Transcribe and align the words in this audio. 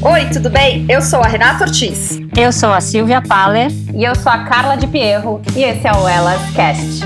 Oi, 0.00 0.26
tudo 0.26 0.48
bem? 0.48 0.86
Eu 0.88 1.02
sou 1.02 1.20
a 1.20 1.26
Renata 1.26 1.64
Ortiz. 1.64 2.20
Eu 2.36 2.52
sou 2.52 2.72
a 2.72 2.80
Silvia 2.80 3.20
Paller. 3.20 3.68
E 3.92 4.04
eu 4.04 4.14
sou 4.14 4.30
a 4.30 4.44
Carla 4.44 4.76
de 4.76 4.86
Pierro. 4.86 5.42
E 5.56 5.64
esse 5.64 5.88
é 5.88 5.92
o 5.92 6.06
Elas 6.06 6.40
Cast. 6.54 7.02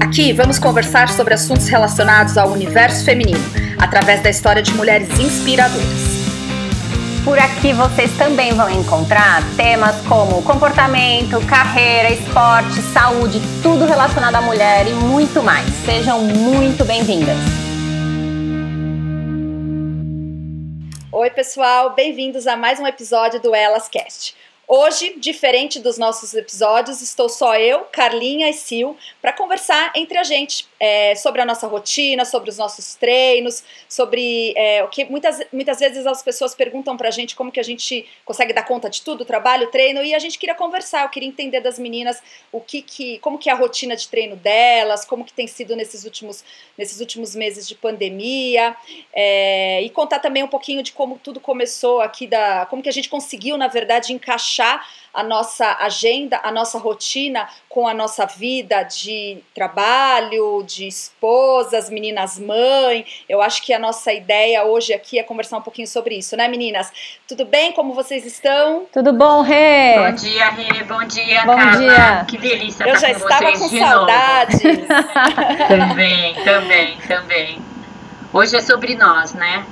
Aqui 0.00 0.32
vamos 0.32 0.58
conversar 0.58 1.08
sobre 1.08 1.32
assuntos 1.34 1.68
relacionados 1.68 2.36
ao 2.36 2.50
universo 2.50 3.04
feminino, 3.04 3.38
através 3.78 4.20
da 4.20 4.30
história 4.30 4.60
de 4.60 4.74
mulheres 4.74 5.08
inspiradoras. 5.20 6.22
Por 7.24 7.38
aqui 7.38 7.72
vocês 7.72 8.10
também 8.16 8.52
vão 8.52 8.68
encontrar 8.68 9.40
temas 9.56 9.94
como 10.08 10.42
comportamento, 10.42 11.40
carreira, 11.46 12.10
esporte, 12.10 12.82
saúde, 12.92 13.40
tudo 13.62 13.86
relacionado 13.86 14.34
à 14.34 14.40
mulher 14.40 14.88
e 14.88 14.92
muito 14.92 15.40
mais. 15.40 15.68
Sejam 15.84 16.20
muito 16.20 16.84
bem-vindas. 16.84 17.61
Oi, 21.22 21.30
pessoal, 21.30 21.90
bem-vindos 21.90 22.48
a 22.48 22.56
mais 22.56 22.80
um 22.80 22.86
episódio 22.88 23.40
do 23.40 23.54
Elas 23.54 23.86
Cast. 23.86 24.34
Hoje, 24.66 25.14
diferente 25.20 25.78
dos 25.78 25.96
nossos 25.96 26.34
episódios, 26.34 27.00
estou 27.00 27.28
só 27.28 27.56
eu, 27.56 27.82
Carlinha 27.92 28.50
e 28.50 28.52
Sil 28.58 28.98
para 29.22 29.32
conversar 29.32 29.92
entre 29.94 30.18
a 30.18 30.24
gente 30.24 30.66
é, 30.82 31.14
sobre 31.14 31.40
a 31.40 31.46
nossa 31.46 31.68
rotina, 31.68 32.24
sobre 32.24 32.50
os 32.50 32.58
nossos 32.58 32.96
treinos, 32.96 33.62
sobre 33.88 34.52
é, 34.56 34.82
o 34.82 34.88
que 34.88 35.04
muitas, 35.04 35.40
muitas 35.52 35.78
vezes 35.78 36.04
as 36.04 36.24
pessoas 36.24 36.56
perguntam 36.56 36.96
para 36.96 37.06
a 37.06 37.10
gente 37.12 37.36
como 37.36 37.52
que 37.52 37.60
a 37.60 37.62
gente 37.62 38.04
consegue 38.24 38.52
dar 38.52 38.64
conta 38.64 38.90
de 38.90 39.00
tudo, 39.00 39.24
trabalho, 39.24 39.68
treino, 39.68 40.02
e 40.02 40.12
a 40.12 40.18
gente 40.18 40.36
queria 40.36 40.56
conversar, 40.56 41.04
eu 41.04 41.08
queria 41.08 41.28
entender 41.28 41.60
das 41.60 41.78
meninas 41.78 42.20
o 42.50 42.60
que, 42.60 42.82
que 42.82 43.20
como 43.20 43.38
que 43.38 43.48
é 43.48 43.52
a 43.52 43.54
rotina 43.54 43.94
de 43.94 44.08
treino 44.08 44.34
delas, 44.34 45.04
como 45.04 45.24
que 45.24 45.32
tem 45.32 45.46
sido 45.46 45.76
nesses 45.76 46.04
últimos, 46.04 46.44
nesses 46.76 46.98
últimos 46.98 47.36
meses 47.36 47.68
de 47.68 47.76
pandemia, 47.76 48.74
é, 49.12 49.80
e 49.82 49.90
contar 49.90 50.18
também 50.18 50.42
um 50.42 50.48
pouquinho 50.48 50.82
de 50.82 50.90
como 50.90 51.16
tudo 51.16 51.38
começou 51.38 52.00
aqui, 52.00 52.26
da, 52.26 52.66
como 52.66 52.82
que 52.82 52.88
a 52.88 52.92
gente 52.92 53.08
conseguiu, 53.08 53.56
na 53.56 53.68
verdade, 53.68 54.12
encaixar 54.12 54.84
a 55.12 55.22
nossa 55.22 55.76
agenda, 55.80 56.40
a 56.42 56.50
nossa 56.50 56.78
rotina 56.78 57.48
com 57.68 57.86
a 57.86 57.92
nossa 57.92 58.24
vida 58.24 58.82
de 58.82 59.38
trabalho, 59.54 60.62
de 60.64 60.86
esposas, 60.86 61.90
meninas 61.90 62.38
mãe. 62.38 63.04
Eu 63.28 63.42
acho 63.42 63.62
que 63.62 63.74
a 63.74 63.78
nossa 63.78 64.12
ideia 64.12 64.64
hoje 64.64 64.94
aqui 64.94 65.18
é 65.18 65.22
conversar 65.22 65.58
um 65.58 65.62
pouquinho 65.62 65.86
sobre 65.86 66.16
isso, 66.16 66.36
né, 66.36 66.48
meninas? 66.48 66.90
Tudo 67.28 67.44
bem? 67.44 67.72
Como 67.72 67.92
vocês 67.94 68.24
estão? 68.24 68.86
Tudo 68.92 69.12
bom, 69.12 69.42
Rê? 69.42 69.94
Bom 69.98 70.14
dia, 70.14 70.50
Rê. 70.50 70.84
Bom 70.84 71.04
dia, 71.04 71.44
bom 71.44 71.56
Carla. 71.56 71.78
Dia. 71.78 72.24
Que 72.26 72.38
delícia 72.38 72.84
Eu 72.84 72.94
estar 72.94 73.08
já 73.08 73.14
com 73.14 73.20
estava 73.20 73.50
vocês 73.50 73.58
com 73.58 73.68
de 73.68 73.78
saudades. 73.78 74.60
também, 75.68 76.34
também, 76.44 76.96
também. 77.06 77.62
Hoje 78.32 78.56
é 78.56 78.62
sobre 78.62 78.94
nós, 78.94 79.34
né? 79.34 79.66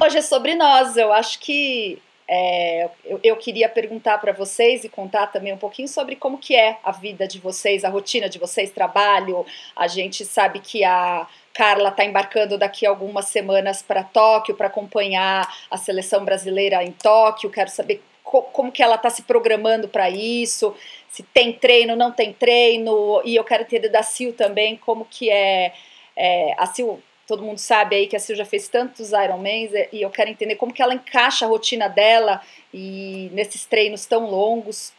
Hoje 0.00 0.18
é 0.18 0.22
sobre 0.22 0.54
nós. 0.54 0.96
Eu 0.96 1.12
acho 1.12 1.40
que 1.40 2.00
é, 2.36 2.90
eu, 3.04 3.20
eu, 3.22 3.36
queria 3.36 3.68
perguntar 3.68 4.18
para 4.18 4.32
vocês 4.32 4.82
e 4.82 4.88
contar 4.88 5.28
também 5.28 5.52
um 5.52 5.56
pouquinho 5.56 5.86
sobre 5.86 6.16
como 6.16 6.36
que 6.36 6.56
é 6.56 6.78
a 6.82 6.90
vida 6.90 7.28
de 7.28 7.38
vocês, 7.38 7.84
a 7.84 7.88
rotina 7.88 8.28
de 8.28 8.40
vocês, 8.40 8.72
trabalho. 8.72 9.46
A 9.76 9.86
gente 9.86 10.24
sabe 10.24 10.58
que 10.58 10.82
a 10.82 11.28
Carla 11.52 11.90
está 11.90 12.04
embarcando 12.04 12.58
daqui 12.58 12.84
algumas 12.84 13.26
semanas 13.26 13.82
para 13.82 14.02
Tóquio 14.02 14.56
para 14.56 14.66
acompanhar 14.66 15.48
a 15.70 15.76
seleção 15.76 16.24
brasileira 16.24 16.82
em 16.82 16.90
Tóquio. 16.90 17.50
Quero 17.50 17.70
saber 17.70 18.02
co 18.24 18.42
como 18.42 18.72
que 18.72 18.82
ela 18.82 18.96
está 18.96 19.10
se 19.10 19.22
programando 19.22 19.86
para 19.86 20.10
isso, 20.10 20.74
se 21.08 21.22
tem 21.22 21.52
treino, 21.52 21.94
não 21.94 22.10
tem 22.10 22.32
treino. 22.32 23.22
E 23.24 23.36
eu 23.36 23.44
quero 23.44 23.62
entender 23.62 23.90
da 23.90 24.02
Sil 24.02 24.34
também 24.34 24.76
como 24.76 25.04
que 25.04 25.30
é, 25.30 25.72
é 26.16 26.52
a 26.58 26.66
Sil 26.66 26.98
todo 27.26 27.42
mundo 27.42 27.58
sabe 27.58 27.96
aí 27.96 28.06
que 28.06 28.16
a 28.16 28.20
Sil 28.20 28.36
já 28.36 28.44
fez 28.44 28.68
tantos 28.68 29.12
Ironmans 29.12 29.70
e 29.92 30.02
eu 30.02 30.10
quero 30.10 30.30
entender 30.30 30.56
como 30.56 30.72
que 30.72 30.82
ela 30.82 30.94
encaixa 30.94 31.44
a 31.44 31.48
rotina 31.48 31.88
dela 31.88 32.40
e 32.72 33.30
nesses 33.32 33.64
treinos 33.64 34.06
tão 34.06 34.30
longos. 34.30 34.92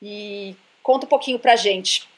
E 0.00 0.54
conta 0.82 1.06
um 1.06 1.08
pouquinho 1.08 1.38
pra 1.38 1.56
gente. 1.56 2.08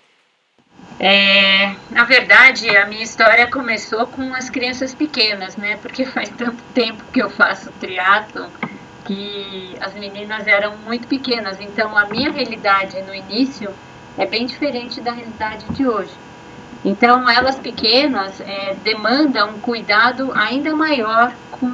É, 0.99 1.75
na 1.91 2.05
verdade, 2.05 2.69
a 2.77 2.87
minha 2.87 3.03
história 3.03 3.47
começou 3.47 4.07
com 4.07 4.35
as 4.35 4.51
crianças 4.51 4.95
pequenas, 4.95 5.57
né? 5.57 5.79
Porque 5.81 6.05
faz 6.05 6.29
tanto 6.31 6.63
tempo 6.75 7.03
que 7.13 7.23
eu 7.23 7.31
faço 7.31 7.73
triatlo 7.73 8.51
que 9.07 9.77
as 9.81 9.95
meninas 9.95 10.47
eram 10.47 10.77
muito 10.79 11.09
pequenas. 11.09 11.61
Então, 11.61 11.97
a 11.97 12.05
minha 12.07 12.31
realidade 12.31 13.01
no 13.03 13.15
início 13.15 13.75
é 14.19 14.27
bem 14.27 14.47
diferente 14.47 15.01
da 15.01 15.13
realidade 15.13 15.65
de 15.73 15.87
hoje. 15.87 16.13
Então, 16.85 17.29
elas 17.29 17.59
pequenas 17.59 18.41
é, 18.41 18.75
demandam 18.83 19.51
um 19.51 19.61
cuidado 19.61 20.33
ainda 20.35 20.75
maior 20.75 21.33
com, 21.51 21.71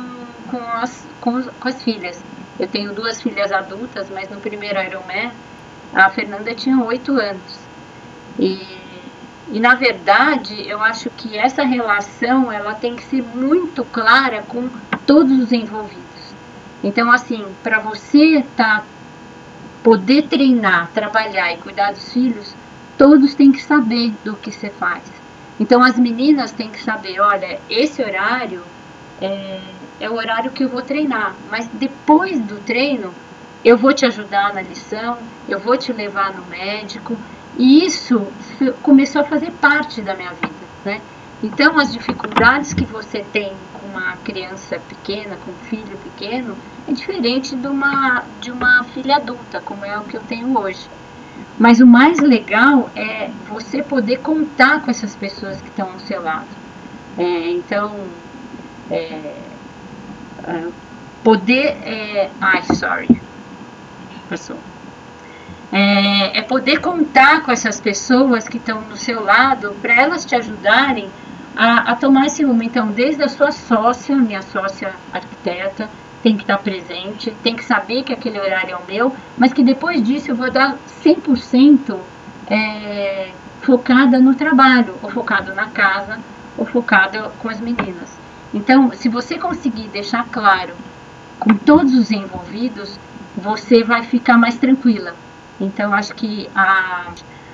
com, 0.51 0.59
as, 0.59 1.07
com, 1.21 1.43
com, 1.43 1.69
as 1.69 1.83
filhas. 1.83 2.23
Eu 2.59 2.67
tenho 2.67 2.93
duas 2.93 3.23
filhas 3.23 3.53
adultas, 3.53 4.11
mas 4.11 4.29
no 4.29 4.41
primeiro 4.41 4.83
Ironman, 4.83 5.31
a 5.95 6.11
Fernanda 6.11 6.55
tinha 6.55 6.83
oito 6.83 7.13
anos. 7.13 7.59
E, 8.39 8.61
e, 9.53 9.61
na 9.61 9.77
verdade, 9.77 10.69
eu 10.69 10.81
acho 10.81 11.09
que 11.11 11.39
essa 11.39 11.63
relação 11.63 12.51
ela 12.51 12.75
tem 12.75 12.97
que 12.97 13.05
ser 13.05 13.23
muito 13.23 13.85
clara 13.85 14.43
com 14.43 14.69
todos 15.07 15.39
os 15.39 15.53
envolvidos. 15.53 16.05
Então, 16.83 17.13
assim, 17.13 17.45
para 17.63 17.79
você 17.79 18.45
tá, 18.57 18.83
poder 19.85 20.23
treinar, 20.23 20.91
trabalhar 20.93 21.53
e 21.53 21.59
cuidar 21.59 21.93
dos 21.93 22.13
filhos, 22.13 22.55
todos 22.97 23.35
têm 23.35 23.53
que 23.53 23.63
saber 23.63 24.15
do 24.25 24.37
que 24.37 24.51
você 24.51 24.71
faz. 24.71 25.05
Então 25.59 25.83
as 25.83 25.99
meninas 25.99 26.53
têm 26.53 26.71
que 26.71 26.83
saber, 26.83 27.21
olha, 27.21 27.61
esse 27.69 28.03
horário 28.03 28.63
é, 29.21 29.61
é, 30.01 30.11
o 30.11 30.15
horário 30.15 30.51
que 30.51 30.65
eu 30.65 30.69
vou 30.69 30.83
treinar, 30.83 31.35
mas 31.51 31.67
depois 31.73 32.39
do 32.41 32.61
treino 32.61 33.15
eu 33.65 33.77
vou 33.77 33.93
te 33.93 34.05
ajudar 34.05 34.55
na 34.55 34.63
lição, 34.63 35.19
eu 35.49 35.59
vou 35.59 35.77
te 35.77 35.93
levar 35.93 36.35
no 36.35 36.45
médico, 36.47 37.17
e 37.57 37.85
isso 37.85 38.27
começou 38.83 39.23
a 39.23 39.25
fazer 39.25 39.51
parte 39.53 40.03
da 40.03 40.15
minha 40.15 40.33
vida, 40.35 40.55
né? 40.85 41.01
Então 41.43 41.79
as 41.79 41.93
dificuldades 41.93 42.73
que 42.73 42.85
você 42.85 43.25
tem 43.33 43.55
com 43.73 43.87
uma 43.87 44.17
criança 44.19 44.79
pequena, 44.79 45.37
com 45.37 45.51
um 45.51 45.69
filho 45.69 45.99
pequeno, 45.99 46.57
é 46.87 46.93
diferente 46.93 47.57
de 47.57 47.67
uma, 47.67 48.25
de 48.41 48.51
uma 48.51 48.85
filha 48.85 49.17
adulta, 49.17 49.61
como 49.61 49.85
é 49.85 49.99
o 49.99 50.05
que 50.05 50.17
eu 50.17 50.23
tenho 50.23 50.57
hoje. 50.59 50.89
Mas 51.59 51.81
o 51.81 51.87
mais 51.87 52.19
legal 52.21 52.91
é 52.95 53.31
você 53.49 53.83
poder 53.83 54.19
contar 54.19 54.83
com 54.83 54.91
essas 54.91 55.17
pessoas 55.17 55.61
que 55.61 55.69
estão 55.69 55.91
ao 55.91 55.99
seu 56.01 56.23
lado. 56.23 56.47
É, 57.17 57.51
então, 57.51 57.97
é, 58.91 59.35
é, 60.45 60.69
poder. 61.25 61.79
É, 61.83 62.31
ai, 62.41 62.63
sorry. 62.75 63.21
Passou. 64.29 64.59
É, 65.73 66.39
é, 66.39 66.43
poder 66.43 66.81
contar 66.81 67.43
com 67.43 67.51
essas 67.51 67.81
pessoas 67.81 68.47
que 68.47 68.59
estão 68.59 68.83
do 68.83 68.97
seu 68.97 69.23
lado 69.25 69.75
para 69.81 69.95
elas 69.95 70.25
te 70.25 70.35
ajudarem 70.35 71.11
a, 71.57 71.93
a, 71.93 71.97
tomar 71.97 72.27
esse 72.27 72.45
rumo. 72.45 72.63
Então, 72.63 72.89
desde 72.89 73.23
a 73.23 73.29
sua 73.29 73.51
sócia, 73.51 74.15
minha 74.15 74.43
sócia 74.43 74.95
arquiteta, 75.13 75.89
tem 76.27 76.37
que 76.37 76.43
estar 76.43 76.59
presente, 76.59 77.31
tem 77.41 77.55
que 77.55 77.65
saber 77.65 78.03
que 78.03 78.13
aquele 78.13 78.41
horário 78.41 78.73
é 78.73 78.77
o 78.77 78.85
meu, 78.85 79.15
mas 79.39 79.53
que 79.53 79.63
depois 79.63 80.03
disso 80.03 80.33
eu 80.33 80.35
vou 80.35 80.51
dar 80.51 80.77
100% 81.05 81.97
é, 82.51 83.31
focada 83.63 84.19
no 84.19 84.35
trabalho, 84.35 84.97
ou 85.05 85.09
focado 85.09 85.55
na 85.55 85.67
casa, 85.67 86.19
ou 86.59 86.67
focada 86.67 87.31
com 87.39 87.49
as 87.49 87.61
meninas. 87.61 88.11
Então, 88.53 88.91
se 88.91 89.09
você 89.09 89.39
conseguir 89.39 89.87
deixar 89.87 90.27
claro 90.27 90.75
com 91.39 91.55
todos 91.55 91.95
os 91.95 92.11
envolvidos, 92.11 92.99
você 93.37 93.85
vai 93.85 94.03
ficar 94.03 94.37
mais 94.37 94.57
tranquila. 94.57 95.15
Então, 95.61 95.95
acho 95.95 96.13
que 96.13 96.51
a, 96.57 97.13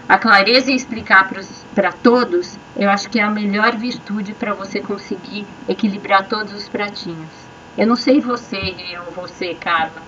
a 0.08 0.16
clareza 0.16 0.70
em 0.70 0.76
explicar 0.76 1.30
para 1.74 1.92
todos, 1.92 2.58
eu 2.74 2.88
acho 2.88 3.10
que 3.10 3.20
é 3.20 3.22
a 3.22 3.30
melhor 3.30 3.76
virtude 3.76 4.32
para 4.32 4.54
você 4.54 4.80
conseguir 4.80 5.46
equilibrar 5.68 6.26
todos 6.26 6.54
os 6.54 6.70
pratinhos. 6.70 7.41
Eu 7.76 7.86
não 7.86 7.96
sei 7.96 8.20
você, 8.20 8.74
ou 9.06 9.12
você, 9.12 9.54
Carla. 9.54 10.02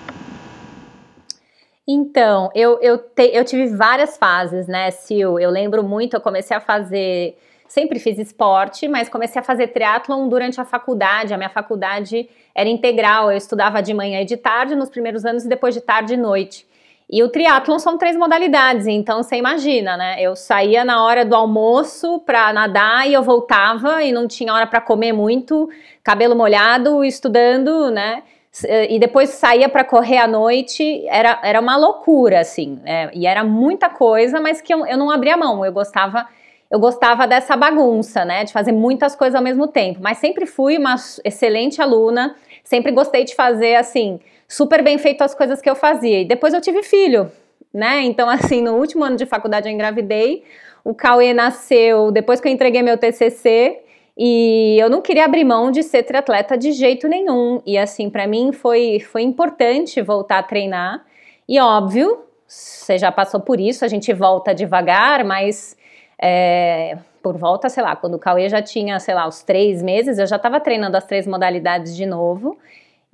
Então, 1.87 2.49
eu, 2.53 2.79
eu, 2.81 2.97
te, 2.97 3.29
eu 3.33 3.43
tive 3.43 3.67
várias 3.75 4.17
fases, 4.17 4.67
né, 4.67 4.89
Sil? 4.93 5.37
Eu 5.39 5.49
lembro 5.49 5.83
muito, 5.83 6.15
eu 6.15 6.21
comecei 6.21 6.55
a 6.55 6.59
fazer. 6.59 7.37
Sempre 7.67 7.99
fiz 7.99 8.19
esporte, 8.19 8.87
mas 8.87 9.09
comecei 9.09 9.39
a 9.39 9.43
fazer 9.43 9.67
triatlon 9.67 10.27
durante 10.27 10.61
a 10.61 10.65
faculdade. 10.65 11.33
A 11.33 11.37
minha 11.37 11.49
faculdade 11.49 12.29
era 12.53 12.69
integral, 12.69 13.31
eu 13.31 13.37
estudava 13.37 13.81
de 13.81 13.93
manhã 13.93 14.21
e 14.21 14.25
de 14.25 14.37
tarde 14.37 14.75
nos 14.75 14.89
primeiros 14.89 15.25
anos 15.25 15.45
e 15.45 15.49
depois 15.49 15.73
de 15.73 15.81
tarde 15.81 16.13
e 16.13 16.17
noite. 16.17 16.67
E 17.09 17.21
o 17.21 17.29
triatlon 17.29 17.77
são 17.77 17.97
três 17.97 18.17
modalidades, 18.17 18.87
então 18.87 19.21
você 19.21 19.35
imagina, 19.35 19.95
né? 19.95 20.19
Eu 20.19 20.35
saía 20.35 20.83
na 20.83 21.03
hora 21.03 21.23
do 21.23 21.35
almoço 21.35 22.19
para 22.19 22.51
nadar 22.51 23.07
e 23.07 23.13
eu 23.13 23.21
voltava 23.21 24.01
e 24.01 24.11
não 24.11 24.27
tinha 24.27 24.51
hora 24.51 24.65
para 24.65 24.81
comer 24.81 25.13
muito, 25.13 25.69
cabelo 26.03 26.35
molhado, 26.35 27.03
estudando, 27.03 27.91
né? 27.91 28.23
E 28.89 28.97
depois 28.97 29.29
saía 29.31 29.69
para 29.69 29.83
correr 29.83 30.17
à 30.17 30.27
noite, 30.27 31.05
era, 31.07 31.39
era 31.43 31.59
uma 31.59 31.75
loucura, 31.75 32.39
assim, 32.39 32.79
né? 32.83 33.11
e 33.13 33.27
era 33.27 33.43
muita 33.43 33.89
coisa, 33.89 34.39
mas 34.39 34.61
que 34.61 34.73
eu, 34.73 34.85
eu 34.85 34.97
não 34.97 35.11
abria 35.11 35.35
mão, 35.35 35.65
eu 35.65 35.73
gostava 35.73 36.25
eu 36.69 36.79
gostava 36.79 37.27
dessa 37.27 37.55
bagunça, 37.55 38.25
né, 38.25 38.43
de 38.43 38.51
fazer 38.51 38.71
muitas 38.71 39.15
coisas 39.15 39.35
ao 39.35 39.41
mesmo 39.41 39.67
tempo, 39.67 39.99
mas 40.01 40.17
sempre 40.17 40.45
fui 40.45 40.77
uma 40.77 40.95
excelente 41.23 41.81
aluna, 41.81 42.35
sempre 42.63 42.91
gostei 42.91 43.23
de 43.23 43.35
fazer 43.35 43.75
assim, 43.75 44.19
super 44.47 44.83
bem 44.83 44.97
feito 44.97 45.23
as 45.23 45.33
coisas 45.33 45.61
que 45.61 45.69
eu 45.69 45.75
fazia. 45.75 46.21
E 46.21 46.25
depois 46.25 46.53
eu 46.53 46.61
tive 46.61 46.83
filho, 46.83 47.31
né? 47.73 48.03
Então 48.03 48.29
assim, 48.29 48.61
no 48.61 48.75
último 48.75 49.03
ano 49.03 49.15
de 49.15 49.25
faculdade 49.25 49.67
eu 49.67 49.73
engravidei, 49.73 50.43
o 50.83 50.93
Cauê 50.93 51.33
nasceu 51.33 52.11
depois 52.11 52.39
que 52.39 52.47
eu 52.47 52.51
entreguei 52.51 52.81
meu 52.81 52.97
TCC, 52.97 53.81
e 54.17 54.77
eu 54.79 54.89
não 54.89 55.01
queria 55.01 55.25
abrir 55.25 55.43
mão 55.43 55.71
de 55.71 55.83
ser 55.83 56.03
triatleta 56.03 56.57
de 56.57 56.71
jeito 56.71 57.07
nenhum. 57.07 57.61
E 57.65 57.77
assim, 57.77 58.09
para 58.09 58.25
mim 58.25 58.53
foi, 58.53 58.99
foi 58.99 59.23
importante 59.23 60.01
voltar 60.01 60.39
a 60.39 60.43
treinar. 60.43 61.05
E 61.47 61.59
óbvio, 61.59 62.23
você 62.47 62.97
já 62.97 63.11
passou 63.11 63.41
por 63.41 63.59
isso, 63.59 63.83
a 63.83 63.87
gente 63.87 64.13
volta 64.13 64.55
devagar, 64.55 65.25
mas 65.25 65.75
é, 66.17 66.97
por 67.21 67.37
volta, 67.37 67.67
sei 67.67 67.83
lá, 67.83 67.95
quando 67.95 68.15
o 68.15 68.19
Cauê 68.19 68.47
já 68.47 68.61
tinha, 68.61 68.99
sei 68.99 69.13
lá, 69.13 69.27
os 69.27 69.43
três 69.43 69.81
meses, 69.81 70.17
eu 70.17 70.25
já 70.25 70.37
estava 70.37 70.59
treinando 70.59 70.95
as 70.95 71.05
três 71.05 71.27
modalidades 71.27 71.95
de 71.95 72.05
novo. 72.05 72.57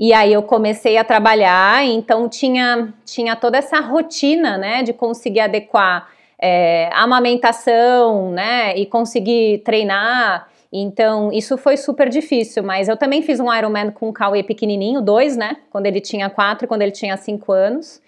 E 0.01 0.13
aí 0.13 0.33
eu 0.33 0.41
comecei 0.41 0.97
a 0.97 1.03
trabalhar, 1.03 1.85
então 1.85 2.27
tinha, 2.27 2.91
tinha 3.05 3.35
toda 3.35 3.59
essa 3.59 3.79
rotina, 3.79 4.57
né, 4.57 4.81
de 4.81 4.93
conseguir 4.93 5.41
adequar 5.41 6.09
é, 6.41 6.89
amamentação, 6.91 8.31
né, 8.31 8.75
e 8.75 8.87
conseguir 8.87 9.59
treinar 9.59 10.49
então, 10.71 11.31
isso 11.33 11.57
foi 11.57 11.75
super 11.75 12.07
difícil, 12.07 12.63
mas 12.63 12.87
eu 12.87 12.95
também 12.95 13.21
fiz 13.21 13.41
um 13.41 13.53
Ironman 13.53 13.91
com 13.91 14.07
o 14.07 14.13
Cauê 14.13 14.41
pequenininho, 14.41 15.01
dois, 15.01 15.35
né? 15.35 15.57
Quando 15.69 15.85
ele 15.85 15.99
tinha 15.99 16.29
quatro 16.29 16.63
e 16.63 16.67
quando 16.67 16.81
ele 16.81 16.91
tinha 16.91 17.17
cinco 17.17 17.51
anos. 17.51 18.01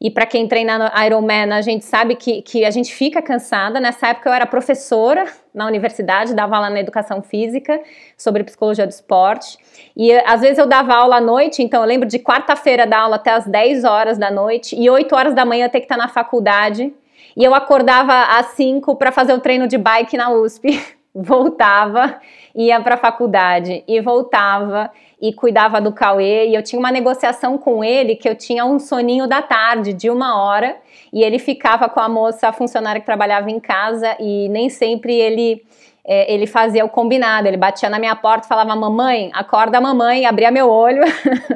E 0.00 0.10
para 0.10 0.26
quem 0.26 0.48
treina 0.48 0.92
Ironman, 1.06 1.52
a 1.52 1.60
gente 1.60 1.84
sabe 1.84 2.16
que, 2.16 2.42
que 2.42 2.64
a 2.64 2.70
gente 2.70 2.92
fica 2.92 3.22
cansada. 3.22 3.78
Nessa 3.78 4.08
época 4.08 4.28
eu 4.30 4.32
era 4.32 4.46
professora 4.46 5.26
na 5.58 5.66
universidade, 5.66 6.34
dava 6.34 6.56
aula 6.56 6.70
na 6.70 6.78
educação 6.78 7.20
física 7.20 7.80
sobre 8.16 8.44
psicologia 8.44 8.86
do 8.86 8.90
esporte. 8.90 9.58
E 9.96 10.12
às 10.12 10.40
vezes 10.40 10.56
eu 10.56 10.66
dava 10.66 10.94
aula 10.94 11.16
à 11.16 11.20
noite, 11.20 11.62
então 11.62 11.82
eu 11.82 11.86
lembro 11.86 12.08
de 12.08 12.18
quarta-feira 12.20 12.86
dar 12.86 13.00
aula 13.00 13.16
até 13.16 13.32
as 13.32 13.44
10 13.46 13.84
horas 13.84 14.16
da 14.16 14.30
noite 14.30 14.74
e 14.80 14.88
8 14.88 15.14
horas 15.14 15.34
da 15.34 15.44
manhã 15.44 15.68
ter 15.68 15.80
que 15.80 15.86
estar 15.86 15.96
na 15.96 16.08
faculdade. 16.08 16.94
E 17.36 17.44
eu 17.44 17.54
acordava 17.54 18.38
às 18.38 18.46
5 18.52 18.94
para 18.96 19.10
fazer 19.10 19.32
o 19.32 19.40
treino 19.40 19.66
de 19.66 19.76
bike 19.76 20.16
na 20.16 20.30
USP. 20.30 20.80
voltava, 21.12 22.20
ia 22.54 22.80
para 22.80 22.94
a 22.94 22.98
faculdade 22.98 23.82
e 23.88 24.00
voltava 24.00 24.90
e 25.20 25.32
cuidava 25.32 25.80
do 25.80 25.92
Cauê. 25.92 26.48
E 26.48 26.54
eu 26.54 26.62
tinha 26.62 26.78
uma 26.78 26.92
negociação 26.92 27.58
com 27.58 27.82
ele 27.82 28.16
que 28.16 28.28
eu 28.28 28.34
tinha 28.34 28.64
um 28.64 28.78
soninho 28.78 29.26
da 29.26 29.42
tarde 29.42 29.92
de 29.92 30.08
uma 30.10 30.42
hora 30.42 30.76
e 31.12 31.22
ele 31.22 31.38
ficava 31.38 31.88
com 31.88 32.00
a 32.00 32.08
moça, 32.08 32.48
a 32.48 32.52
funcionária 32.52 33.00
que 33.00 33.06
trabalhava 33.06 33.50
em 33.50 33.60
casa 33.60 34.16
e 34.20 34.48
nem 34.48 34.68
sempre 34.68 35.14
ele 35.14 35.62
é, 36.10 36.32
ele 36.32 36.46
fazia 36.46 36.82
o 36.86 36.88
combinado, 36.88 37.46
ele 37.46 37.58
batia 37.58 37.90
na 37.90 37.98
minha 37.98 38.16
porta 38.16 38.46
e 38.46 38.48
falava, 38.48 38.74
mamãe, 38.74 39.30
acorda 39.34 39.78
mamãe, 39.78 40.24
abria 40.24 40.50
meu 40.50 40.66
olho. 40.70 41.02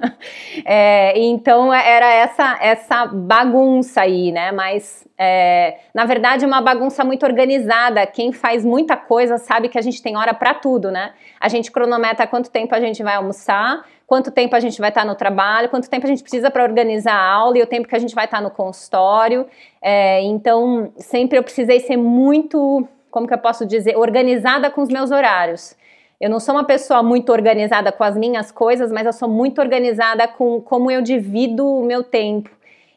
é, 0.66 1.18
então 1.18 1.72
era 1.72 2.12
essa, 2.12 2.58
essa 2.60 3.06
bagunça 3.06 4.02
aí, 4.02 4.30
né? 4.30 4.52
Mas 4.52 5.08
é, 5.16 5.78
na 5.94 6.04
verdade, 6.04 6.44
uma 6.44 6.60
bagunça 6.60 7.02
muito 7.02 7.24
organizada. 7.24 8.04
Quem 8.06 8.30
faz 8.30 8.62
muita 8.62 8.94
coisa 8.94 9.38
sabe 9.38 9.70
que 9.70 9.78
a 9.78 9.82
gente 9.82 10.02
tem 10.02 10.18
hora 10.18 10.34
para 10.34 10.52
tudo, 10.52 10.90
né? 10.90 11.14
A 11.40 11.48
gente 11.48 11.72
cronometra 11.72 12.26
quanto 12.26 12.50
tempo 12.50 12.74
a 12.74 12.80
gente 12.80 13.02
vai 13.02 13.14
almoçar, 13.14 13.82
quanto 14.06 14.30
tempo 14.30 14.54
a 14.54 14.60
gente 14.60 14.78
vai 14.78 14.90
estar 14.90 15.06
no 15.06 15.14
trabalho, 15.14 15.70
quanto 15.70 15.88
tempo 15.88 16.04
a 16.04 16.10
gente 16.10 16.20
precisa 16.22 16.50
para 16.50 16.62
organizar 16.62 17.14
a 17.14 17.24
aula 17.24 17.56
e 17.56 17.62
o 17.62 17.66
tempo 17.66 17.88
que 17.88 17.96
a 17.96 17.98
gente 17.98 18.14
vai 18.14 18.26
estar 18.26 18.42
no 18.42 18.50
consultório. 18.50 19.46
É, 19.80 20.20
então, 20.24 20.92
sempre 20.98 21.38
eu 21.38 21.42
precisei 21.42 21.80
ser 21.80 21.96
muito 21.96 22.86
como 23.12 23.28
que 23.28 23.34
eu 23.34 23.38
posso 23.38 23.64
dizer, 23.66 23.96
organizada 23.96 24.70
com 24.70 24.80
os 24.80 24.88
meus 24.88 25.12
horários. 25.12 25.76
Eu 26.18 26.30
não 26.30 26.40
sou 26.40 26.54
uma 26.54 26.64
pessoa 26.64 27.02
muito 27.02 27.30
organizada 27.30 27.92
com 27.92 28.02
as 28.02 28.16
minhas 28.16 28.50
coisas, 28.50 28.90
mas 28.90 29.04
eu 29.06 29.12
sou 29.12 29.28
muito 29.28 29.60
organizada 29.60 30.26
com 30.26 30.60
como 30.60 30.90
eu 30.90 31.02
divido 31.02 31.66
o 31.66 31.84
meu 31.84 32.02
tempo. 32.02 32.50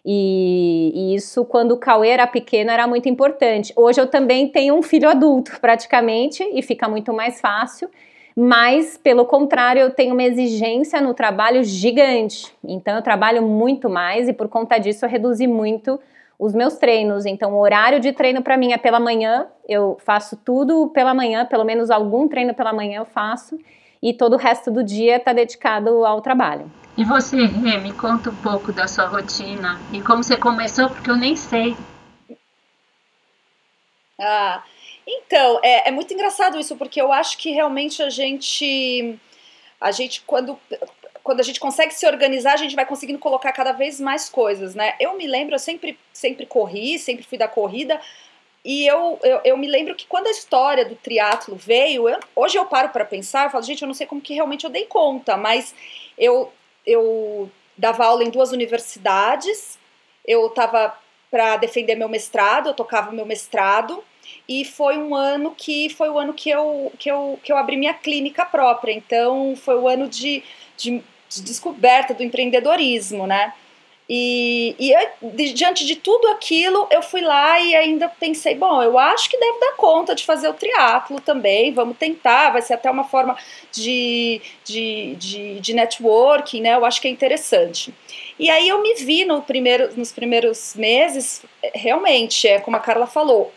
E, 0.06 0.91
e, 0.94 1.15
isso, 1.15 1.44
quando 1.44 1.71
o 1.71 1.77
Cauê 1.77 2.09
era 2.09 2.25
pequeno, 2.27 2.69
era 2.71 2.88
muito 2.88 3.09
importante. 3.09 3.73
Hoje 3.75 4.00
eu 4.00 4.07
também 4.07 4.47
tenho 4.47 4.75
um 4.75 4.81
filho 4.81 5.09
adulto, 5.09 5.51
praticamente, 5.59 6.44
e 6.53 6.62
fica 6.62 6.88
muito 6.88 7.12
mais 7.12 7.41
fácil. 7.41 7.89
Mas, 8.38 8.97
pelo 8.97 9.25
contrário, 9.25 9.81
eu 9.81 9.91
tenho 9.91 10.13
uma 10.13 10.23
exigência 10.23 11.01
no 11.01 11.13
trabalho 11.13 11.63
gigante. 11.63 12.53
Então, 12.63 12.95
eu 12.95 13.01
trabalho 13.01 13.41
muito 13.41 13.89
mais 13.89 14.29
e, 14.29 14.33
por 14.33 14.47
conta 14.47 14.77
disso, 14.77 15.03
eu 15.03 15.09
reduzi 15.09 15.47
muito 15.47 16.00
os 16.38 16.54
meus 16.54 16.76
treinos. 16.76 17.26
Então, 17.26 17.54
o 17.54 17.60
horário 17.60 18.00
de 18.00 18.12
treino 18.12 18.42
para 18.42 18.58
mim 18.58 18.74
é 18.74 18.78
pela 18.78 19.00
manhã. 19.00 19.48
Eu 19.68 19.98
faço 20.06 20.36
tudo 20.38 20.90
pela 20.90 21.14
manhã, 21.14 21.46
pelo 21.46 21.64
menos 21.64 21.90
algum 21.90 22.28
treino 22.28 22.54
pela 22.54 22.74
manhã 22.74 23.00
eu 23.00 23.06
faço. 23.06 23.58
E 24.02 24.14
todo 24.14 24.34
o 24.34 24.38
resto 24.38 24.70
do 24.70 24.84
dia 24.84 25.18
está 25.18 25.34
dedicado 25.34 26.06
ao 26.06 26.22
trabalho. 26.22 26.72
E 26.98 27.04
você, 27.04 27.46
Rê, 27.46 27.78
me 27.78 27.92
conta 27.92 28.30
um 28.30 28.36
pouco 28.36 28.72
da 28.72 28.88
sua 28.88 29.06
rotina 29.06 29.80
e 29.92 30.02
como 30.02 30.24
você 30.24 30.38
começou, 30.38 30.90
porque 30.90 31.10
eu 31.10 31.18
nem 31.18 31.36
sei. 31.36 31.76
Ah, 34.20 34.64
então, 35.06 35.60
é, 35.62 35.90
é 35.90 35.92
muito 35.92 36.14
engraçado 36.14 36.58
isso, 36.58 36.78
porque 36.78 37.02
eu 37.02 37.12
acho 37.12 37.38
que 37.38 37.52
realmente 37.52 38.02
a 38.02 38.10
gente 38.10 39.20
a 39.80 39.92
gente 39.92 40.22
quando 40.26 40.58
quando 41.25 41.39
a 41.39 41.44
gente 41.44 41.60
consegue 41.60 41.92
se 41.92 42.06
organizar, 42.06 42.54
a 42.54 42.57
gente 42.57 42.75
vai 42.75 42.86
conseguindo 42.86 43.18
colocar 43.18 43.51
cada 43.51 43.72
vez 43.72 44.00
mais 44.00 44.30
coisas, 44.30 44.75
né? 44.75 44.94
Eu 45.00 45.18
me 45.18 45.25
lembro, 45.25 45.56
eu 45.56 45.60
sempre, 45.60 45.98
sempre 46.13 46.45
corri, 46.45 47.00
sempre 47.00 47.25
fui 47.25 47.36
da 47.36 47.48
corrida, 47.48 48.00
e 48.63 48.86
eu, 48.86 49.19
eu, 49.24 49.42
eu 49.44 49.57
me 49.57 49.66
lembro 49.66 49.95
que 49.95 50.06
quando 50.06 50.27
a 50.27 50.31
história 50.31 50.86
do 50.86 50.95
triatlo 50.95 51.56
veio, 51.56 52.07
eu, 52.07 52.19
hoje 52.36 52.60
eu 52.60 52.66
paro 52.68 52.89
para 52.89 53.04
pensar, 53.04 53.45
eu 53.45 53.50
falo, 53.50 53.63
gente, 53.63 53.81
eu 53.81 53.88
não 53.88 53.95
sei 53.95 54.06
como 54.06 54.22
que 54.22 54.36
realmente 54.36 54.66
eu 54.66 54.69
dei 54.69 54.86
conta, 54.86 55.36
mas 55.36 55.74
eu, 56.16 56.54
eu 56.86 57.50
dava 57.75 58.06
aula 58.06 58.24
em 58.24 58.30
duas 58.30 58.51
universidades, 58.51 59.80
eu 60.27 60.45
estava 60.45 60.95
para 61.31 61.57
defender 61.57 61.95
meu 61.95 62.07
mestrado, 62.07 62.69
eu 62.69 62.74
tocava 62.75 63.12
meu 63.12 63.25
mestrado, 63.25 64.04
e 64.48 64.63
foi 64.63 64.95
um 64.95 65.16
ano 65.16 65.56
que 65.57 65.89
foi 65.89 66.07
o 66.07 66.19
ano 66.19 66.36
que 66.36 66.51
eu, 66.51 66.94
que 67.00 67.10
eu, 67.10 67.39
que 67.44 67.51
eu 67.51 67.57
abri 67.57 67.77
minha 67.77 67.95
clínica 67.95 68.45
própria, 68.45 68.94
então 68.94 69.56
foi 69.56 69.75
o 69.75 69.88
ano 69.88 70.07
de, 70.07 70.44
de 70.77 71.04
de 71.36 71.42
descoberta 71.42 72.14
do 72.14 72.24
empreendedorismo, 72.24 73.28
né? 73.28 73.54
E, 74.08 74.76
e 74.78 74.92
eu, 74.92 75.32
de, 75.32 75.52
diante 75.52 75.84
de 75.84 75.96
tudo 75.96 76.28
aquilo, 76.28 76.88
eu 76.92 77.02
fui 77.02 77.22
lá 77.22 77.60
e 77.60 77.76
ainda 77.76 78.08
pensei, 78.08 78.54
bom, 78.54 78.82
eu 78.84 79.00
acho 79.00 79.28
que 79.28 79.40
deve 79.40 79.60
dar 79.60 79.74
conta 79.78 80.14
de 80.14 80.24
fazer 80.24 80.48
o 80.48 80.54
triatlo 80.54 81.20
também, 81.20 81.74
vamos 81.74 81.98
tentar, 81.98 82.52
vai 82.52 82.62
ser 82.62 82.76
até 82.76 82.90
uma 82.90 83.06
forma 83.06 83.36
de, 83.72 84.42
de, 84.64 85.16
de, 85.16 85.60
de 85.60 85.74
networking, 85.74 86.62
né? 86.62 86.76
Eu 86.76 86.86
acho 86.86 87.02
que 87.02 87.08
é 87.08 87.12
interessante. 87.12 87.92
E 88.38 88.48
aí 88.48 88.68
eu 88.70 88.80
me 88.82 88.94
vi 88.94 89.25
no 89.25 89.42
primeiro, 89.42 89.89
nos 89.98 90.12
primeiros 90.12 90.75
meses, 90.75 91.42
realmente, 91.74 92.48
é 92.48 92.60
como 92.60 92.77
a 92.77 92.82
Carla 92.82 93.08
falou, 93.08 93.51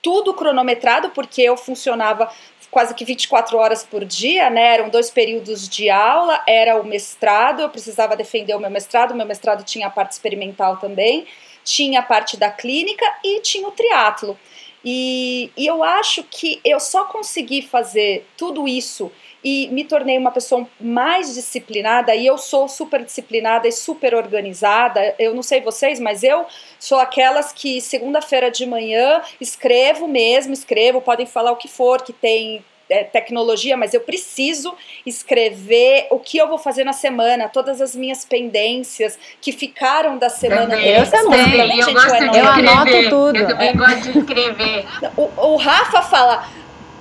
tudo 0.00 0.34
cronometrado, 0.34 1.10
porque 1.10 1.42
eu 1.42 1.56
funcionava 1.56 2.30
quase 2.72 2.94
que 2.94 3.04
24 3.04 3.58
horas 3.58 3.84
por 3.84 4.02
dia, 4.02 4.48
né? 4.48 4.74
Eram 4.74 4.88
dois 4.88 5.10
períodos 5.10 5.68
de 5.68 5.90
aula, 5.90 6.42
era 6.48 6.80
o 6.80 6.84
mestrado, 6.84 7.60
eu 7.60 7.68
precisava 7.68 8.16
defender 8.16 8.56
o 8.56 8.58
meu 8.58 8.70
mestrado, 8.70 9.12
o 9.12 9.14
meu 9.14 9.26
mestrado 9.26 9.62
tinha 9.62 9.88
a 9.88 9.90
parte 9.90 10.12
experimental 10.12 10.78
também, 10.78 11.26
tinha 11.62 12.00
a 12.00 12.02
parte 12.02 12.38
da 12.38 12.50
clínica 12.50 13.04
e 13.22 13.40
tinha 13.40 13.68
o 13.68 13.72
triatlo. 13.72 14.38
E, 14.82 15.52
e 15.54 15.66
eu 15.66 15.84
acho 15.84 16.24
que 16.24 16.60
eu 16.64 16.80
só 16.80 17.04
consegui 17.04 17.60
fazer 17.60 18.26
tudo 18.38 18.66
isso 18.66 19.12
e 19.44 19.68
me 19.68 19.84
tornei 19.84 20.16
uma 20.16 20.30
pessoa 20.30 20.66
mais 20.80 21.34
disciplinada 21.34 22.14
e 22.14 22.26
eu 22.26 22.38
sou 22.38 22.68
super 22.68 23.04
disciplinada 23.04 23.66
e 23.66 23.72
super 23.72 24.14
organizada. 24.14 25.14
Eu 25.18 25.34
não 25.34 25.42
sei 25.42 25.60
vocês, 25.60 25.98
mas 25.98 26.22
eu 26.22 26.46
sou 26.78 26.98
aquelas 26.98 27.52
que 27.52 27.80
segunda-feira 27.80 28.50
de 28.50 28.64
manhã 28.66 29.20
escrevo 29.40 30.06
mesmo, 30.06 30.52
escrevo, 30.52 31.00
podem 31.00 31.26
falar 31.26 31.52
o 31.52 31.56
que 31.56 31.68
for, 31.68 32.02
que 32.02 32.12
tem 32.12 32.64
é, 32.88 33.04
tecnologia, 33.04 33.76
mas 33.76 33.94
eu 33.94 34.00
preciso 34.00 34.74
escrever 35.06 36.08
o 36.10 36.18
que 36.18 36.36
eu 36.36 36.46
vou 36.46 36.58
fazer 36.58 36.84
na 36.84 36.92
semana, 36.92 37.48
todas 37.48 37.80
as 37.80 37.96
minhas 37.96 38.24
pendências 38.24 39.18
que 39.40 39.50
ficaram 39.50 40.18
da 40.18 40.28
semana. 40.28 40.76
Também, 40.76 40.88
eu 40.88 41.10
também, 41.10 41.80
eu, 41.80 41.92
gosto 41.92 42.30
de 42.30 42.38
eu 42.38 42.46
anoto 42.46 43.08
tudo. 43.08 43.36
Eu 43.38 43.48
também 43.48 43.68
é. 43.70 43.72
gosto 43.72 44.12
de 44.12 44.18
escrever. 44.18 44.84
O, 45.16 45.54
o 45.54 45.56
Rafa 45.56 46.02
fala, 46.02 46.46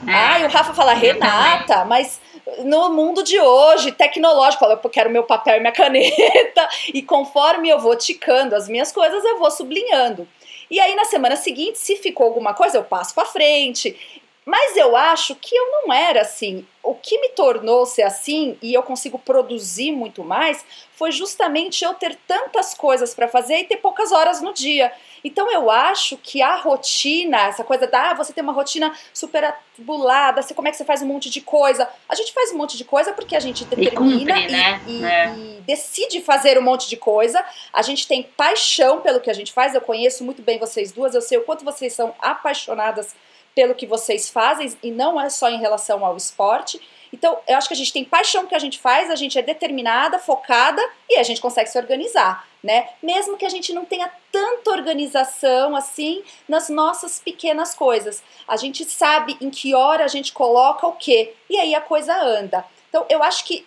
é, 0.07 0.13
ai, 0.13 0.45
o 0.45 0.49
Rafa 0.49 0.73
fala, 0.73 0.93
Renata, 0.93 1.83
mas 1.85 2.21
no 2.59 2.89
mundo 2.89 3.23
de 3.23 3.39
hoje, 3.39 3.91
tecnológico, 3.91 4.65
eu 4.65 4.77
quero 4.89 5.09
meu 5.09 5.23
papel 5.23 5.57
e 5.57 5.59
minha 5.59 5.71
caneta, 5.73 6.69
e 6.93 7.01
conforme 7.01 7.69
eu 7.69 7.79
vou 7.79 7.95
ticando 7.95 8.55
as 8.55 8.67
minhas 8.67 8.91
coisas, 8.91 9.23
eu 9.23 9.39
vou 9.39 9.51
sublinhando. 9.51 10.27
E 10.69 10.79
aí 10.79 10.95
na 10.95 11.03
semana 11.03 11.35
seguinte, 11.35 11.77
se 11.77 11.97
ficou 11.97 12.27
alguma 12.27 12.53
coisa, 12.53 12.77
eu 12.77 12.83
passo 12.83 13.13
para 13.13 13.25
frente. 13.25 14.20
Mas 14.51 14.75
eu 14.75 14.97
acho 14.97 15.33
que 15.35 15.55
eu 15.55 15.71
não 15.71 15.93
era 15.93 16.23
assim. 16.23 16.67
O 16.83 16.93
que 16.93 17.17
me 17.21 17.29
tornou 17.29 17.85
ser 17.85 18.01
assim 18.01 18.57
e 18.61 18.73
eu 18.73 18.83
consigo 18.83 19.17
produzir 19.17 19.93
muito 19.93 20.25
mais 20.25 20.65
foi 20.93 21.09
justamente 21.09 21.85
eu 21.85 21.93
ter 21.93 22.17
tantas 22.27 22.73
coisas 22.73 23.13
para 23.13 23.29
fazer 23.29 23.59
e 23.59 23.63
ter 23.63 23.77
poucas 23.77 24.11
horas 24.11 24.41
no 24.41 24.53
dia. 24.53 24.91
Então 25.23 25.49
eu 25.49 25.71
acho 25.71 26.17
que 26.17 26.41
a 26.41 26.57
rotina, 26.57 27.47
essa 27.47 27.63
coisa 27.63 27.87
da 27.87 28.11
ah, 28.11 28.13
você 28.13 28.33
tem 28.33 28.43
uma 28.43 28.51
rotina 28.51 28.93
super 29.13 29.41
atribulada, 29.45 30.41
você, 30.41 30.53
como 30.53 30.67
é 30.67 30.71
que 30.71 30.75
você 30.75 30.83
faz 30.83 31.01
um 31.01 31.05
monte 31.05 31.29
de 31.29 31.39
coisa? 31.39 31.87
A 32.09 32.15
gente 32.15 32.33
faz 32.33 32.51
um 32.51 32.57
monte 32.57 32.75
de 32.75 32.83
coisa 32.83 33.13
porque 33.13 33.37
a 33.37 33.39
gente 33.39 33.63
determina 33.63 34.17
e, 34.17 34.19
cumpre, 34.19 34.51
né? 34.51 34.81
e, 34.85 35.05
é. 35.05 35.33
e 35.33 35.61
decide 35.65 36.19
fazer 36.19 36.57
um 36.57 36.61
monte 36.61 36.89
de 36.89 36.97
coisa. 36.97 37.41
A 37.71 37.81
gente 37.81 38.05
tem 38.05 38.21
paixão 38.21 38.99
pelo 38.99 39.21
que 39.21 39.29
a 39.29 39.33
gente 39.33 39.53
faz. 39.53 39.73
Eu 39.73 39.79
conheço 39.79 40.25
muito 40.25 40.41
bem 40.41 40.59
vocês 40.59 40.91
duas, 40.91 41.15
eu 41.15 41.21
sei 41.21 41.37
o 41.37 41.43
quanto 41.43 41.63
vocês 41.63 41.93
são 41.93 42.13
apaixonadas 42.19 43.15
pelo 43.55 43.75
que 43.75 43.85
vocês 43.85 44.29
fazem 44.29 44.71
e 44.81 44.91
não 44.91 45.19
é 45.19 45.29
só 45.29 45.49
em 45.49 45.59
relação 45.59 46.05
ao 46.05 46.15
esporte. 46.15 46.79
Então, 47.13 47.37
eu 47.47 47.57
acho 47.57 47.67
que 47.67 47.73
a 47.73 47.77
gente 47.77 47.91
tem 47.91 48.05
paixão 48.05 48.47
que 48.47 48.55
a 48.55 48.59
gente 48.59 48.79
faz, 48.79 49.09
a 49.09 49.15
gente 49.15 49.37
é 49.37 49.41
determinada, 49.41 50.17
focada 50.17 50.81
e 51.09 51.17
a 51.17 51.23
gente 51.23 51.41
consegue 51.41 51.69
se 51.69 51.77
organizar, 51.77 52.47
né? 52.63 52.87
Mesmo 53.03 53.35
que 53.35 53.45
a 53.45 53.49
gente 53.49 53.73
não 53.73 53.83
tenha 53.83 54.09
tanta 54.31 54.71
organização 54.71 55.75
assim 55.75 56.23
nas 56.47 56.69
nossas 56.69 57.19
pequenas 57.19 57.73
coisas. 57.75 58.23
A 58.47 58.55
gente 58.55 58.85
sabe 58.85 59.35
em 59.41 59.49
que 59.49 59.75
hora 59.75 60.05
a 60.05 60.07
gente 60.07 60.31
coloca 60.31 60.87
o 60.87 60.93
quê 60.93 61.33
e 61.49 61.57
aí 61.57 61.75
a 61.75 61.81
coisa 61.81 62.15
anda. 62.15 62.63
Então, 62.89 63.05
eu 63.09 63.21
acho 63.21 63.43
que 63.43 63.65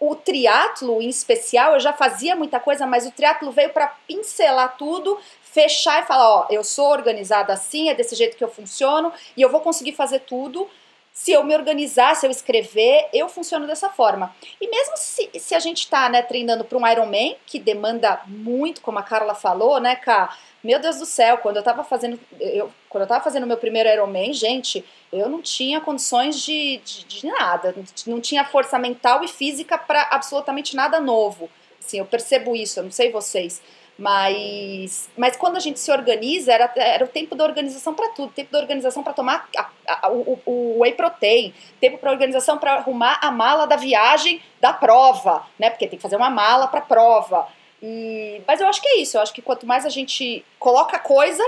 o 0.00 0.14
triatlo 0.14 1.00
em 1.02 1.08
especial, 1.08 1.74
eu 1.74 1.80
já 1.80 1.92
fazia 1.92 2.34
muita 2.34 2.58
coisa, 2.58 2.86
mas 2.86 3.06
o 3.06 3.10
triatlo 3.10 3.50
veio 3.52 3.70
para 3.70 3.88
pincelar 4.06 4.76
tudo, 4.76 5.18
fechar 5.52 6.02
e 6.02 6.06
falar, 6.06 6.28
ó, 6.28 6.46
eu 6.50 6.64
sou 6.64 6.90
organizada 6.90 7.52
assim, 7.52 7.90
é 7.90 7.94
desse 7.94 8.14
jeito 8.14 8.36
que 8.36 8.42
eu 8.42 8.50
funciono 8.50 9.12
e 9.36 9.42
eu 9.42 9.50
vou 9.50 9.60
conseguir 9.60 9.92
fazer 9.92 10.20
tudo 10.20 10.68
se 11.12 11.30
eu 11.30 11.44
me 11.44 11.54
organizar, 11.54 12.16
se 12.16 12.26
eu 12.26 12.30
escrever, 12.30 13.06
eu 13.12 13.28
funciono 13.28 13.66
dessa 13.66 13.90
forma. 13.90 14.34
E 14.58 14.66
mesmo 14.66 14.96
se, 14.96 15.30
se 15.38 15.54
a 15.54 15.60
gente 15.60 15.80
está 15.80 16.08
né, 16.08 16.22
treinando 16.22 16.64
para 16.64 16.78
um 16.78 16.86
Ironman, 16.86 17.36
que 17.46 17.58
demanda 17.58 18.22
muito, 18.26 18.80
como 18.80 18.98
a 18.98 19.02
Carla 19.02 19.34
falou, 19.34 19.78
né, 19.78 19.94
Cá? 19.94 20.34
Meu 20.64 20.80
Deus 20.80 20.96
do 20.96 21.04
céu, 21.04 21.36
quando 21.38 21.56
eu 21.56 21.60
estava 21.60 21.84
fazendo, 21.84 22.18
eu, 22.40 22.72
quando 22.88 23.06
eu 23.06 23.20
fazendo 23.20 23.46
meu 23.46 23.58
primeiro 23.58 23.90
Ironman, 23.90 24.32
gente, 24.32 24.82
eu 25.12 25.28
não 25.28 25.42
tinha 25.42 25.80
condições 25.80 26.40
de, 26.40 26.78
de, 26.78 27.04
de 27.04 27.26
nada, 27.26 27.74
não 28.06 28.20
tinha 28.20 28.44
força 28.44 28.78
mental 28.78 29.22
e 29.22 29.28
física 29.28 29.76
para 29.76 30.08
absolutamente 30.10 30.74
nada 30.74 30.98
novo. 30.98 31.50
Assim, 31.78 31.98
eu 31.98 32.06
percebo 32.06 32.56
isso, 32.56 32.78
eu 32.78 32.84
não 32.84 32.92
sei 32.92 33.10
vocês. 33.10 33.60
Mas, 34.02 35.08
mas 35.16 35.36
quando 35.36 35.56
a 35.56 35.60
gente 35.60 35.78
se 35.78 35.92
organiza, 35.92 36.52
era, 36.52 36.72
era 36.74 37.04
o 37.04 37.08
tempo 37.08 37.36
da 37.36 37.44
organização 37.44 37.94
para 37.94 38.08
tudo, 38.08 38.32
tempo 38.32 38.50
da 38.50 38.58
organização 38.58 39.00
para 39.00 39.12
tomar 39.12 39.48
a, 39.56 39.68
a, 39.86 40.10
o, 40.10 40.40
o 40.44 40.78
whey 40.80 40.92
protein, 40.94 41.54
tempo 41.80 41.98
para 41.98 42.10
organização 42.10 42.58
para 42.58 42.78
arrumar 42.78 43.20
a 43.22 43.30
mala 43.30 43.64
da 43.64 43.76
viagem 43.76 44.42
da 44.60 44.72
prova, 44.72 45.46
né? 45.56 45.70
Porque 45.70 45.86
tem 45.86 45.96
que 45.96 46.02
fazer 46.02 46.16
uma 46.16 46.30
mala 46.30 46.66
para 46.66 46.80
prova. 46.80 47.46
E, 47.80 48.42
mas 48.44 48.60
eu 48.60 48.66
acho 48.66 48.82
que 48.82 48.88
é 48.88 48.98
isso, 48.98 49.16
eu 49.16 49.22
acho 49.22 49.32
que 49.32 49.40
quanto 49.40 49.68
mais 49.68 49.86
a 49.86 49.88
gente 49.88 50.44
coloca 50.58 50.98
coisa, 50.98 51.44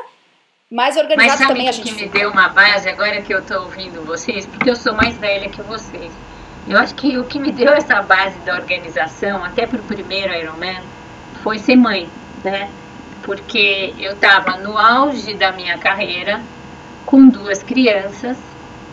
mais 0.71 0.97
organizado 0.97 1.41
mas 1.41 1.49
também 1.49 1.69
a 1.69 1.73
gente 1.73 1.93
que 1.93 2.03
me 2.03 2.09
deu 2.09 2.31
uma 2.31 2.51
base 2.51 2.89
agora 2.89 3.21
que 3.21 3.35
eu 3.35 3.41
estou 3.41 3.63
ouvindo 3.63 4.05
vocês, 4.05 4.47
porque 4.47 4.71
eu 4.71 4.77
sou 4.77 4.95
mais 4.95 5.19
velha 5.19 5.49
que 5.49 5.61
vocês. 5.63 6.13
Eu 6.69 6.79
acho 6.79 6.95
que 6.95 7.19
o 7.19 7.25
que 7.25 7.41
me 7.41 7.51
deu 7.51 7.73
essa 7.73 8.01
base 8.01 8.39
da 8.41 8.55
organização, 8.55 9.45
até 9.45 9.67
para 9.67 9.81
o 9.81 9.83
primeiro 9.83 10.33
Ironman, 10.33 10.85
foi 11.43 11.59
ser 11.59 11.75
mãe 11.75 12.09
né? 12.45 12.71
Porque 13.23 13.95
eu 13.99 14.13
estava 14.13 14.59
no 14.59 14.77
auge 14.77 15.35
da 15.35 15.51
minha 15.51 15.79
carreira, 15.79 16.41
com 17.07 17.27
duas 17.27 17.63
crianças 17.63 18.37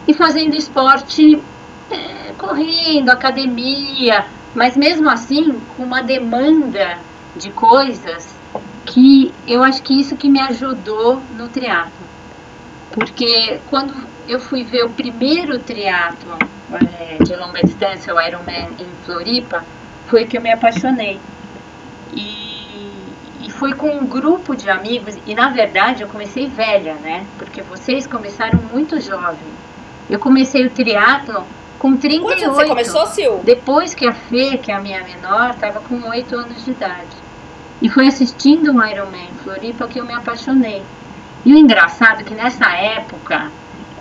e 0.07 0.13
fazendo 0.13 0.55
esporte, 0.55 1.41
é, 1.91 2.33
correndo, 2.37 3.09
academia, 3.09 4.25
mas 4.55 4.75
mesmo 4.75 5.09
assim 5.09 5.59
com 5.75 5.83
uma 5.83 6.01
demanda 6.01 6.97
de 7.35 7.51
coisas 7.51 8.33
que 8.85 9.33
eu 9.47 9.63
acho 9.63 9.81
que 9.83 9.99
isso 9.99 10.15
que 10.15 10.29
me 10.29 10.41
ajudou 10.41 11.21
no 11.37 11.47
triatlo. 11.49 11.91
Porque 12.91 13.59
quando 13.69 13.93
eu 14.27 14.39
fui 14.39 14.63
ver 14.63 14.83
o 14.83 14.89
primeiro 14.89 15.59
triatlo 15.59 16.37
é, 16.73 17.23
de 17.23 17.35
longa 17.35 17.61
distância, 17.61 18.13
o 18.13 18.21
Ironman 18.21 18.69
em 18.79 19.05
Floripa, 19.05 19.63
foi 20.07 20.25
que 20.25 20.37
eu 20.37 20.41
me 20.41 20.51
apaixonei. 20.51 21.19
E 22.13 22.60
fui 23.49 23.73
com 23.73 23.89
um 23.89 24.05
grupo 24.05 24.55
de 24.55 24.69
amigos 24.69 25.17
e 25.25 25.33
na 25.33 25.49
verdade 25.49 26.03
eu 26.03 26.07
comecei 26.07 26.47
velha, 26.47 26.95
né? 26.95 27.25
Porque 27.37 27.61
vocês 27.61 28.05
começaram 28.05 28.59
muito 28.71 28.99
jovem. 28.99 29.47
Eu 30.09 30.19
comecei 30.19 30.65
o 30.65 30.69
triatlo 30.69 31.45
com 31.79 31.95
38. 31.95 32.41
Quando 32.41 32.55
você 32.55 32.65
começou, 32.65 33.07
Sil? 33.07 33.41
Depois 33.43 33.95
que 33.95 34.05
a 34.05 34.13
Fê, 34.13 34.57
que 34.57 34.71
é 34.71 34.75
a 34.75 34.81
minha 34.81 35.03
menor, 35.03 35.51
estava 35.51 35.79
com 35.79 36.07
8 36.07 36.35
anos 36.35 36.65
de 36.65 36.71
idade. 36.71 37.15
E 37.81 37.89
foi 37.89 38.07
assistindo 38.07 38.71
um 38.71 38.85
Ironman 38.85 39.29
em 39.31 39.43
Floripa 39.43 39.87
que 39.87 39.99
eu 39.99 40.05
me 40.05 40.13
apaixonei. 40.13 40.83
E 41.45 41.53
o 41.53 41.57
engraçado 41.57 42.21
é 42.21 42.23
que 42.23 42.35
nessa 42.35 42.69
época, 42.69 43.49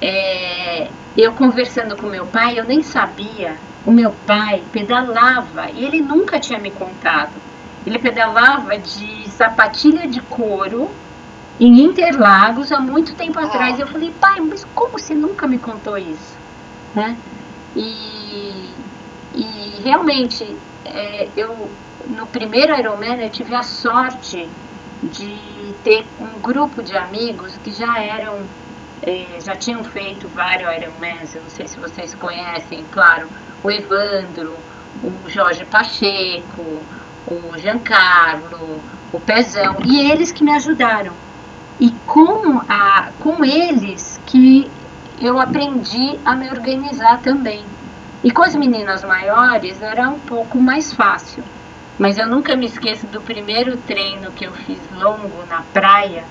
é, 0.03 0.89
eu 1.17 1.33
conversando 1.33 1.97
com 1.97 2.07
meu 2.07 2.27
pai, 2.27 2.59
eu 2.59 2.65
nem 2.65 2.83
sabia. 2.83 3.57
O 3.87 3.91
meu 3.91 4.15
pai 4.27 4.63
pedalava 4.73 5.71
e 5.71 5.85
ele 5.85 6.03
nunca 6.03 6.39
tinha 6.39 6.59
me 6.59 6.71
contado 6.71 7.33
ele 7.87 7.99
pedalava 7.99 8.77
de 8.77 9.30
sapatilha 9.41 10.07
de 10.07 10.21
couro 10.21 10.91
em 11.59 11.81
Interlagos 11.81 12.71
há 12.71 12.79
muito 12.79 13.15
tempo 13.15 13.39
atrás. 13.39 13.81
Eu 13.81 13.87
falei, 13.87 14.11
pai, 14.21 14.39
mas 14.41 14.67
como 14.75 14.93
você 14.99 15.15
nunca 15.15 15.47
me 15.47 15.59
contou 15.59 15.97
isso? 15.97 16.37
Né? 16.95 17.17
E, 17.75 18.69
e 19.35 19.81
realmente, 19.83 20.45
é, 20.85 21.29
eu 21.35 21.71
no 22.07 22.27
primeiro 22.27 22.79
Ironman 22.79 23.17
eu 23.23 23.31
tive 23.31 23.55
a 23.55 23.63
sorte 23.63 24.47
de 25.03 25.75
ter 25.83 26.05
um 26.19 26.39
grupo 26.41 26.83
de 26.83 26.95
amigos 26.95 27.57
que 27.65 27.73
já 27.73 27.99
eram, 27.99 28.43
é, 29.03 29.39
já 29.43 29.57
tinham 29.57 29.83
feito 29.85 30.29
vários 30.29 30.71
Ironmans, 30.71 31.35
eu 31.35 31.43
não 31.43 31.51
sei 31.51 31.67
se 31.67 31.79
vocês 31.79 32.15
conhecem, 32.15 32.85
claro, 32.93 33.27
o 33.63 33.71
Evandro, 33.71 34.55
o 35.03 35.31
Jorge 35.31 35.65
Pacheco, 35.65 36.83
o 37.27 37.57
Giancarlo, 37.57 38.83
o 39.13 39.21
Pezão, 39.21 39.77
e 39.85 40.11
eles 40.11 40.33
que 40.33 40.45
me 40.45 40.53
ajudaram. 40.53 41.13
E 41.79 41.91
com, 42.07 42.61
a, 42.69 43.09
com 43.19 43.45
eles 43.45 44.21
que 44.27 44.71
eu 45.21 45.39
aprendi 45.39 46.19
a 46.25 46.35
me 46.35 46.49
organizar 46.51 47.21
também. 47.21 47.65
E 48.23 48.31
com 48.31 48.43
as 48.43 48.55
meninas 48.55 49.03
maiores 49.03 49.81
era 49.81 50.09
um 50.09 50.19
pouco 50.19 50.59
mais 50.59 50.93
fácil. 50.93 51.43
Mas 51.99 52.19
eu 52.19 52.27
nunca 52.27 52.57
me 52.57 52.67
esqueço 52.67 53.07
do 53.07 53.21
primeiro 53.21 53.77
treino 53.79 54.31
que 54.33 54.47
eu 54.47 54.53
fiz 54.53 54.79
longo 54.95 55.45
na 55.49 55.63
praia, 55.73 56.25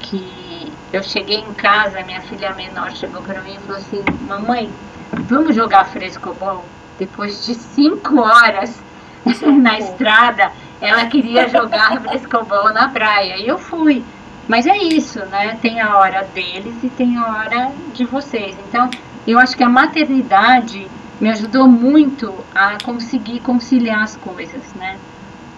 que 0.00 0.72
eu 0.92 1.02
cheguei 1.02 1.38
em 1.38 1.54
casa, 1.54 2.02
minha 2.02 2.20
filha 2.22 2.54
menor 2.54 2.92
chegou 2.92 3.22
para 3.22 3.40
mim 3.40 3.54
e 3.54 3.58
falou 3.60 3.76
assim, 3.76 4.04
mamãe, 4.26 4.70
vamos 5.12 5.54
jogar 5.54 5.86
frescobol? 5.86 6.64
Depois 6.98 7.44
de 7.44 7.54
cinco 7.54 8.20
horas 8.20 8.78
na 9.62 9.78
estrada, 9.78 10.52
ela 10.80 11.06
queria 11.06 11.48
jogar 11.48 12.00
frescobol 12.02 12.72
na 12.72 12.88
praia. 12.88 13.36
E 13.38 13.46
eu 13.46 13.58
fui. 13.58 14.04
Mas 14.48 14.66
é 14.66 14.76
isso, 14.76 15.18
né? 15.26 15.58
Tem 15.60 15.80
a 15.80 15.96
hora 15.98 16.22
deles 16.34 16.74
e 16.82 16.88
tem 16.88 17.16
a 17.16 17.26
hora 17.26 17.72
de 17.92 18.04
vocês. 18.04 18.56
Então, 18.68 18.88
eu 19.26 19.38
acho 19.38 19.56
que 19.56 19.64
a 19.64 19.68
maternidade 19.68 20.86
me 21.20 21.30
ajudou 21.30 21.66
muito 21.66 22.32
a 22.54 22.76
conseguir 22.82 23.40
conciliar 23.40 24.02
as 24.02 24.16
coisas, 24.16 24.62
né? 24.74 24.98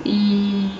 E 0.04 0.70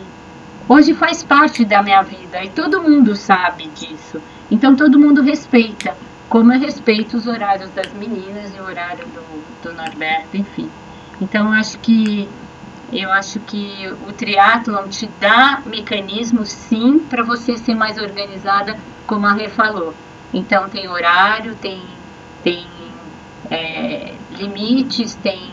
hoje 0.68 0.95
faz 0.95 1.23
parte 1.23 1.64
da 1.64 1.83
minha 1.83 2.02
vida 2.02 2.42
e 2.45 2.49
todo 2.49 2.83
mundo 2.83 3.16
sabe 3.16 3.66
disso. 3.68 4.21
Então 4.50 4.76
todo 4.76 4.99
mundo 4.99 5.21
respeita, 5.21 5.97
como 6.28 6.52
eu 6.52 6.61
respeito 6.61 7.16
os 7.16 7.26
horários 7.26 7.71
das 7.71 7.92
meninas 7.92 8.54
e 8.54 8.61
o 8.61 8.64
horário 8.64 9.04
do, 9.07 9.42
do 9.62 9.75
Norberto, 9.75 10.37
enfim. 10.37 10.71
Então 11.21 11.52
acho 11.52 11.78
que 11.80 12.28
eu 12.92 13.11
acho 13.12 13.38
que 13.40 13.87
o 14.09 14.12
triatlon 14.12 14.88
te 14.88 15.07
dá 15.21 15.62
mecanismos, 15.66 16.49
sim, 16.49 16.99
para 16.99 17.23
você 17.23 17.57
ser 17.57 17.75
mais 17.75 17.99
organizada, 17.99 18.78
como 19.07 19.26
a 19.26 19.35
Rê 19.35 19.49
falou. 19.49 19.95
Então, 20.33 20.68
tem 20.68 20.88
horário, 20.88 21.54
tem, 21.57 21.83
tem 22.42 22.66
é, 23.50 24.14
limites, 24.30 25.14
tem, 25.16 25.52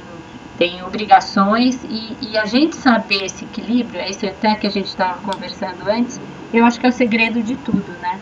tem 0.57 0.83
obrigações, 0.83 1.83
e, 1.83 2.17
e, 2.21 2.37
a 2.37 2.45
gente 2.45 2.75
saber 2.75 3.25
esse 3.25 3.45
equilíbrio, 3.45 3.99
é 3.99 4.09
isso 4.09 4.25
até 4.25 4.55
que 4.55 4.67
a 4.67 4.69
gente 4.69 4.87
estava 4.87 5.21
conversando 5.21 5.89
antes, 5.89 6.19
eu 6.53 6.65
acho 6.65 6.79
que 6.79 6.85
é 6.85 6.89
o 6.89 6.93
segredo 6.93 7.43
de 7.43 7.55
tudo, 7.57 7.91
né? 7.99 8.19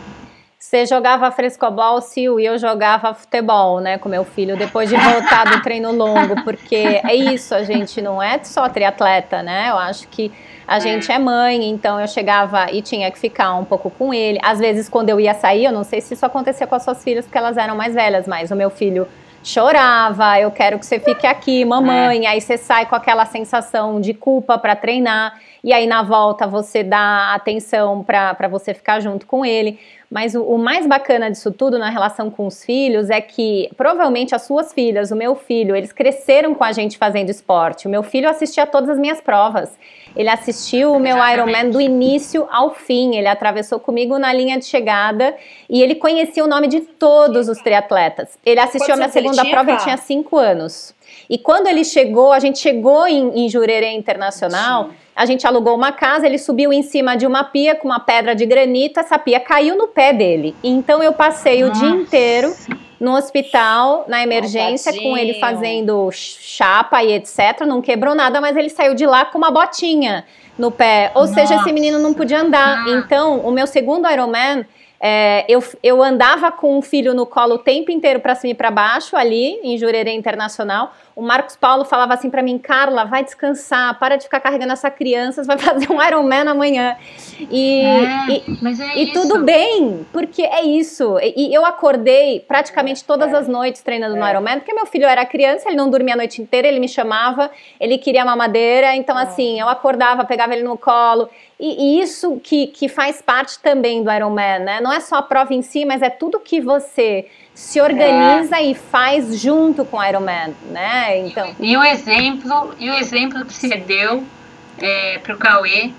Você 0.74 0.86
jogava 0.86 1.30
frescobol, 1.30 2.00
Sil, 2.02 2.34
e 2.40 2.44
eu 2.44 2.58
jogava 2.58 3.14
futebol, 3.14 3.78
né, 3.78 3.96
com 3.96 4.08
meu 4.08 4.24
filho, 4.24 4.56
depois 4.56 4.88
de 4.88 4.96
voltar 4.96 5.44
do 5.44 5.62
treino 5.62 5.92
longo, 5.92 6.42
porque 6.42 6.74
é 6.74 7.14
isso, 7.14 7.54
a 7.54 7.62
gente 7.62 8.02
não 8.02 8.20
é 8.20 8.42
só 8.42 8.68
triatleta, 8.68 9.40
né? 9.40 9.68
Eu 9.70 9.78
acho 9.78 10.08
que 10.08 10.32
a 10.66 10.80
gente 10.80 11.12
é 11.12 11.16
mãe, 11.16 11.70
então 11.70 12.00
eu 12.00 12.08
chegava 12.08 12.72
e 12.72 12.82
tinha 12.82 13.08
que 13.12 13.20
ficar 13.20 13.54
um 13.54 13.64
pouco 13.64 13.88
com 13.88 14.12
ele. 14.12 14.40
Às 14.42 14.58
vezes, 14.58 14.88
quando 14.88 15.10
eu 15.10 15.20
ia 15.20 15.32
sair, 15.32 15.66
eu 15.66 15.70
não 15.70 15.84
sei 15.84 16.00
se 16.00 16.14
isso 16.14 16.26
acontecia 16.26 16.66
com 16.66 16.74
as 16.74 16.82
suas 16.82 17.04
filhas, 17.04 17.24
porque 17.24 17.38
elas 17.38 17.56
eram 17.56 17.76
mais 17.76 17.94
velhas, 17.94 18.26
mas 18.26 18.50
o 18.50 18.56
meu 18.56 18.68
filho 18.68 19.06
chorava, 19.44 20.40
eu 20.40 20.50
quero 20.50 20.78
que 20.78 20.86
você 20.86 20.98
fique 20.98 21.26
aqui, 21.26 21.64
mamãe. 21.64 22.26
É. 22.26 22.30
Aí 22.30 22.40
você 22.40 22.56
sai 22.56 22.86
com 22.86 22.96
aquela 22.96 23.26
sensação 23.26 24.00
de 24.00 24.12
culpa 24.12 24.58
para 24.58 24.74
treinar, 24.74 25.38
e 25.62 25.72
aí 25.72 25.86
na 25.86 26.02
volta 26.02 26.46
você 26.46 26.82
dá 26.82 27.32
atenção 27.34 28.02
para 28.02 28.48
você 28.48 28.74
ficar 28.74 28.98
junto 29.00 29.24
com 29.24 29.44
ele. 29.44 29.78
Mas 30.10 30.34
o, 30.34 30.42
o, 30.42 30.58
mais 30.58 30.86
bacana 30.86 31.30
disso 31.30 31.50
tudo 31.50 31.78
na 31.78 31.90
relação 31.90 32.30
com 32.30 32.46
os 32.46 32.64
filhos 32.64 33.10
é 33.10 33.20
que 33.20 33.70
provavelmente 33.76 34.34
as 34.34 34.42
suas 34.42 34.72
filhas, 34.72 35.10
o 35.10 35.16
meu 35.16 35.34
filho, 35.34 35.74
eles 35.74 35.92
cresceram 35.92 36.54
com 36.54 36.62
a 36.62 36.72
gente 36.72 36.98
fazendo 36.98 37.30
esporte. 37.30 37.86
O 37.86 37.90
meu 37.90 38.02
filho 38.02 38.28
assistia 38.28 38.66
todas 38.66 38.90
as 38.90 38.98
minhas 38.98 39.20
provas. 39.20 39.76
Ele 40.16 40.28
assistiu 40.28 40.92
o 40.92 41.00
meu. 41.00 41.16
Ironman 41.32 41.70
do 41.70 41.80
início 41.80 42.46
ao 42.50 42.72
fim. 42.72 43.16
Ele 43.16 43.26
atravessou 43.26 43.80
comigo 43.80 44.18
na 44.18 44.32
linha 44.32 44.58
de 44.58 44.64
chegada 44.64 45.34
e 45.68 45.82
ele 45.82 45.96
conhecia 45.96 46.44
o 46.44 46.46
nome 46.46 46.68
de 46.68 46.80
todos 46.80 47.48
os 47.48 47.58
triatletas. 47.58 48.38
Ele 48.44 48.60
assistiu 48.60 48.94
a 48.94 48.96
minha 48.96 49.08
segunda 49.08 49.44
prova 49.44 49.72
e 49.72 49.76
tinha 49.78 49.96
cinco 49.96 50.36
anos. 50.36 50.94
E 51.28 51.38
quando 51.38 51.66
ele 51.66 51.84
chegou, 51.84 52.32
a 52.32 52.38
gente 52.38 52.58
chegou 52.58 53.06
em, 53.06 53.44
em 53.44 53.48
Jurerê 53.48 53.92
Internacional. 53.92 54.84
Sim. 54.84 55.03
A 55.14 55.26
gente 55.26 55.46
alugou 55.46 55.76
uma 55.76 55.92
casa, 55.92 56.26
ele 56.26 56.38
subiu 56.38 56.72
em 56.72 56.82
cima 56.82 57.16
de 57.16 57.26
uma 57.26 57.44
pia 57.44 57.74
com 57.74 57.86
uma 57.86 58.00
pedra 58.00 58.34
de 58.34 58.44
granito, 58.44 58.98
essa 58.98 59.18
pia 59.18 59.38
caiu 59.38 59.76
no 59.76 59.86
pé 59.86 60.12
dele. 60.12 60.56
Então 60.62 61.02
eu 61.02 61.12
passei 61.12 61.62
Nossa. 61.62 61.84
o 61.84 61.88
dia 61.88 62.00
inteiro 62.00 62.54
no 62.98 63.14
hospital, 63.14 64.04
na 64.08 64.22
emergência, 64.22 64.92
com 64.92 65.16
ele 65.16 65.34
fazendo 65.34 66.10
chapa 66.12 67.02
e 67.04 67.12
etc. 67.12 67.60
Não 67.66 67.80
quebrou 67.80 68.14
nada, 68.14 68.40
mas 68.40 68.56
ele 68.56 68.70
saiu 68.70 68.94
de 68.94 69.06
lá 69.06 69.24
com 69.24 69.38
uma 69.38 69.50
botinha 69.50 70.24
no 70.58 70.70
pé. 70.70 71.12
Ou 71.14 71.22
Nossa. 71.22 71.34
seja, 71.34 71.56
esse 71.56 71.72
menino 71.72 71.98
não 71.98 72.14
podia 72.14 72.40
andar. 72.40 72.88
Então, 72.88 73.40
o 73.40 73.50
meu 73.50 73.66
segundo 73.66 74.10
Ironman, 74.10 74.64
é, 75.00 75.44
eu, 75.48 75.62
eu 75.82 76.02
andava 76.02 76.50
com 76.50 76.78
um 76.78 76.82
filho 76.82 77.12
no 77.12 77.26
colo 77.26 77.56
o 77.56 77.58
tempo 77.58 77.90
inteiro 77.90 78.20
para 78.20 78.34
cima 78.34 78.52
e 78.52 78.54
para 78.54 78.70
baixo, 78.70 79.16
ali 79.16 79.60
em 79.62 79.76
Jurerê 79.76 80.12
Internacional. 80.12 80.94
O 81.16 81.22
Marcos 81.22 81.54
Paulo 81.54 81.84
falava 81.84 82.14
assim 82.14 82.28
para 82.28 82.42
mim, 82.42 82.58
Carla, 82.58 83.04
vai 83.04 83.22
descansar, 83.22 83.96
para 84.00 84.16
de 84.16 84.24
ficar 84.24 84.40
carregando 84.40 84.72
essa 84.72 84.90
criança, 84.90 85.44
você 85.44 85.46
vai 85.46 85.58
fazer 85.62 85.90
um 85.92 86.02
Ironman 86.02 86.48
amanhã. 86.48 86.96
E, 87.38 87.80
é, 87.82 88.26
e, 88.28 88.42
é 88.82 89.02
e 89.02 89.12
tudo 89.12 89.44
bem, 89.44 90.04
porque 90.12 90.42
é 90.42 90.62
isso. 90.62 91.16
E, 91.20 91.50
e 91.50 91.54
eu 91.54 91.64
acordei 91.64 92.40
praticamente 92.40 93.04
todas 93.04 93.32
é. 93.32 93.36
as 93.36 93.46
noites 93.46 93.80
treinando 93.80 94.16
no 94.16 94.24
é. 94.24 94.30
Ironman, 94.30 94.58
porque 94.58 94.74
meu 94.74 94.86
filho 94.86 95.06
era 95.06 95.24
criança, 95.24 95.68
ele 95.68 95.76
não 95.76 95.88
dormia 95.88 96.14
a 96.14 96.16
noite 96.16 96.42
inteira, 96.42 96.66
ele 96.66 96.80
me 96.80 96.88
chamava, 96.88 97.50
ele 97.78 97.96
queria 97.96 98.24
mamadeira, 98.24 98.96
então 98.96 99.16
é. 99.16 99.22
assim, 99.22 99.60
eu 99.60 99.68
acordava, 99.68 100.24
pegava 100.24 100.52
ele 100.52 100.64
no 100.64 100.76
colo. 100.76 101.28
E, 101.60 101.98
e, 101.98 102.00
isso 102.00 102.40
que, 102.42 102.66
que 102.66 102.88
faz 102.88 103.22
parte 103.22 103.60
também 103.60 104.02
do 104.02 104.10
Ironman, 104.10 104.58
né? 104.58 104.80
Não 104.80 104.92
é 104.92 104.98
só 104.98 105.16
a 105.16 105.22
prova 105.22 105.54
em 105.54 105.62
si, 105.62 105.84
mas 105.84 106.02
é 106.02 106.10
tudo 106.10 106.40
que 106.40 106.60
você 106.60 107.26
se 107.54 107.80
organiza 107.80 108.56
é. 108.56 108.64
e 108.64 108.74
faz 108.74 109.40
junto 109.40 109.84
com 109.84 109.96
o 109.96 110.04
Ironman, 110.04 110.54
né? 110.70 111.18
Então. 111.18 111.54
E 111.60 111.76
o 111.76 111.84
exemplo, 111.84 112.74
e 112.78 112.90
o 112.90 112.94
exemplo 112.94 113.44
que 113.44 113.54
você 113.54 113.76
deu 113.76 114.24
é, 114.78 115.18
para 115.18 115.34
o 115.34 115.38
Cauê 115.38 115.92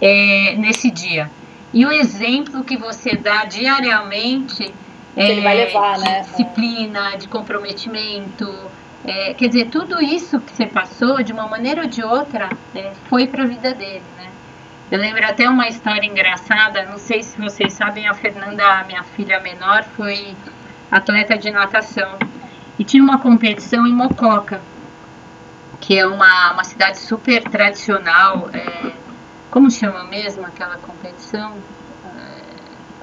é, 0.00 0.54
nesse 0.56 0.90
dia. 0.90 1.30
E 1.72 1.86
o 1.86 1.90
exemplo 1.90 2.62
que 2.62 2.76
você 2.76 3.16
dá 3.16 3.46
diariamente 3.46 4.74
que 5.14 5.20
ele 5.20 5.40
vai 5.40 5.54
levar, 5.56 5.98
de 5.98 6.04
né? 6.04 6.20
disciplina, 6.20 7.16
de 7.16 7.28
comprometimento. 7.28 8.70
É, 9.04 9.34
quer 9.34 9.48
dizer, 9.48 9.68
tudo 9.68 10.00
isso 10.02 10.40
que 10.40 10.52
você 10.52 10.66
passou, 10.66 11.22
de 11.22 11.32
uma 11.32 11.46
maneira 11.46 11.82
ou 11.82 11.88
de 11.88 12.02
outra, 12.02 12.50
é, 12.74 12.92
foi 13.08 13.26
para 13.26 13.42
a 13.42 13.46
vida 13.46 13.74
dele, 13.74 14.02
né? 14.16 14.21
Eu 14.92 14.98
lembro 14.98 15.24
até 15.24 15.48
uma 15.48 15.66
história 15.68 16.06
engraçada, 16.06 16.84
não 16.84 16.98
sei 16.98 17.22
se 17.22 17.40
vocês 17.40 17.72
sabem, 17.72 18.06
a 18.06 18.12
Fernanda, 18.12 18.84
minha 18.84 19.02
filha 19.02 19.40
menor, 19.40 19.84
foi 19.96 20.36
atleta 20.90 21.38
de 21.38 21.50
natação. 21.50 22.18
E 22.78 22.84
tinha 22.84 23.02
uma 23.02 23.18
competição 23.18 23.86
em 23.86 23.92
Mococa, 23.94 24.60
que 25.80 25.98
é 25.98 26.06
uma, 26.06 26.52
uma 26.52 26.62
cidade 26.62 26.98
super 26.98 27.42
tradicional. 27.44 28.50
É, 28.52 28.92
como 29.50 29.70
chama 29.70 30.04
mesmo 30.04 30.44
aquela 30.44 30.76
competição? 30.76 31.56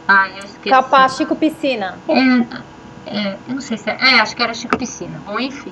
Ah, 0.07 0.29
eu 0.29 0.45
esqueci. 0.45 0.69
Capaz 0.69 1.17
Chico 1.17 1.35
Piscina. 1.35 1.97
É, 2.07 2.19
é, 3.07 3.37
eu 3.47 3.55
não 3.55 3.61
sei 3.61 3.79
se 3.79 3.89
é, 3.89 3.97
é, 3.99 4.19
acho 4.19 4.35
que 4.35 4.43
era 4.43 4.53
Chico 4.53 4.77
Piscina. 4.77 5.19
Bom, 5.25 5.39
enfim. 5.39 5.71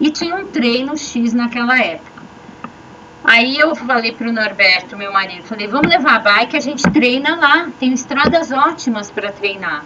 E 0.00 0.10
tinha 0.10 0.34
um 0.34 0.48
treino 0.48 0.96
X 0.96 1.32
naquela 1.32 1.80
época. 1.80 2.15
Aí 3.24 3.58
eu 3.58 3.74
falei 3.74 4.12
pro 4.12 4.32
Norberto, 4.32 4.96
meu 4.96 5.12
marido, 5.12 5.42
falei, 5.44 5.66
vamos 5.66 5.88
levar 5.88 6.16
a 6.16 6.18
bike, 6.20 6.56
a 6.56 6.60
gente 6.60 6.82
treina 6.90 7.36
lá, 7.36 7.68
tem 7.78 7.92
estradas 7.92 8.52
ótimas 8.52 9.10
para 9.10 9.32
treinar. 9.32 9.84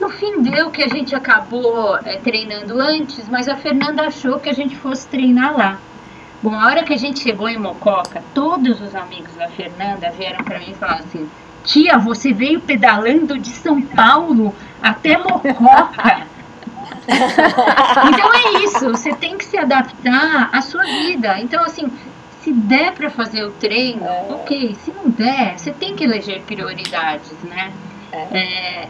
No 0.00 0.08
fim 0.08 0.40
deu 0.40 0.70
que 0.70 0.82
a 0.82 0.88
gente 0.88 1.14
acabou 1.14 1.98
é, 1.98 2.16
treinando 2.16 2.80
antes, 2.80 3.28
mas 3.28 3.48
a 3.48 3.56
Fernanda 3.56 4.06
achou 4.06 4.38
que 4.38 4.48
a 4.48 4.54
gente 4.54 4.76
fosse 4.76 5.06
treinar 5.08 5.56
lá. 5.56 5.78
Bom, 6.42 6.58
a 6.58 6.66
hora 6.66 6.82
que 6.82 6.94
a 6.94 6.96
gente 6.96 7.20
chegou 7.20 7.48
em 7.48 7.58
Mococa, 7.58 8.22
todos 8.32 8.80
os 8.80 8.94
amigos 8.94 9.34
da 9.34 9.48
Fernanda 9.48 10.10
vieram 10.10 10.42
para 10.42 10.58
mim 10.58 10.70
e 10.70 10.74
falaram 10.74 11.00
assim: 11.00 11.28
Tia, 11.64 11.98
você 11.98 12.32
veio 12.32 12.62
pedalando 12.62 13.38
de 13.38 13.50
São 13.50 13.82
Paulo 13.82 14.54
até 14.82 15.18
Mococa. 15.18 16.26
então 18.08 18.34
é 18.34 18.64
isso, 18.64 18.90
você 18.90 19.14
tem 19.14 19.36
que 19.36 19.44
se 19.44 19.58
adaptar 19.58 20.48
à 20.50 20.62
sua 20.62 20.84
vida. 20.84 21.38
Então, 21.40 21.62
assim, 21.62 21.92
se 22.42 22.52
der 22.52 22.92
para 22.92 23.10
fazer 23.10 23.44
o 23.44 23.50
treino, 23.52 24.04
é. 24.04 24.26
ok. 24.30 24.76
Se 24.82 24.92
não 24.92 25.10
der, 25.10 25.58
você 25.58 25.72
tem 25.72 25.94
que 25.94 26.04
eleger 26.04 26.40
prioridades, 26.42 27.32
né? 27.44 27.72
É. 28.12 28.38
É... 28.38 28.88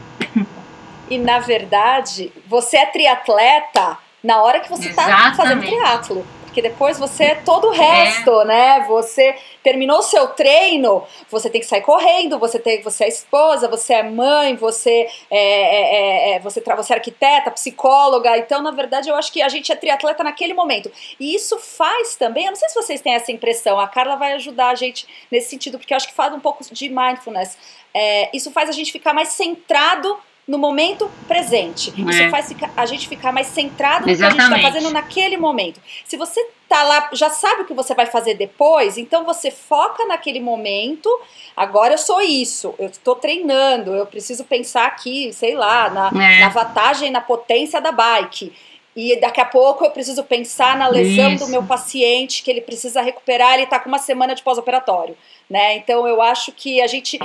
E 1.08 1.18
na 1.18 1.40
verdade, 1.40 2.32
você 2.46 2.76
é 2.76 2.86
triatleta 2.86 3.98
na 4.22 4.40
hora 4.42 4.60
que 4.60 4.70
você 4.70 4.90
está 4.90 5.34
fazendo 5.34 5.60
triatlo 5.60 6.24
porque 6.50 6.60
depois 6.60 6.98
você 6.98 7.24
é 7.24 7.34
todo 7.36 7.68
o 7.68 7.70
resto, 7.70 8.40
é. 8.40 8.44
né? 8.44 8.84
Você 8.88 9.36
terminou 9.62 9.98
o 9.98 10.02
seu 10.02 10.26
treino, 10.28 11.04
você 11.30 11.48
tem 11.48 11.60
que 11.60 11.66
sair 11.66 11.82
correndo, 11.82 12.40
você 12.40 12.58
tem, 12.58 12.82
você 12.82 13.04
é 13.04 13.08
esposa, 13.08 13.68
você 13.68 13.94
é 13.94 14.02
mãe, 14.02 14.56
você 14.56 15.08
é, 15.30 15.38
é, 15.38 16.32
é, 16.32 16.32
é 16.32 16.38
você, 16.40 16.60
você 16.60 16.92
é 16.92 16.96
arquiteta, 16.96 17.52
psicóloga. 17.52 18.36
Então, 18.36 18.60
na 18.62 18.72
verdade, 18.72 19.08
eu 19.08 19.14
acho 19.14 19.32
que 19.32 19.40
a 19.40 19.48
gente 19.48 19.70
é 19.70 19.76
triatleta 19.76 20.24
naquele 20.24 20.52
momento. 20.52 20.90
E 21.20 21.36
isso 21.36 21.56
faz 21.56 22.16
também, 22.16 22.46
eu 22.46 22.50
não 22.50 22.56
sei 22.56 22.68
se 22.68 22.74
vocês 22.74 23.00
têm 23.00 23.14
essa 23.14 23.30
impressão, 23.30 23.78
a 23.78 23.86
Carla 23.86 24.16
vai 24.16 24.32
ajudar 24.32 24.70
a 24.70 24.74
gente 24.74 25.06
nesse 25.30 25.50
sentido, 25.50 25.78
porque 25.78 25.94
eu 25.94 25.96
acho 25.96 26.08
que 26.08 26.14
faz 26.14 26.34
um 26.34 26.40
pouco 26.40 26.64
de 26.64 26.88
mindfulness. 26.88 27.56
É, 27.94 28.28
isso 28.34 28.50
faz 28.50 28.68
a 28.68 28.72
gente 28.72 28.90
ficar 28.90 29.14
mais 29.14 29.28
centrado 29.28 30.18
no 30.50 30.58
momento 30.58 31.08
presente. 31.28 31.94
É. 31.96 32.10
Isso 32.10 32.28
faz 32.28 32.52
a 32.76 32.84
gente 32.84 33.08
ficar 33.08 33.30
mais 33.30 33.46
centrado 33.46 34.04
no 34.04 34.10
Exatamente. 34.10 34.36
que 34.36 34.42
a 34.42 34.46
gente 34.48 34.56
está 34.56 34.72
fazendo 34.72 34.92
naquele 34.92 35.36
momento. 35.36 35.80
Se 36.04 36.16
você 36.16 36.44
tá 36.68 36.82
lá, 36.82 37.08
já 37.12 37.30
sabe 37.30 37.62
o 37.62 37.64
que 37.66 37.72
você 37.72 37.94
vai 37.94 38.06
fazer 38.06 38.34
depois, 38.34 38.98
então 38.98 39.24
você 39.24 39.48
foca 39.52 40.04
naquele 40.06 40.40
momento. 40.40 41.08
Agora 41.56 41.94
eu 41.94 41.98
sou 41.98 42.20
isso, 42.20 42.74
eu 42.80 42.88
estou 42.88 43.14
treinando, 43.14 43.94
eu 43.94 44.04
preciso 44.06 44.42
pensar 44.42 44.86
aqui, 44.86 45.32
sei 45.32 45.54
lá, 45.54 45.88
na, 45.88 46.08
é. 46.20 46.40
na 46.40 46.48
vantagem, 46.48 47.12
na 47.12 47.20
potência 47.20 47.80
da 47.80 47.92
bike. 47.92 48.52
E 48.96 49.20
daqui 49.20 49.40
a 49.40 49.44
pouco 49.44 49.84
eu 49.84 49.92
preciso 49.92 50.24
pensar 50.24 50.76
na 50.76 50.88
lesão 50.88 51.34
Isso. 51.34 51.44
do 51.44 51.50
meu 51.50 51.62
paciente, 51.62 52.42
que 52.42 52.50
ele 52.50 52.60
precisa 52.60 53.00
recuperar, 53.00 53.54
ele 53.54 53.62
está 53.62 53.78
com 53.78 53.88
uma 53.88 54.00
semana 54.00 54.34
de 54.34 54.42
pós-operatório. 54.42 55.16
Né? 55.48 55.76
Então 55.76 56.08
eu 56.08 56.20
acho 56.20 56.50
que 56.50 56.80
a 56.80 56.88
gente, 56.88 57.16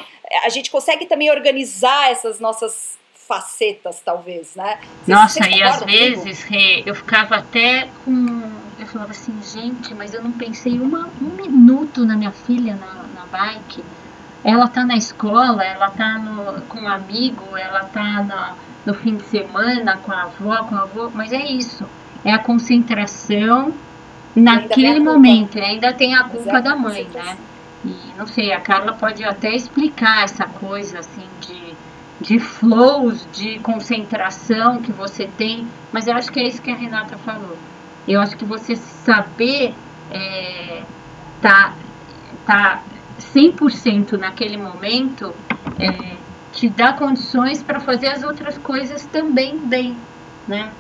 a 0.43 0.49
gente 0.49 0.69
consegue 0.69 1.07
também 1.07 1.31
organizar 1.31 2.11
essas 2.11 2.39
nossas 2.39 2.99
facetas, 3.27 4.01
talvez, 4.03 4.55
né? 4.55 4.79
Nossa, 5.07 5.47
e 5.49 5.61
às 5.63 5.83
vezes 5.83 6.43
Rê, 6.43 6.83
eu 6.85 6.95
ficava 6.95 7.35
até 7.38 7.89
com. 8.03 8.43
Eu 8.79 8.85
falava 8.88 9.11
assim, 9.11 9.33
gente, 9.41 9.93
mas 9.93 10.13
eu 10.13 10.21
não 10.21 10.31
pensei 10.31 10.79
uma, 10.79 11.09
um 11.21 11.29
minuto 11.35 12.05
na 12.05 12.15
minha 12.15 12.31
filha 12.31 12.75
na, 12.75 13.03
na 13.19 13.25
bike. 13.25 13.83
Ela 14.43 14.67
tá 14.67 14.85
na 14.85 14.95
escola, 14.95 15.63
ela 15.63 15.89
tá 15.89 16.19
no, 16.19 16.61
com 16.63 16.79
um 16.81 16.88
amigo, 16.88 17.57
ela 17.57 17.85
tá 17.85 18.21
na, 18.23 18.55
no 18.85 18.93
fim 18.93 19.15
de 19.15 19.23
semana 19.23 19.97
com 19.97 20.11
a 20.11 20.23
avó, 20.23 20.57
com 20.65 20.75
a 20.75 20.81
avô, 20.81 21.09
mas 21.13 21.31
é 21.31 21.43
isso. 21.43 21.85
É 22.23 22.31
a 22.31 22.39
concentração 22.39 23.73
naquele 24.35 24.99
momento. 24.99 25.57
Ainda 25.57 25.93
tem 25.93 26.15
a 26.15 26.25
culpa 26.25 26.61
da 26.61 26.75
mãe, 26.75 27.07
né? 27.13 27.38
E 27.83 28.13
não 28.17 28.27
sei, 28.27 28.51
a 28.51 28.59
Carla 28.59 28.93
pode 28.93 29.23
até 29.23 29.55
explicar 29.55 30.23
essa 30.23 30.45
coisa 30.45 30.99
assim 30.99 31.24
de 32.19 32.39
flows 32.39 33.28
de 33.34 33.60
concentração 33.60 34.82
que 34.82 34.91
você 34.91 35.28
tem, 35.38 35.67
mas 35.91 36.08
eu 36.08 36.15
acho 36.15 36.32
que 36.32 36.39
é 36.39 36.47
isso 36.47 36.62
que 36.62 36.71
a 36.71 36.75
Renata 36.75 37.17
falou. 37.17 37.58
Eu 38.08 38.21
acho 38.21 38.38
que 38.38 38.45
você 38.45 38.75
saber 38.75 39.73
é, 40.12 40.84
tá, 41.41 41.75
tá 42.45 42.84
100% 43.34 44.13
naquele 44.13 44.58
momento 44.58 45.34
é, 45.80 46.15
te 46.54 46.69
dá 46.69 46.93
condições 46.93 47.62
para 47.62 47.80
fazer 47.80 48.08
as 48.08 48.23
outras 48.23 48.58
coisas 48.58 49.06
também 49.06 49.58
bem, 49.58 49.97
né? 50.47 50.71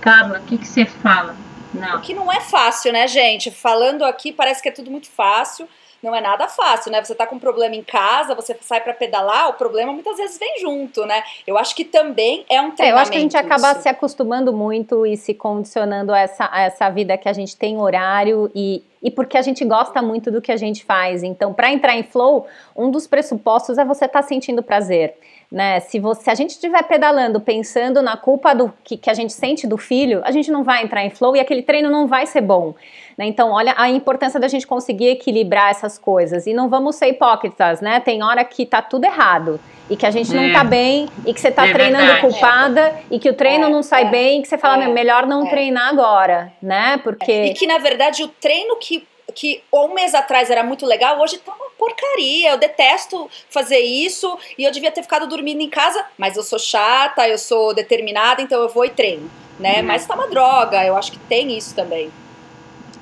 Carla, 0.00 0.38
o 0.38 0.42
que, 0.42 0.58
que 0.58 0.66
você 0.66 0.84
fala? 0.84 1.34
Não. 1.72 1.96
O 1.96 2.00
que 2.00 2.12
não 2.12 2.30
é 2.30 2.40
fácil, 2.40 2.92
né, 2.92 3.06
gente? 3.08 3.50
Falando 3.50 4.04
aqui 4.04 4.32
parece 4.32 4.62
que 4.62 4.68
é 4.68 4.72
tudo 4.72 4.90
muito 4.90 5.08
fácil 5.08 5.66
não 6.02 6.14
é 6.14 6.20
nada 6.20 6.48
fácil, 6.48 6.90
né? 6.90 7.02
Você 7.02 7.14
tá 7.14 7.26
com 7.26 7.36
um 7.36 7.38
problema 7.38 7.76
em 7.76 7.82
casa, 7.82 8.34
você 8.34 8.56
sai 8.60 8.80
para 8.80 8.92
pedalar, 8.92 9.50
o 9.50 9.52
problema 9.54 9.92
muitas 9.92 10.16
vezes 10.16 10.38
vem 10.38 10.60
junto, 10.60 11.06
né? 11.06 11.22
Eu 11.46 11.56
acho 11.56 11.74
que 11.76 11.84
também 11.84 12.44
é 12.50 12.60
um 12.60 12.72
treinamento. 12.72 12.82
É, 12.82 12.90
eu 12.90 12.96
acho 12.98 13.10
que 13.10 13.16
a 13.16 13.20
gente 13.20 13.36
acaba 13.36 13.72
isso. 13.72 13.82
se 13.82 13.88
acostumando 13.88 14.52
muito 14.52 15.06
e 15.06 15.16
se 15.16 15.32
condicionando 15.32 16.12
a 16.12 16.18
essa, 16.18 16.48
a 16.50 16.62
essa 16.62 16.90
vida 16.90 17.16
que 17.16 17.28
a 17.28 17.32
gente 17.32 17.56
tem 17.56 17.78
horário 17.78 18.50
e, 18.54 18.82
e 19.00 19.10
porque 19.10 19.38
a 19.38 19.42
gente 19.42 19.64
gosta 19.64 20.02
muito 20.02 20.30
do 20.30 20.42
que 20.42 20.50
a 20.50 20.56
gente 20.56 20.84
faz. 20.84 21.22
Então, 21.22 21.54
para 21.54 21.70
entrar 21.70 21.94
em 21.94 22.02
flow, 22.02 22.46
um 22.74 22.90
dos 22.90 23.06
pressupostos 23.06 23.78
é 23.78 23.84
você 23.84 24.06
estar 24.06 24.22
tá 24.22 24.26
sentindo 24.26 24.62
prazer 24.62 25.14
né? 25.52 25.80
Se, 25.80 26.00
você, 26.00 26.22
se 26.22 26.30
a 26.30 26.34
gente 26.34 26.50
estiver 26.50 26.82
pedalando 26.84 27.38
pensando 27.38 28.00
na 28.00 28.16
culpa 28.16 28.54
do 28.54 28.72
que, 28.82 28.96
que 28.96 29.10
a 29.10 29.14
gente 29.14 29.34
sente 29.34 29.66
do 29.66 29.76
filho, 29.76 30.22
a 30.24 30.30
gente 30.30 30.50
não 30.50 30.64
vai 30.64 30.82
entrar 30.82 31.04
em 31.04 31.10
flow 31.10 31.36
e 31.36 31.40
aquele 31.40 31.62
treino 31.62 31.90
não 31.90 32.06
vai 32.06 32.26
ser 32.26 32.40
bom. 32.40 32.74
Né? 33.18 33.26
Então, 33.26 33.50
olha 33.50 33.74
a 33.76 33.90
importância 33.90 34.40
da 34.40 34.48
gente 34.48 34.66
conseguir 34.66 35.08
equilibrar 35.08 35.70
essas 35.70 35.98
coisas. 35.98 36.46
E 36.46 36.54
não 36.54 36.70
vamos 36.70 36.96
ser 36.96 37.08
hipócritas, 37.08 37.82
né? 37.82 38.00
Tem 38.00 38.22
hora 38.22 38.42
que 38.44 38.64
tá 38.64 38.80
tudo 38.80 39.04
errado 39.04 39.60
e 39.90 39.96
que 39.96 40.06
a 40.06 40.10
gente 40.10 40.34
é. 40.34 40.40
não 40.40 40.52
tá 40.54 40.64
bem 40.64 41.06
e 41.26 41.34
que 41.34 41.40
você 41.40 41.50
tá 41.50 41.66
é 41.66 41.72
treinando 41.72 42.06
verdade. 42.06 42.20
culpada 42.22 42.80
é. 42.80 43.02
e 43.10 43.18
que 43.18 43.28
o 43.28 43.34
treino 43.34 43.66
é, 43.66 43.68
não 43.68 43.82
sai 43.82 44.04
é. 44.04 44.10
bem 44.10 44.38
e 44.38 44.42
que 44.42 44.48
você 44.48 44.56
fala, 44.56 44.84
é. 44.84 44.88
melhor 44.88 45.26
não 45.26 45.46
treinar 45.46 45.90
agora, 45.90 46.50
né? 46.62 46.98
Porque. 47.04 47.30
E 47.30 47.52
que 47.52 47.66
na 47.66 47.76
verdade 47.76 48.22
o 48.22 48.28
treino 48.28 48.78
que 48.78 49.06
que 49.34 49.62
um 49.72 49.94
mês 49.94 50.14
atrás 50.14 50.50
era 50.50 50.62
muito 50.62 50.86
legal, 50.86 51.20
hoje 51.20 51.38
tá 51.38 51.52
uma 51.52 51.70
porcaria. 51.78 52.50
Eu 52.50 52.58
detesto 52.58 53.30
fazer 53.48 53.78
isso 53.78 54.38
e 54.58 54.64
eu 54.64 54.70
devia 54.70 54.90
ter 54.90 55.02
ficado 55.02 55.26
dormindo 55.26 55.60
em 55.60 55.68
casa, 55.68 56.04
mas 56.18 56.36
eu 56.36 56.42
sou 56.42 56.58
chata, 56.58 57.28
eu 57.28 57.38
sou 57.38 57.74
determinada, 57.74 58.42
então 58.42 58.60
eu 58.60 58.68
vou 58.68 58.84
e 58.84 58.90
treino, 58.90 59.30
né? 59.58 59.80
Uhum. 59.80 59.86
Mas 59.86 60.06
tá 60.06 60.14
uma 60.14 60.28
droga, 60.28 60.84
eu 60.84 60.96
acho 60.96 61.12
que 61.12 61.18
tem 61.18 61.56
isso 61.56 61.74
também. 61.74 62.10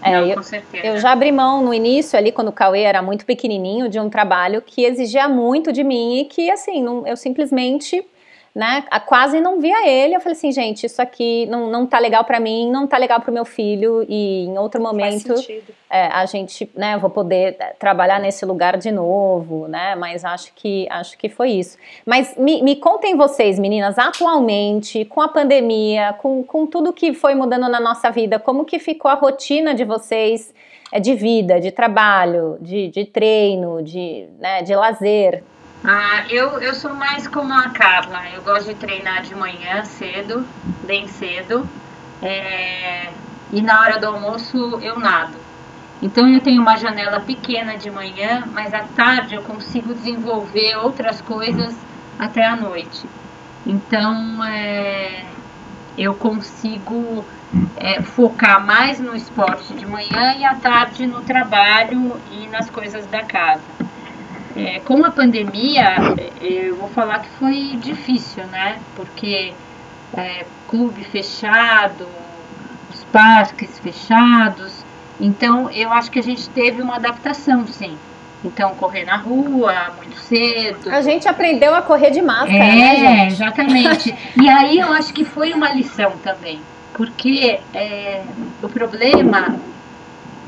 É, 0.02 0.12
Não, 0.12 0.26
eu, 0.26 0.40
eu, 0.83 0.98
já 0.98 1.12
abri 1.12 1.30
mão 1.30 1.62
no 1.62 1.74
início 1.74 2.18
ali, 2.18 2.33
quando 2.33 2.48
o 2.48 2.52
Cauê 2.52 2.83
era 2.83 3.02
muito 3.02 3.26
pequenininho, 3.26 3.88
de 3.88 4.00
um 4.00 4.09
trabalho 4.09 4.62
que 4.62 4.83
exigia 4.83 5.28
muito 5.28 5.72
de 5.72 5.85
mim 5.85 6.20
e 6.20 6.24
que, 6.24 6.50
assim, 6.50 6.83
não, 6.83 7.06
eu 7.06 7.16
simplesmente 7.16 8.02
né? 8.54 8.84
Quase 9.06 9.40
não 9.40 9.60
via 9.60 9.88
ele. 9.88 10.14
Eu 10.14 10.20
falei 10.20 10.36
assim, 10.36 10.50
gente, 10.50 10.84
isso 10.84 11.00
aqui 11.00 11.46
não, 11.46 11.70
não 11.70 11.86
tá 11.86 11.98
legal 11.98 12.24
para 12.24 12.40
mim, 12.40 12.70
não 12.70 12.86
tá 12.86 12.98
legal 12.98 13.20
pro 13.20 13.32
meu 13.32 13.44
filho. 13.44 14.04
E 14.08 14.44
em 14.46 14.58
outro 14.58 14.82
momento 14.82 15.34
é, 15.88 16.06
a 16.06 16.26
gente, 16.26 16.68
né, 16.74 16.98
vou 16.98 17.10
poder 17.10 17.56
é, 17.60 17.74
trabalhar 17.78 18.18
nesse 18.18 18.44
lugar 18.44 18.76
de 18.76 18.90
novo, 18.90 19.68
né? 19.68 19.94
Mas 19.94 20.24
acho 20.24 20.52
que 20.54 20.86
acho 20.90 21.16
que 21.16 21.28
foi 21.28 21.50
isso. 21.50 21.78
Mas 22.04 22.36
me, 22.36 22.62
me 22.62 22.76
contem 22.76 23.16
vocês, 23.16 23.58
meninas, 23.58 23.98
atualmente, 23.98 25.04
com 25.04 25.20
a 25.20 25.28
pandemia, 25.28 26.14
com, 26.14 26.42
com 26.42 26.66
tudo 26.66 26.92
que 26.92 27.14
foi 27.14 27.34
mudando 27.34 27.68
na 27.68 27.80
nossa 27.80 28.10
vida, 28.10 28.38
como 28.38 28.64
que 28.64 28.78
ficou 28.78 29.10
a 29.10 29.14
rotina 29.14 29.74
de 29.74 29.84
vocês? 29.84 30.52
É, 30.92 30.98
de 30.98 31.14
vida, 31.14 31.60
de 31.60 31.70
trabalho, 31.70 32.58
de, 32.60 32.88
de 32.88 33.04
treino, 33.04 33.80
de, 33.80 34.26
né, 34.40 34.60
de 34.62 34.74
lazer. 34.74 35.44
Ah, 35.82 36.26
eu, 36.28 36.60
eu 36.60 36.74
sou 36.74 36.94
mais 36.94 37.26
como 37.26 37.52
a 37.54 37.70
Carla. 37.70 38.28
Eu 38.34 38.42
gosto 38.42 38.68
de 38.68 38.74
treinar 38.74 39.22
de 39.22 39.34
manhã 39.34 39.82
cedo, 39.84 40.46
bem 40.86 41.06
cedo. 41.06 41.66
É, 42.22 43.14
e 43.50 43.62
na 43.62 43.80
hora 43.80 43.98
do 43.98 44.06
almoço 44.06 44.78
eu 44.82 44.98
nado. 44.98 45.38
Então 46.02 46.28
eu 46.28 46.40
tenho 46.40 46.60
uma 46.60 46.76
janela 46.76 47.20
pequena 47.20 47.76
de 47.76 47.90
manhã, 47.90 48.44
mas 48.52 48.74
à 48.74 48.80
tarde 48.80 49.34
eu 49.34 49.42
consigo 49.42 49.94
desenvolver 49.94 50.76
outras 50.76 51.22
coisas 51.22 51.74
até 52.18 52.44
a 52.44 52.56
noite. 52.56 53.08
Então 53.66 54.44
é, 54.44 55.24
eu 55.96 56.14
consigo 56.14 57.26
é, 57.76 58.02
focar 58.02 58.64
mais 58.64 59.00
no 59.00 59.14
esporte 59.14 59.74
de 59.74 59.86
manhã 59.86 60.34
e 60.38 60.44
à 60.44 60.56
tarde 60.56 61.06
no 61.06 61.22
trabalho 61.22 62.20
e 62.30 62.46
nas 62.48 62.68
coisas 62.68 63.06
da 63.06 63.24
casa. 63.24 63.74
É, 64.66 64.81
com 64.81 65.05
a 65.05 65.11
pandemia, 65.11 65.96
eu 66.40 66.77
vou 66.77 66.88
falar 66.88 67.20
que 67.20 67.29
foi 67.38 67.77
difícil, 67.81 68.44
né? 68.46 68.79
Porque 68.94 69.53
é, 70.16 70.44
clube 70.68 71.05
fechado, 71.05 72.07
os 72.92 73.05
parques 73.05 73.79
fechados. 73.79 74.85
Então, 75.18 75.70
eu 75.70 75.92
acho 75.92 76.11
que 76.11 76.18
a 76.18 76.23
gente 76.23 76.49
teve 76.51 76.81
uma 76.81 76.96
adaptação, 76.96 77.66
sim. 77.66 77.96
Então, 78.42 78.75
correr 78.75 79.05
na 79.05 79.16
rua 79.16 79.92
muito 79.96 80.18
cedo. 80.20 80.90
A 80.90 81.03
gente 81.03 81.29
aprendeu 81.29 81.75
a 81.75 81.83
correr 81.83 82.11
de 82.11 82.23
máscara, 82.23 82.57
é, 82.57 82.75
né, 82.75 82.96
gente? 82.96 83.33
exatamente. 83.35 84.16
e 84.40 84.49
aí 84.49 84.79
eu 84.79 84.92
acho 84.92 85.12
que 85.12 85.25
foi 85.25 85.53
uma 85.53 85.70
lição 85.70 86.12
também. 86.23 86.61
Porque 86.94 87.61
é, 87.75 88.23
o 88.62 88.68
problema 88.68 89.57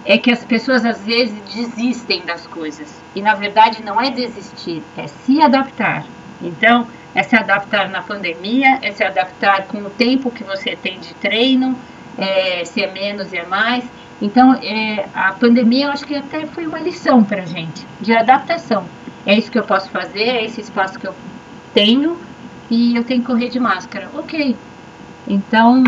é 0.05 0.19
que 0.19 0.31
as 0.31 0.45
pessoas 0.45 0.85
às 0.85 1.01
vezes 1.01 1.39
desistem 1.55 2.23
das 2.25 2.47
coisas. 2.47 2.89
E 3.15 3.23
na 3.23 3.35
verdade 3.35 3.83
não 3.83 4.01
é 4.01 4.11
desistir, 4.11 4.83
é 4.97 5.07
se 5.07 5.41
adaptar. 5.41 6.05
Então, 6.41 6.87
é 7.15 7.23
se 7.23 7.37
adaptar 7.37 7.89
na 7.89 8.03
pandemia, 8.03 8.79
é 8.83 8.91
se 8.91 9.05
adaptar 9.05 9.67
com 9.67 9.79
o 9.79 9.91
tempo 9.91 10.31
que 10.31 10.43
você 10.43 10.75
tem 10.75 10.99
de 10.99 11.15
treino, 11.15 11.79
é, 12.19 12.65
se 12.65 12.83
é 12.83 12.91
menos 12.91 13.33
e 13.33 13.39
é 13.39 13.47
mais. 13.47 13.85
Então, 14.21 14.55
é, 14.55 15.07
a 15.15 15.33
pandemia 15.33 15.87
eu 15.87 15.91
acho 15.91 16.05
que 16.05 16.15
até 16.15 16.47
foi 16.47 16.67
uma 16.67 16.79
lição 16.79 17.23
para 17.23 17.43
a 17.43 17.47
gente, 17.47 17.87
de 18.01 18.13
adaptação. 18.13 18.87
É 19.27 19.37
isso 19.37 19.51
que 19.51 19.59
eu 19.59 19.65
posso 19.65 19.89
fazer, 19.91 20.29
é 20.29 20.45
esse 20.45 20.61
espaço 20.61 20.99
que 20.99 21.07
eu 21.07 21.15
tenho 21.75 22.19
e 22.71 22.97
eu 22.97 23.05
tenho 23.05 23.21
que 23.21 23.27
correr 23.27 23.49
de 23.49 23.61
máscara. 23.61 24.09
Ok. 24.15 24.57
Então. 25.29 25.83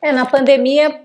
É, 0.00 0.12
na 0.12 0.24
pandemia 0.24 1.00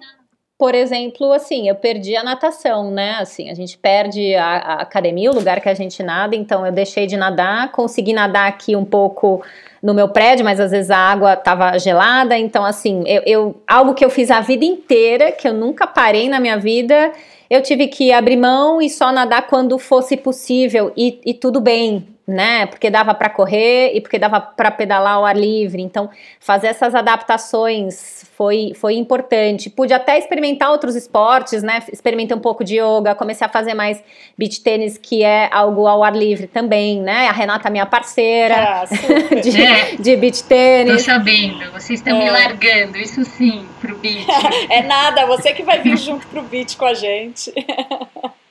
por 0.57 0.75
exemplo, 0.75 1.31
assim, 1.33 1.67
eu 1.67 1.75
perdi 1.75 2.15
a 2.15 2.23
natação, 2.23 2.91
né? 2.91 3.15
Assim, 3.19 3.49
a 3.49 3.53
gente 3.53 3.77
perde 3.77 4.35
a, 4.35 4.45
a, 4.45 4.73
academia, 4.81 5.31
o 5.31 5.35
lugar 5.35 5.59
que 5.59 5.67
a 5.67 5.73
gente 5.73 6.01
nada, 6.03 6.35
então 6.35 6.65
eu 6.65 6.71
deixei 6.71 7.07
de 7.07 7.17
nadar, 7.17 7.71
consegui 7.71 8.13
nadar 8.13 8.47
aqui 8.47 8.75
um 8.75 8.85
pouco 8.85 9.43
no 9.81 9.93
meu 9.93 10.07
prédio, 10.07 10.45
mas 10.45 10.59
às 10.59 10.71
vezes 10.71 10.89
a 10.91 10.97
água 10.97 11.33
estava 11.33 11.77
gelada, 11.77 12.37
então 12.37 12.63
assim, 12.63 13.03
eu, 13.05 13.21
eu, 13.25 13.61
algo 13.67 13.93
que 13.93 14.05
eu 14.05 14.09
fiz 14.09 14.31
a 14.31 14.39
vida 14.39 14.63
inteira, 14.63 15.31
que 15.31 15.47
eu 15.47 15.53
nunca 15.53 15.85
parei 15.85 16.29
na 16.29 16.39
minha 16.39 16.57
vida, 16.57 17.11
eu 17.49 17.61
tive 17.61 17.87
que 17.87 18.13
abrir 18.13 18.37
mão 18.37 18.81
e 18.81 18.89
só 18.89 19.11
nadar 19.11 19.47
quando 19.47 19.77
fosse 19.77 20.15
possível 20.15 20.93
e, 20.95 21.19
e 21.25 21.33
tudo 21.33 21.59
bem, 21.59 22.07
né? 22.25 22.65
Porque 22.65 22.89
dava 22.89 23.13
para 23.13 23.29
correr 23.29 23.91
e 23.93 24.01
porque 24.01 24.17
dava 24.17 24.39
para 24.39 24.71
pedalar 24.71 25.15
ao 25.15 25.25
ar 25.25 25.35
livre. 25.35 25.81
Então, 25.81 26.09
fazer 26.39 26.67
essas 26.67 26.95
adaptações 26.95 28.25
foi, 28.37 28.71
foi 28.75 28.95
importante. 28.95 29.69
Pude 29.69 29.93
até 29.93 30.17
experimentar 30.17 30.71
outros 30.71 30.95
esportes, 30.95 31.61
né? 31.61 31.83
Experimentei 31.91 32.35
um 32.35 32.39
pouco 32.39 32.63
de 32.63 32.79
yoga, 32.79 33.13
comecei 33.13 33.45
a 33.45 33.49
fazer 33.49 33.73
mais 33.73 34.01
beach 34.37 34.61
tênis, 34.61 34.97
que 34.97 35.23
é 35.23 35.49
algo 35.51 35.85
ao 35.85 36.03
ar 36.03 36.15
livre 36.15 36.47
também, 36.47 37.01
né? 37.01 37.27
A 37.27 37.33
Renata, 37.33 37.69
minha 37.69 37.85
parceira 37.85 38.55
ah, 38.55 38.85
de, 39.41 39.61
é. 39.61 39.95
de 39.97 40.15
beach 40.15 40.43
tênis. 40.43 40.93
Tô 40.93 41.11
sabendo, 41.11 41.71
vocês 41.71 41.99
estão 41.99 42.15
é. 42.15 42.23
me 42.23 42.31
largando, 42.31 42.97
isso 42.97 43.25
sim, 43.25 43.65
pro 43.81 43.97
beach. 43.97 44.25
é 44.69 44.81
nada, 44.81 45.25
você 45.25 45.53
que 45.53 45.63
vai 45.63 45.81
vir 45.81 45.97
junto 45.97 46.25
pro 46.27 46.41
beach 46.41 46.77
com 46.77 46.85
a 46.85 46.93
gente. 46.93 47.53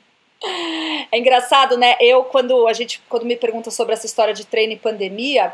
É 1.12 1.18
engraçado, 1.18 1.76
né? 1.76 1.96
Eu, 2.00 2.24
quando 2.24 2.66
a 2.66 2.72
gente, 2.72 3.00
quando 3.08 3.26
me 3.26 3.36
pergunta 3.36 3.70
sobre 3.70 3.92
essa 3.92 4.06
história 4.06 4.34
de 4.34 4.46
treino 4.46 4.72
e 4.72 4.78
pandemia, 4.78 5.52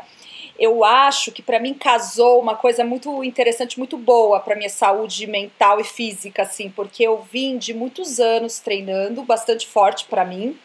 eu 0.57 0.83
acho 0.83 1.31
que 1.31 1.41
para 1.41 1.59
mim 1.59 1.73
casou 1.73 2.39
uma 2.39 2.55
coisa 2.55 2.83
muito 2.83 3.23
interessante, 3.23 3.77
muito 3.77 3.97
boa 3.97 4.41
para 4.41 4.55
minha 4.55 4.69
saúde 4.69 5.25
mental 5.25 5.79
e 5.79 5.85
física, 5.85 6.41
assim, 6.41 6.69
porque 6.69 7.03
eu 7.03 7.21
vim 7.31 7.57
de 7.57 7.73
muitos 7.73 8.19
anos 8.19 8.59
treinando, 8.59 9.23
bastante 9.23 9.65
forte 9.65 10.05
para 10.05 10.25
mim. 10.25 10.57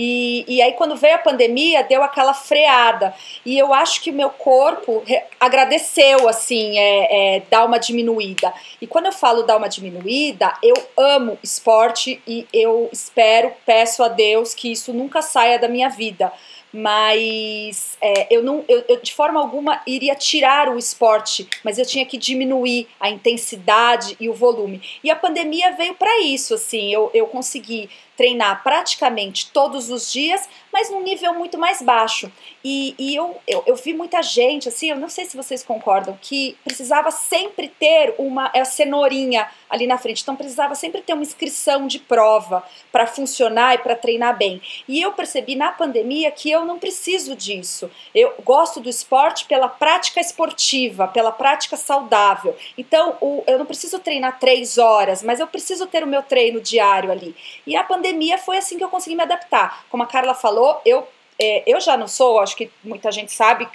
E, 0.00 0.44
e 0.46 0.62
aí, 0.62 0.74
quando 0.74 0.94
veio 0.94 1.16
a 1.16 1.18
pandemia, 1.18 1.82
deu 1.82 2.04
aquela 2.04 2.32
freada. 2.32 3.12
E 3.44 3.58
eu 3.58 3.74
acho 3.74 4.00
que 4.00 4.12
o 4.12 4.14
meu 4.14 4.30
corpo 4.30 5.02
agradeceu, 5.40 6.28
assim, 6.28 6.78
é, 6.78 7.38
é, 7.38 7.42
dar 7.50 7.64
uma 7.64 7.80
diminuída. 7.80 8.54
E 8.80 8.86
quando 8.86 9.06
eu 9.06 9.12
falo 9.12 9.42
dar 9.42 9.56
uma 9.56 9.68
diminuída, 9.68 10.52
eu 10.62 10.76
amo 10.96 11.36
esporte 11.42 12.22
e 12.24 12.46
eu 12.52 12.88
espero, 12.92 13.50
peço 13.66 14.04
a 14.04 14.08
Deus 14.08 14.54
que 14.54 14.70
isso 14.70 14.92
nunca 14.92 15.20
saia 15.20 15.58
da 15.58 15.66
minha 15.66 15.88
vida 15.88 16.32
mas 16.72 17.96
é, 18.00 18.26
eu 18.34 18.42
não, 18.42 18.64
eu, 18.68 18.84
eu, 18.88 19.00
de 19.00 19.12
forma 19.12 19.40
alguma 19.40 19.80
iria 19.86 20.14
tirar 20.14 20.68
o 20.68 20.78
esporte, 20.78 21.48
mas 21.64 21.78
eu 21.78 21.86
tinha 21.86 22.04
que 22.04 22.18
diminuir 22.18 22.88
a 23.00 23.08
intensidade 23.10 24.16
e 24.20 24.28
o 24.28 24.34
volume. 24.34 24.82
E 25.02 25.10
a 25.10 25.16
pandemia 25.16 25.72
veio 25.72 25.94
para 25.94 26.20
isso, 26.20 26.54
assim, 26.54 26.92
eu, 26.92 27.10
eu 27.14 27.26
consegui 27.26 27.88
treinar 28.18 28.64
praticamente 28.64 29.48
todos 29.52 29.90
os 29.90 30.12
dias, 30.12 30.48
mas 30.72 30.90
num 30.90 31.00
nível 31.00 31.32
muito 31.34 31.56
mais 31.56 31.80
baixo. 31.80 32.30
E, 32.64 32.92
e 32.98 33.14
eu, 33.14 33.36
eu, 33.46 33.62
eu, 33.64 33.76
vi 33.76 33.94
muita 33.94 34.20
gente, 34.22 34.68
assim, 34.68 34.90
eu 34.90 34.96
não 34.96 35.08
sei 35.08 35.24
se 35.24 35.36
vocês 35.36 35.62
concordam, 35.62 36.18
que 36.20 36.56
precisava 36.64 37.12
sempre 37.12 37.68
ter 37.68 38.16
uma 38.18 38.50
é, 38.52 38.64
cenourinha 38.64 39.48
ali 39.70 39.86
na 39.86 39.96
frente. 39.96 40.22
Então 40.22 40.34
precisava 40.34 40.74
sempre 40.74 41.00
ter 41.00 41.12
uma 41.12 41.22
inscrição 41.22 41.86
de 41.86 42.00
prova 42.00 42.64
para 42.90 43.06
funcionar 43.06 43.76
e 43.76 43.78
para 43.78 43.94
treinar 43.94 44.36
bem. 44.36 44.60
E 44.88 45.00
eu 45.00 45.12
percebi 45.12 45.54
na 45.54 45.70
pandemia 45.70 46.32
que 46.32 46.50
eu 46.50 46.57
não 46.64 46.78
preciso 46.78 47.34
disso. 47.34 47.90
Eu 48.14 48.34
gosto 48.44 48.80
do 48.80 48.88
esporte 48.88 49.44
pela 49.46 49.68
prática 49.68 50.20
esportiva, 50.20 51.08
pela 51.08 51.32
prática 51.32 51.76
saudável. 51.76 52.56
Então 52.76 53.16
o, 53.20 53.42
eu 53.46 53.58
não 53.58 53.66
preciso 53.66 53.98
treinar 53.98 54.38
três 54.38 54.78
horas, 54.78 55.22
mas 55.22 55.40
eu 55.40 55.46
preciso 55.46 55.86
ter 55.86 56.04
o 56.04 56.06
meu 56.06 56.22
treino 56.22 56.60
diário 56.60 57.10
ali. 57.10 57.34
E 57.66 57.76
a 57.76 57.84
pandemia 57.84 58.38
foi 58.38 58.58
assim 58.58 58.78
que 58.78 58.84
eu 58.84 58.88
consegui 58.88 59.16
me 59.16 59.22
adaptar. 59.22 59.84
Como 59.90 60.02
a 60.02 60.06
Carla 60.06 60.34
falou, 60.34 60.80
eu, 60.84 61.06
é, 61.40 61.62
eu 61.66 61.80
já 61.80 61.96
não 61.96 62.08
sou, 62.08 62.40
acho 62.40 62.56
que 62.56 62.70
muita 62.82 63.10
gente 63.10 63.32
sabe, 63.32 63.68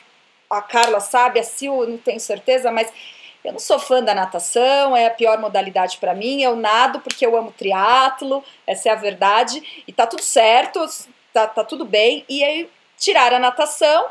a 0.49 0.61
Carla 0.61 0.99
sabe, 0.99 1.39
a 1.39 1.43
Sil, 1.43 1.85
não 1.87 1.97
tenho 1.97 2.19
certeza, 2.19 2.71
mas 2.71 2.91
eu 3.43 3.51
não 3.51 3.59
sou 3.59 3.77
fã 3.77 4.01
da 4.01 4.15
natação, 4.15 4.95
é 4.95 5.07
a 5.07 5.11
pior 5.11 5.37
modalidade 5.37 5.97
para 5.97 6.15
mim. 6.15 6.41
Eu 6.41 6.55
nado 6.55 7.01
porque 7.01 7.25
eu 7.25 7.35
amo 7.35 7.51
triatlo, 7.51 8.43
essa 8.65 8.87
é 8.87 8.91
a 8.91 8.95
verdade. 8.95 9.83
E 9.85 9.91
tá 9.91 10.07
tudo 10.07 10.21
certo, 10.21 10.79
tá, 11.33 11.47
tá 11.47 11.63
tudo 11.63 11.83
bem. 11.83 12.23
E 12.29 12.43
aí, 12.43 12.69
tirar 12.97 13.33
a 13.33 13.39
natação, 13.39 14.05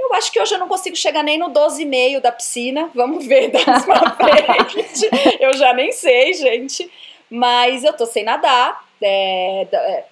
eu 0.00 0.12
acho 0.14 0.32
que 0.32 0.40
hoje 0.40 0.54
eu 0.54 0.58
não 0.58 0.66
consigo 0.66 0.96
chegar 0.96 1.22
nem 1.22 1.38
no 1.38 1.50
12,5 1.50 2.20
da 2.20 2.32
piscina. 2.32 2.90
Vamos 2.94 3.26
ver 3.26 3.50
daqui 3.50 3.64
pra 3.64 4.16
frente. 4.16 5.08
eu 5.38 5.52
já 5.54 5.72
nem 5.72 5.92
sei, 5.92 6.32
gente. 6.34 6.90
Mas 7.30 7.84
eu 7.84 7.92
tô 7.92 8.06
sem 8.06 8.24
nadar. 8.24 8.84
É, 9.00 9.68
é, 9.70 10.04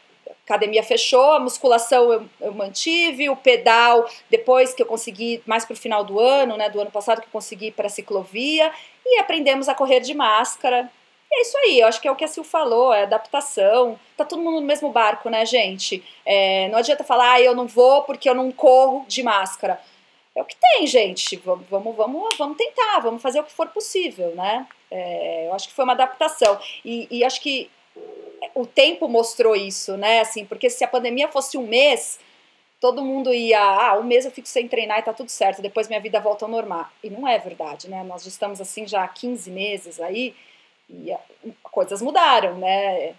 academia 0.45 0.83
fechou, 0.83 1.33
a 1.33 1.41
musculação 1.41 2.13
eu, 2.13 2.25
eu, 2.41 2.53
mantive, 2.53 3.31
o 3.31 3.37
pedal, 3.37 4.07
depois 4.29 4.75
que 4.75 4.83
eu 4.83 4.87
consegui, 4.87 5.43
mais 5.47 5.65
para 5.65 5.75
o 5.75 5.77
final 5.77 6.05
do 6.05 6.21
ano, 6.21 6.57
né, 6.57 6.69
do 6.69 6.81
ano 6.81 6.91
passado, 6.91 7.21
que 7.21 7.27
eu 7.27 7.33
consegui 7.33 7.71
para 7.71 7.87
a 7.87 7.91
ciclovia, 7.91 8.71
e 9.07 9.19
aprendemos 9.19 9.69
a 9.69 9.75
correr 9.75 10.01
de 10.01 10.13
máscara. 10.15 10.91
E 11.33 11.39
é 11.39 11.41
isso 11.41 11.57
aí, 11.57 11.81
eu 11.81 11.87
acho 11.87 11.99
que 11.99 12.07
é 12.07 12.13
o 12.13 12.17
que 12.17 12.25
a 12.25 12.29
Sil 12.29 12.45
falou, 12.45 12.93
é 12.93 13.05
adaptação. 13.05 13.99
Tá 14.19 14.25
todo 14.25 14.43
mundo 14.43 14.61
no 14.61 14.67
mesmo 14.67 14.91
barco, 14.91 15.31
né, 15.31 15.47
gente? 15.47 16.05
É, 16.27 16.69
não 16.69 16.79
adianta 16.79 17.03
falar, 17.03 17.33
ah, 17.33 17.41
eu 17.41 17.55
não 17.55 17.67
vou 17.67 18.03
porque 18.03 18.29
eu 18.29 18.35
não 18.35 18.53
corro 18.53 19.07
de 19.09 19.23
máscara. 19.23 19.81
É 20.37 20.43
o 20.43 20.45
que 20.45 20.57
tem, 20.61 20.87
gente. 20.87 21.37
Vamos, 21.37 21.67
vamos, 21.71 22.37
vamos, 22.37 22.57
tentar, 22.59 23.01
vamos 23.01 23.23
fazer 23.23 23.41
o 23.41 23.45
que 23.45 23.53
for 23.53 23.69
possível, 23.69 24.35
né? 24.35 24.67
É, 24.91 25.47
eu 25.47 25.55
acho 25.55 25.69
que 25.69 25.75
foi 25.75 25.85
uma 25.85 25.95
adaptação. 25.95 26.61
E, 26.85 27.09
e 27.11 27.25
acho 27.25 27.41
que 27.41 27.71
o 28.55 28.67
tempo 28.67 29.09
mostrou 29.09 29.57
isso, 29.57 29.97
né? 29.97 30.21
Assim, 30.21 30.45
porque 30.45 30.69
se 30.69 30.85
a 30.85 30.89
pandemia 30.89 31.29
fosse 31.29 31.57
um 31.57 31.67
mês, 31.67 32.21
todo 32.79 33.03
mundo 33.03 33.33
ia, 33.33 33.59
ah, 33.59 33.99
um 33.99 34.03
mês 34.03 34.27
eu 34.27 34.31
fico 34.31 34.49
sem 34.49 34.69
treinar 34.69 34.99
e 34.99 35.03
tá 35.03 35.15
tudo 35.15 35.31
certo, 35.31 35.63
depois 35.63 35.89
minha 35.89 36.01
vida 36.01 36.21
volta 36.21 36.45
ao 36.45 36.51
normal. 36.51 36.91
E 37.03 37.09
não 37.09 37.27
é 37.27 37.39
verdade, 37.39 37.89
né? 37.89 38.03
Nós 38.03 38.27
estamos 38.27 38.61
assim 38.61 38.87
já 38.87 39.03
há 39.03 39.09
15 39.09 39.51
meses 39.51 39.99
aí 39.99 40.35
e 40.93 41.53
coisas 41.63 42.03
mudaram, 42.03 42.59
né? 42.59 43.15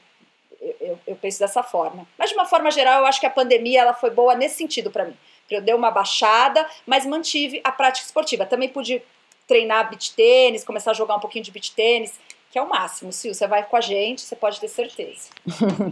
Eu, 0.61 0.75
eu, 0.79 0.99
eu, 1.07 1.15
penso 1.15 1.39
dessa 1.39 1.61
forma. 1.61 2.07
Mas 2.17 2.29
de 2.29 2.35
uma 2.35 2.45
forma 2.45 2.71
geral, 2.71 3.01
eu 3.01 3.05
acho 3.05 3.19
que 3.19 3.25
a 3.25 3.29
pandemia 3.29 3.81
ela 3.81 3.93
foi 3.93 4.09
boa 4.09 4.33
nesse 4.35 4.55
sentido 4.55 4.89
para 4.89 5.05
mim. 5.05 5.17
Eu 5.49 5.61
dei 5.61 5.73
uma 5.73 5.91
baixada, 5.91 6.65
mas 6.85 7.05
mantive 7.05 7.59
a 7.63 7.71
prática 7.71 8.05
esportiva. 8.05 8.45
Também 8.45 8.69
pude 8.69 9.01
treinar 9.45 9.89
beach 9.89 10.15
tênis, 10.15 10.63
começar 10.63 10.91
a 10.91 10.93
jogar 10.93 11.17
um 11.17 11.19
pouquinho 11.19 11.43
de 11.43 11.51
beach 11.51 11.73
tênis 11.73 12.17
que 12.53 12.59
é 12.59 12.61
o 12.61 12.69
máximo. 12.69 13.11
Se 13.11 13.33
você 13.33 13.47
vai 13.47 13.63
com 13.63 13.75
a 13.75 13.81
gente, 13.81 14.21
você 14.21 14.35
pode 14.35 14.59
ter 14.59 14.67
certeza. 14.67 15.29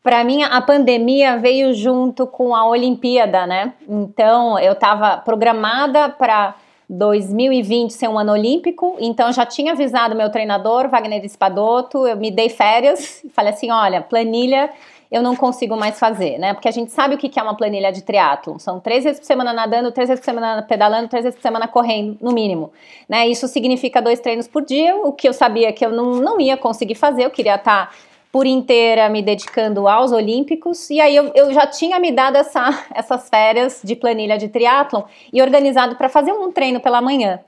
Para 0.00 0.22
mim, 0.22 0.44
a 0.44 0.62
pandemia 0.62 1.36
veio 1.36 1.74
junto 1.74 2.28
com 2.28 2.54
a 2.54 2.64
Olimpíada, 2.64 3.44
né? 3.44 3.74
Então, 3.88 4.56
eu 4.58 4.72
estava 4.72 5.16
programada 5.16 6.08
para 6.08 6.54
2020 6.92 7.90
ser 7.90 8.08
um 8.08 8.18
ano 8.18 8.32
olímpico, 8.32 8.96
então 9.00 9.32
já 9.32 9.46
tinha 9.46 9.72
avisado 9.72 10.14
meu 10.14 10.30
treinador, 10.30 10.88
Wagner 10.88 11.24
Espadoto, 11.24 12.06
eu 12.06 12.16
me 12.16 12.30
dei 12.30 12.50
férias 12.50 13.24
e 13.24 13.30
falei 13.30 13.52
assim: 13.52 13.70
olha, 13.70 14.02
planilha 14.02 14.70
eu 15.10 15.22
não 15.22 15.36
consigo 15.36 15.76
mais 15.76 15.98
fazer, 15.98 16.38
né? 16.38 16.54
Porque 16.54 16.68
a 16.68 16.70
gente 16.70 16.90
sabe 16.90 17.14
o 17.14 17.18
que 17.18 17.38
é 17.38 17.42
uma 17.42 17.54
planilha 17.54 17.92
de 17.92 18.02
triatlo. 18.02 18.58
São 18.58 18.80
três 18.80 19.04
vezes 19.04 19.20
por 19.20 19.26
semana 19.26 19.52
nadando, 19.52 19.92
três 19.92 20.08
vezes 20.08 20.24
por 20.24 20.24
semana 20.24 20.62
pedalando, 20.62 21.06
três 21.06 21.24
vezes 21.24 21.36
por 21.36 21.42
semana 21.42 21.68
correndo, 21.68 22.16
no 22.18 22.32
mínimo. 22.32 22.72
Né? 23.06 23.28
Isso 23.28 23.46
significa 23.46 24.00
dois 24.00 24.20
treinos 24.20 24.48
por 24.48 24.64
dia, 24.64 24.96
o 24.96 25.12
que 25.12 25.28
eu 25.28 25.34
sabia 25.34 25.70
que 25.70 25.84
eu 25.84 25.90
não, 25.90 26.12
não 26.12 26.40
ia 26.40 26.56
conseguir 26.56 26.94
fazer, 26.94 27.26
eu 27.26 27.30
queria 27.30 27.56
estar 27.56 27.94
por 28.32 28.46
inteira 28.46 29.10
me 29.10 29.20
dedicando 29.20 29.86
aos 29.86 30.10
Olímpicos, 30.10 30.88
e 30.88 30.98
aí 30.98 31.14
eu, 31.14 31.30
eu 31.34 31.52
já 31.52 31.66
tinha 31.66 32.00
me 32.00 32.10
dado 32.10 32.36
essa, 32.36 32.66
essas 32.94 33.28
férias 33.28 33.82
de 33.84 33.94
planilha 33.94 34.38
de 34.38 34.48
triatlon 34.48 35.02
e 35.30 35.42
organizado 35.42 35.96
para 35.96 36.08
fazer 36.08 36.32
um 36.32 36.50
treino 36.50 36.80
pela 36.80 37.02
manhã. 37.02 37.40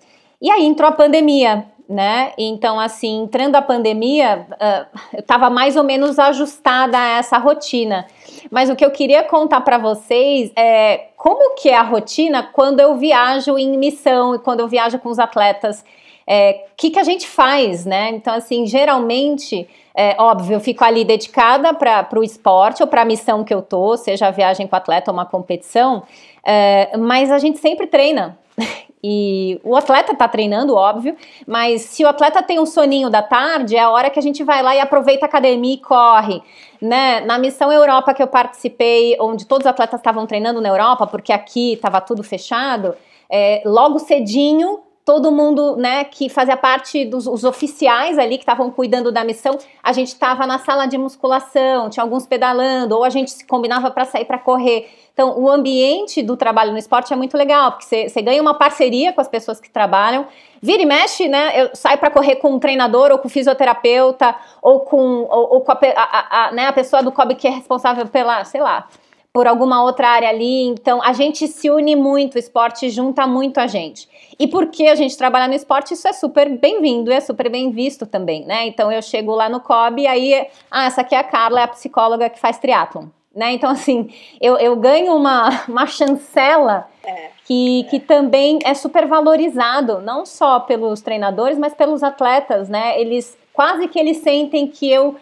E 0.43 0.51
aí 0.51 0.63
entrou 0.63 0.91
a 0.91 0.93
pandemia, 0.93 1.65
né? 1.89 2.33
Então, 2.37 2.79
assim, 2.79 3.23
entrando 3.23 3.57
a 3.57 3.63
pandemia, 3.63 4.47
uh, 4.53 4.99
eu 5.15 5.21
estava 5.21 5.49
mais 5.49 5.75
ou 5.75 5.85
menos 5.85 6.19
ajustada 6.19 6.99
a 6.99 7.19
essa 7.19 7.39
rotina. 7.39 8.07
Mas 8.51 8.69
o 8.69 8.77
que 8.77 8.85
eu 8.85 8.91
queria 8.91 9.23
contar 9.23 9.63
para 9.63 9.79
vocês 9.79 10.53
é 10.55 11.09
como 11.17 11.55
que 11.55 11.71
é 11.71 11.77
a 11.77 11.83
rotina 11.83 12.43
quando 12.43 12.81
eu 12.81 12.95
viajo 12.97 13.59
em 13.59 13.79
missão 13.79 14.35
e 14.35 14.39
quando 14.39 14.61
eu 14.61 14.69
viajo 14.69 14.99
com 14.99 15.09
os 15.09 15.19
atletas. 15.19 15.83
É, 16.27 16.65
que, 16.77 16.91
que 16.91 16.99
a 16.99 17.05
gente 17.05 17.27
faz, 17.27 17.85
né? 17.85 18.11
Então, 18.11 18.35
assim, 18.35 18.67
geralmente, 18.67 19.69
é, 19.95 20.17
óbvio, 20.19 20.55
eu 20.55 20.61
fico 20.61 20.83
ali 20.85 21.05
dedicada 21.05 21.75
para 21.75 22.19
o 22.19 22.25
esporte 22.25 22.83
ou 22.83 22.89
para 22.89 23.03
a 23.03 23.05
missão 23.05 23.45
que 23.45 23.53
eu 23.53 23.61
tô, 23.61 23.97
seja 23.97 24.29
a 24.29 24.31
viagem 24.31 24.67
com 24.67 24.75
o 24.75 24.79
atleta 24.79 25.11
ou 25.11 25.17
uma 25.17 25.27
competição, 25.27 26.03
é, 26.45 26.97
mas 26.97 27.31
a 27.31 27.39
gente 27.39 27.59
sempre 27.59 27.87
treina. 27.87 28.39
E 29.07 29.61
o 29.63 29.77
atleta 29.77 30.13
está 30.13 30.27
treinando, 30.27 30.75
óbvio, 30.75 31.15
mas 31.47 31.83
se 31.83 32.03
o 32.03 32.09
atleta 32.09 32.43
tem 32.43 32.59
um 32.59 32.65
soninho 32.65 33.11
da 33.11 33.21
tarde, 33.21 33.77
é 33.77 33.81
a 33.81 33.91
hora 33.91 34.09
que 34.09 34.19
a 34.19 34.23
gente 34.23 34.43
vai 34.43 34.63
lá 34.63 34.75
e 34.75 34.81
aproveita 34.81 35.27
a 35.27 35.29
academia 35.29 35.75
e 35.75 35.77
corre. 35.77 36.41
Né? 36.81 37.21
Na 37.21 37.37
missão 37.37 37.71
Europa 37.71 38.15
que 38.15 38.23
eu 38.23 38.27
participei, 38.27 39.15
onde 39.21 39.45
todos 39.45 39.67
os 39.67 39.71
atletas 39.71 40.01
estavam 40.01 40.27
treinando 40.27 40.59
na 40.59 40.71
Europa, 40.71 41.07
porque 41.07 41.35
aqui 41.35 41.75
estava 41.75 42.01
tudo 42.01 42.23
fechado, 42.23 42.95
é, 43.29 43.61
logo 43.67 43.99
cedinho 43.99 44.81
todo 45.05 45.31
mundo, 45.31 45.77
né, 45.77 46.05
que 46.05 46.31
fazia 46.31 46.57
parte 46.57 47.05
dos 47.05 47.27
os 47.27 47.45
oficiais 47.45 48.19
ali 48.19 48.39
que 48.39 48.43
estavam 48.43 48.71
cuidando 48.71 49.13
da 49.13 49.23
missão, 49.23 49.59
a 49.83 49.93
gente 49.93 50.09
estava 50.09 50.47
na 50.47 50.59
sala 50.59 50.87
de 50.87 50.97
musculação, 50.97 51.91
tinha 51.91 52.03
alguns 52.03 52.27
pedalando, 52.27 52.97
ou 52.97 53.05
a 53.05 53.11
gente 53.11 53.31
se 53.31 53.47
combinava 53.47 53.91
para 53.91 54.07
sair 54.07 54.25
para 54.25 54.39
correr. 54.39 54.89
Então, 55.13 55.39
o 55.39 55.49
ambiente 55.49 56.23
do 56.23 56.37
trabalho 56.37 56.73
no 56.73 56.79
esporte 56.79 57.13
é 57.13 57.17
muito 57.17 57.37
legal, 57.37 57.73
porque 57.73 58.09
você 58.09 58.23
ganha 58.23 58.41
uma 58.41 58.55
parceria 58.55 59.13
com 59.13 59.21
as 59.21 59.29
pessoas 59.29 59.61
que 59.61 59.71
trabalham. 59.71 60.27
Vira 60.61 60.83
e 60.83 60.87
mexe, 60.87 61.29
né? 61.29 61.63
Eu 61.63 61.71
saio 61.75 61.99
para 61.99 62.11
correr 62.11 62.37
com 62.37 62.53
um 62.53 62.59
treinador, 62.59 63.13
ou 63.13 63.19
com 63.19 63.29
um 63.29 63.31
fisioterapeuta, 63.31 64.35
ou 64.61 64.81
com, 64.81 65.27
ou, 65.31 65.55
ou 65.55 65.61
com 65.61 65.71
a, 65.71 65.79
a, 65.97 66.47
a, 66.47 66.53
né, 66.53 66.67
a 66.67 66.73
pessoa 66.73 67.03
do 67.03 67.13
COB 67.13 67.37
que 67.37 67.47
é 67.47 67.51
responsável 67.51 68.07
pela, 68.07 68.43
sei 68.45 68.61
lá, 68.61 68.89
por 69.33 69.47
alguma 69.47 69.85
outra 69.85 70.09
área 70.09 70.29
ali. 70.29 70.65
Então, 70.65 71.01
a 71.03 71.13
gente 71.13 71.47
se 71.47 71.71
une 71.71 71.95
muito, 71.95 72.37
o 72.37 72.39
esporte 72.39 72.89
junta 72.91 73.27
muito 73.27 73.59
a 73.59 73.67
gente. 73.67 74.09
E 74.39 74.47
porque 74.47 74.87
a 74.87 74.95
gente 74.95 75.17
trabalha 75.17 75.49
no 75.49 75.55
esporte, 75.55 75.95
isso 75.95 76.09
é 76.09 76.13
super 76.13 76.49
bem-vindo, 76.49 77.13
é 77.13 77.21
super 77.21 77.49
bem 77.49 77.71
visto 77.71 78.07
também, 78.07 78.45
né? 78.45 78.67
Então, 78.67 78.91
eu 78.91 79.01
chego 79.01 79.35
lá 79.35 79.49
no 79.49 79.61
COB 79.61 80.03
e 80.03 80.07
aí, 80.07 80.47
ah, 80.71 80.87
essa 80.87 81.03
aqui 81.03 81.15
é 81.15 81.19
a 81.19 81.25
Carla, 81.25 81.61
é 81.61 81.65
a 81.65 81.69
psicóloga 81.69 82.29
que 82.29 82.39
faz 82.39 82.59
triatlon. 82.59 83.07
Né? 83.35 83.53
Então, 83.53 83.71
assim, 83.71 84.11
eu, 84.41 84.57
eu 84.59 84.77
ganho 84.77 85.15
uma, 85.15 85.65
uma 85.69 85.87
chancela 85.87 86.89
é, 87.03 87.31
que, 87.45 87.81
é. 87.81 87.91
que 87.91 88.01
também 88.01 88.59
é 88.65 88.75
super 88.75 89.07
valorizado, 89.07 90.01
não 90.01 90.25
só 90.25 90.61
pelos 90.61 91.01
treinadores, 91.01 91.59
mas 91.59 91.75
pelos 91.75 92.03
atletas, 92.03 92.69
né? 92.69 93.01
Eles 93.01 93.37
quase 93.53 93.89
que 93.89 93.99
eles 93.99 94.19
sentem 94.19 94.67
que 94.67 94.91
eu 94.91 95.17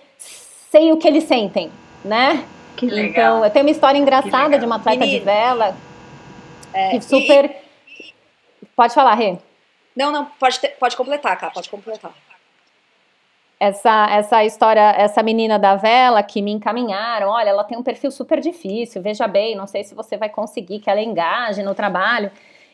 sei 0.70 0.92
o 0.92 0.96
que 0.96 1.08
eles 1.08 1.24
sentem, 1.24 1.70
né? 2.04 2.44
Que 2.76 2.86
legal. 2.86 3.10
Então, 3.10 3.44
eu 3.44 3.50
tenho 3.50 3.64
uma 3.66 3.70
história 3.70 3.98
engraçada 3.98 4.58
de 4.58 4.64
uma 4.64 4.76
atleta 4.76 5.00
Menino. 5.00 5.18
de 5.18 5.24
vela. 5.24 5.76
É, 6.72 6.90
que 6.90 7.02
super. 7.02 7.44
E, 7.44 7.61
Pode 8.82 8.94
falar, 8.94 9.14
Rê. 9.14 9.38
Não, 9.94 10.10
não, 10.10 10.24
pode, 10.24 10.58
ter, 10.58 10.70
pode 10.70 10.96
completar, 10.96 11.38
cara, 11.38 11.52
pode 11.52 11.70
completar. 11.70 12.12
Essa, 13.60 14.08
essa 14.10 14.44
história, 14.44 14.92
essa 14.98 15.22
menina 15.22 15.56
da 15.56 15.76
vela 15.76 16.20
que 16.20 16.42
me 16.42 16.50
encaminharam, 16.50 17.28
olha, 17.28 17.50
ela 17.50 17.62
tem 17.62 17.78
um 17.78 17.82
perfil 17.84 18.10
super 18.10 18.40
difícil, 18.40 19.00
veja 19.00 19.28
bem, 19.28 19.54
não 19.54 19.68
sei 19.68 19.84
se 19.84 19.94
você 19.94 20.16
vai 20.16 20.28
conseguir 20.28 20.80
que 20.80 20.90
ela 20.90 21.00
engaje 21.00 21.62
no 21.62 21.76
trabalho. 21.76 22.28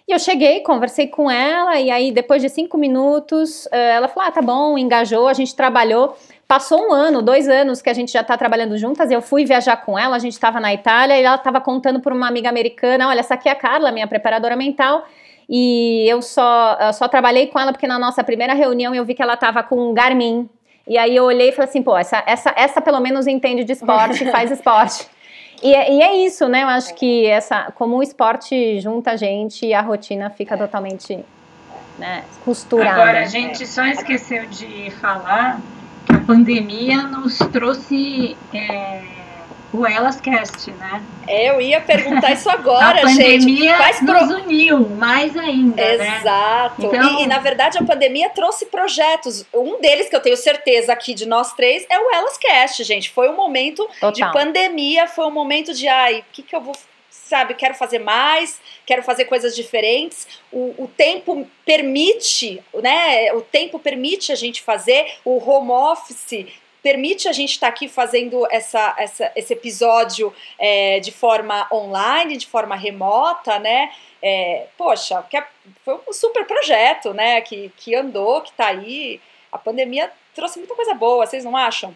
E 0.08 0.12
eu 0.12 0.18
cheguei, 0.18 0.60
conversei 0.60 1.08
com 1.08 1.30
ela, 1.30 1.78
e 1.78 1.90
aí 1.90 2.10
depois 2.10 2.40
de 2.40 2.48
cinco 2.48 2.78
minutos, 2.78 3.68
eh, 3.70 3.96
ela 3.96 4.08
falou: 4.08 4.30
ah, 4.30 4.32
tá 4.32 4.40
bom, 4.40 4.78
engajou, 4.78 5.28
a 5.28 5.34
gente 5.34 5.54
trabalhou. 5.54 6.16
Passou 6.46 6.88
um 6.88 6.90
ano, 6.90 7.20
dois 7.20 7.50
anos 7.50 7.82
que 7.82 7.90
a 7.90 7.92
gente 7.92 8.10
já 8.10 8.22
está 8.22 8.34
trabalhando 8.38 8.78
juntas. 8.78 9.10
Eu 9.10 9.20
fui 9.20 9.44
viajar 9.44 9.76
com 9.76 9.98
ela, 9.98 10.16
a 10.16 10.18
gente 10.18 10.32
estava 10.32 10.58
na 10.58 10.72
Itália 10.72 11.20
e 11.20 11.22
ela 11.22 11.36
estava 11.36 11.60
contando 11.60 12.00
para 12.00 12.14
uma 12.14 12.26
amiga 12.26 12.48
americana: 12.48 13.08
olha, 13.08 13.20
essa 13.20 13.34
aqui 13.34 13.50
é 13.50 13.52
a 13.52 13.54
Carla, 13.54 13.92
minha 13.92 14.06
preparadora 14.06 14.56
mental. 14.56 15.04
E 15.48 16.06
eu 16.08 16.20
só, 16.20 16.76
eu 16.80 16.92
só 16.92 17.08
trabalhei 17.08 17.46
com 17.46 17.58
ela 17.58 17.72
porque 17.72 17.86
na 17.86 17.98
nossa 17.98 18.22
primeira 18.22 18.52
reunião 18.52 18.94
eu 18.94 19.04
vi 19.04 19.14
que 19.14 19.22
ela 19.22 19.34
estava 19.34 19.62
com 19.62 19.90
um 19.90 19.94
Garmin. 19.94 20.48
E 20.86 20.98
aí 20.98 21.16
eu 21.16 21.24
olhei 21.24 21.48
e 21.48 21.52
falei 21.52 21.68
assim, 21.68 21.82
pô, 21.82 21.96
essa, 21.96 22.22
essa, 22.26 22.52
essa 22.56 22.80
pelo 22.80 23.00
menos 23.00 23.26
entende 23.26 23.64
de 23.64 23.72
esporte, 23.72 24.24
faz 24.30 24.50
esporte. 24.50 25.06
E 25.62 25.74
é, 25.74 25.92
e 25.92 26.02
é, 26.02 26.16
isso, 26.18 26.48
né? 26.48 26.62
Eu 26.62 26.68
acho 26.68 26.94
que 26.94 27.26
essa, 27.26 27.72
como 27.74 27.96
o 27.96 28.02
esporte 28.02 28.80
junta 28.80 29.12
a 29.12 29.16
gente 29.16 29.66
e 29.66 29.74
a 29.74 29.80
rotina 29.80 30.30
fica 30.30 30.56
totalmente 30.56 31.24
né, 31.98 32.22
costurada. 32.44 33.02
Agora, 33.02 33.20
a 33.22 33.26
gente 33.26 33.66
só 33.66 33.84
esqueceu 33.86 34.46
de 34.46 34.90
falar 35.00 35.60
que 36.06 36.14
a 36.14 36.20
pandemia 36.20 37.02
nos 37.02 37.38
trouxe 37.38 38.36
é, 38.54 39.02
o 39.72 39.86
Elascast, 39.86 40.70
né? 40.72 41.02
É, 41.26 41.50
eu 41.50 41.60
ia 41.60 41.80
perguntar 41.80 42.32
isso 42.32 42.48
agora, 42.48 43.00
a 43.00 43.02
pandemia 43.02 43.76
gente. 43.76 44.04
nos 44.04 44.26
pro... 44.26 44.36
uniu 44.42 44.88
mais 44.88 45.36
ainda, 45.36 45.96
né? 45.96 46.18
Exato. 46.18 46.82
Né? 46.82 46.88
Então... 46.88 47.20
E, 47.20 47.22
e, 47.22 47.26
na 47.26 47.38
verdade, 47.38 47.78
a 47.78 47.84
pandemia 47.84 48.30
trouxe 48.30 48.66
projetos. 48.66 49.44
Um 49.52 49.80
deles 49.80 50.08
que 50.08 50.16
eu 50.16 50.20
tenho 50.20 50.36
certeza 50.36 50.92
aqui 50.92 51.12
de 51.12 51.26
nós 51.26 51.52
três 51.52 51.84
é 51.90 51.98
o 51.98 52.10
Elascast, 52.14 52.82
gente. 52.84 53.10
Foi 53.10 53.28
um 53.28 53.36
momento 53.36 53.88
Total. 54.00 54.12
de 54.12 54.32
pandemia, 54.32 55.06
foi 55.06 55.26
um 55.26 55.30
momento 55.30 55.74
de, 55.74 55.86
ai, 55.86 56.20
o 56.20 56.24
que, 56.32 56.42
que 56.42 56.56
eu 56.56 56.60
vou 56.60 56.74
sabe, 57.10 57.52
quero 57.52 57.74
fazer 57.74 57.98
mais, 57.98 58.58
quero 58.86 59.02
fazer 59.02 59.26
coisas 59.26 59.54
diferentes. 59.54 60.26
O, 60.50 60.84
o, 60.84 60.88
tempo 60.88 61.46
permite, 61.64 62.62
né? 62.82 63.32
O 63.34 63.42
tempo 63.42 63.78
permite 63.78 64.32
a 64.32 64.34
gente 64.34 64.62
fazer. 64.62 65.06
O 65.24 65.38
home 65.38 65.70
office 65.70 66.46
permite 66.88 67.28
a 67.28 67.32
gente 67.32 67.50
estar 67.50 67.66
tá 67.66 67.72
aqui 67.72 67.86
fazendo 67.86 68.46
essa, 68.50 68.94
essa, 68.96 69.30
esse 69.36 69.52
episódio 69.52 70.32
é, 70.58 70.98
de 71.00 71.12
forma 71.12 71.66
online, 71.70 72.38
de 72.38 72.46
forma 72.46 72.74
remota, 72.74 73.58
né? 73.58 73.90
É, 74.22 74.66
poxa, 74.78 75.22
que 75.28 75.36
é, 75.36 75.46
foi 75.84 75.98
um 76.08 76.12
super 76.14 76.46
projeto, 76.46 77.12
né? 77.12 77.42
Que, 77.42 77.70
que 77.76 77.94
andou, 77.94 78.40
que 78.40 78.50
está 78.50 78.68
aí. 78.68 79.20
A 79.52 79.58
pandemia 79.58 80.10
trouxe 80.34 80.58
muita 80.58 80.74
coisa 80.74 80.94
boa, 80.94 81.26
vocês 81.26 81.44
não 81.44 81.54
acham? 81.54 81.94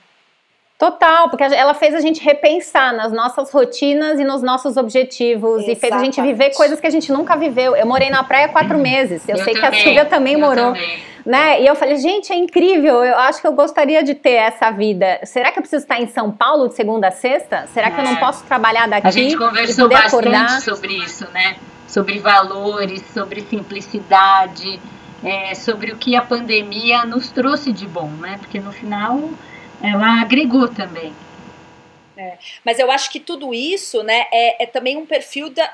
Total, 0.78 1.30
porque 1.30 1.44
ela 1.44 1.72
fez 1.72 1.94
a 1.94 2.00
gente 2.00 2.20
repensar 2.20 2.92
nas 2.92 3.12
nossas 3.12 3.50
rotinas 3.50 4.20
e 4.20 4.24
nos 4.24 4.42
nossos 4.42 4.76
objetivos 4.76 5.62
Exatamente. 5.62 5.78
e 5.78 5.80
fez 5.80 5.92
a 5.94 6.04
gente 6.04 6.20
viver 6.20 6.50
coisas 6.50 6.80
que 6.80 6.86
a 6.86 6.90
gente 6.90 7.10
nunca 7.10 7.34
viveu. 7.34 7.74
Eu 7.74 7.86
morei 7.86 8.10
na 8.10 8.24
praia 8.24 8.48
quatro 8.48 8.76
meses, 8.76 9.26
eu, 9.26 9.36
eu 9.36 9.44
sei 9.44 9.54
também, 9.54 9.70
que 9.70 9.76
a 9.76 9.80
Silvia 9.80 10.04
também 10.04 10.36
morou. 10.36 10.74
Também 10.74 11.11
né? 11.24 11.62
E 11.62 11.66
eu 11.66 11.74
falei, 11.74 11.96
gente, 11.96 12.32
é 12.32 12.36
incrível, 12.36 13.04
eu 13.04 13.16
acho 13.16 13.40
que 13.40 13.46
eu 13.46 13.52
gostaria 13.52 14.02
de 14.02 14.14
ter 14.14 14.32
essa 14.32 14.70
vida. 14.70 15.20
Será 15.24 15.52
que 15.52 15.58
eu 15.58 15.62
preciso 15.62 15.82
estar 15.82 16.00
em 16.00 16.06
São 16.06 16.30
Paulo 16.30 16.68
de 16.68 16.74
segunda 16.74 17.08
a 17.08 17.10
sexta? 17.10 17.66
Será 17.68 17.90
que 17.90 18.00
é. 18.00 18.04
eu 18.04 18.04
não 18.04 18.16
é. 18.16 18.20
posso 18.20 18.44
trabalhar 18.44 18.88
daqui? 18.88 19.06
A 19.06 19.10
gente 19.10 19.36
conversou 19.36 19.88
bastante 19.88 20.28
acordar? 20.28 20.60
sobre 20.60 20.94
isso, 20.94 21.28
né? 21.32 21.56
Sobre 21.86 22.18
valores, 22.18 23.02
sobre 23.12 23.42
simplicidade, 23.42 24.80
é, 25.22 25.54
sobre 25.54 25.92
o 25.92 25.96
que 25.96 26.16
a 26.16 26.22
pandemia 26.22 27.04
nos 27.04 27.30
trouxe 27.30 27.72
de 27.72 27.86
bom, 27.86 28.08
né? 28.08 28.38
Porque 28.38 28.58
no 28.58 28.72
final 28.72 29.30
ela 29.82 30.20
agregou 30.20 30.68
também. 30.68 31.12
É, 32.16 32.36
mas 32.64 32.78
eu 32.78 32.90
acho 32.90 33.10
que 33.10 33.18
tudo 33.18 33.54
isso, 33.54 34.02
né, 34.02 34.26
é, 34.30 34.64
é 34.64 34.66
também 34.66 34.96
um 34.96 35.06
perfil 35.06 35.50
da, 35.50 35.70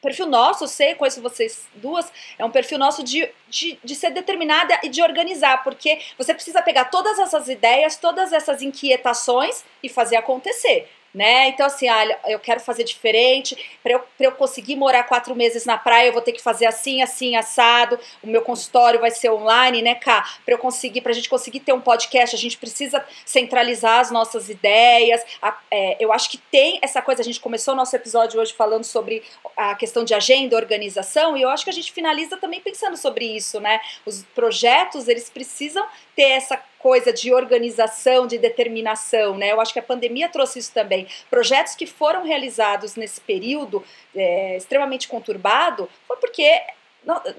perfil 0.00 0.26
nosso, 0.26 0.64
eu 0.64 0.68
sei, 0.68 0.94
conheço 0.94 1.20
vocês 1.20 1.66
duas, 1.74 2.10
é 2.38 2.44
um 2.44 2.50
perfil 2.50 2.78
nosso 2.78 3.02
de, 3.02 3.28
de, 3.48 3.78
de, 3.84 3.94
ser 3.94 4.10
determinada 4.10 4.78
e 4.82 4.88
de 4.88 5.02
organizar, 5.02 5.62
porque 5.62 6.00
você 6.16 6.32
precisa 6.32 6.62
pegar 6.62 6.86
todas 6.86 7.18
essas 7.18 7.48
ideias, 7.48 7.96
todas 7.96 8.32
essas 8.32 8.62
inquietações 8.62 9.62
e 9.82 9.88
fazer 9.88 10.16
acontecer 10.16 10.88
né? 11.14 11.48
Então, 11.48 11.66
assim, 11.66 11.88
olha, 11.88 12.18
eu 12.26 12.38
quero 12.38 12.60
fazer 12.60 12.84
diferente. 12.84 13.56
Para 13.82 13.92
eu, 13.92 14.04
eu 14.18 14.32
conseguir 14.32 14.76
morar 14.76 15.04
quatro 15.04 15.34
meses 15.34 15.64
na 15.64 15.76
praia, 15.76 16.08
eu 16.08 16.12
vou 16.12 16.22
ter 16.22 16.32
que 16.32 16.40
fazer 16.40 16.66
assim, 16.66 17.02
assim, 17.02 17.36
assado. 17.36 17.98
O 18.22 18.26
meu 18.26 18.42
consultório 18.42 19.00
vai 19.00 19.10
ser 19.10 19.30
online, 19.30 19.82
né, 19.82 19.94
Cá? 19.94 20.28
Para 20.44 20.54
eu 20.54 20.58
conseguir, 20.58 21.00
para 21.00 21.12
a 21.12 21.14
gente 21.14 21.28
conseguir 21.28 21.60
ter 21.60 21.72
um 21.72 21.80
podcast, 21.80 22.34
a 22.34 22.38
gente 22.38 22.56
precisa 22.56 23.04
centralizar 23.24 24.00
as 24.00 24.10
nossas 24.10 24.48
ideias. 24.48 25.22
A, 25.42 25.58
é, 25.70 25.96
eu 25.98 26.12
acho 26.12 26.30
que 26.30 26.38
tem 26.38 26.78
essa 26.82 27.02
coisa. 27.02 27.22
A 27.22 27.24
gente 27.24 27.40
começou 27.40 27.74
o 27.74 27.76
nosso 27.76 27.94
episódio 27.96 28.40
hoje 28.40 28.52
falando 28.52 28.84
sobre 28.84 29.22
a 29.56 29.74
questão 29.74 30.04
de 30.04 30.14
agenda, 30.14 30.56
organização, 30.56 31.36
e 31.36 31.42
eu 31.42 31.48
acho 31.48 31.64
que 31.64 31.70
a 31.70 31.72
gente 31.72 31.92
finaliza 31.92 32.36
também 32.36 32.60
pensando 32.60 32.96
sobre 32.96 33.24
isso, 33.24 33.60
né? 33.60 33.80
Os 34.06 34.24
projetos, 34.34 35.08
eles 35.08 35.28
precisam 35.28 35.86
ter 36.14 36.30
essa 36.30 36.56
coisa 36.82 37.12
de 37.12 37.32
organização, 37.32 38.26
de 38.26 38.38
determinação, 38.38 39.36
né? 39.36 39.52
Eu 39.52 39.60
acho 39.60 39.72
que 39.72 39.78
a 39.78 39.82
pandemia 39.82 40.28
trouxe 40.28 40.58
isso 40.58 40.72
também. 40.72 41.06
Projetos 41.28 41.74
que 41.74 41.86
foram 41.86 42.24
realizados 42.24 42.96
nesse 42.96 43.20
período 43.20 43.84
é, 44.14 44.56
extremamente 44.56 45.06
conturbado 45.06 45.88
foi 46.06 46.16
porque 46.16 46.60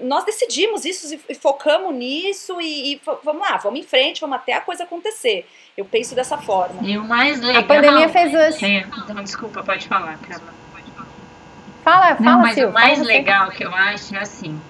nós 0.00 0.24
decidimos 0.24 0.84
isso 0.84 1.20
e 1.28 1.34
focamos 1.34 1.94
nisso 1.94 2.60
e, 2.60 2.94
e, 2.94 3.00
vamos 3.22 3.42
lá, 3.42 3.56
vamos 3.58 3.78
em 3.78 3.84
frente, 3.84 4.20
vamos 4.20 4.36
até 4.36 4.54
a 4.54 4.60
coisa 4.60 4.84
acontecer. 4.84 5.48
Eu 5.76 5.84
penso 5.84 6.14
dessa 6.14 6.36
forma. 6.36 6.82
E 6.82 6.98
o 6.98 7.04
mais 7.04 7.40
legal. 7.40 7.62
A 7.62 7.64
pandemia 7.64 8.08
fez 8.08 8.32
isso. 8.32 8.64
É, 8.64 8.78
então, 8.78 9.22
desculpa, 9.22 9.62
pode 9.62 9.86
falar, 9.86 10.18
Carla. 10.18 10.52
Fala, 11.84 12.14
fala, 12.14 12.20
Não, 12.20 12.40
mas 12.40 12.54
Sil, 12.54 12.68
o 12.70 12.72
mais 12.72 13.00
legal 13.00 13.50
que 13.50 13.64
eu 13.64 13.74
acho 13.74 14.14
é 14.14 14.20
assim: 14.20 14.60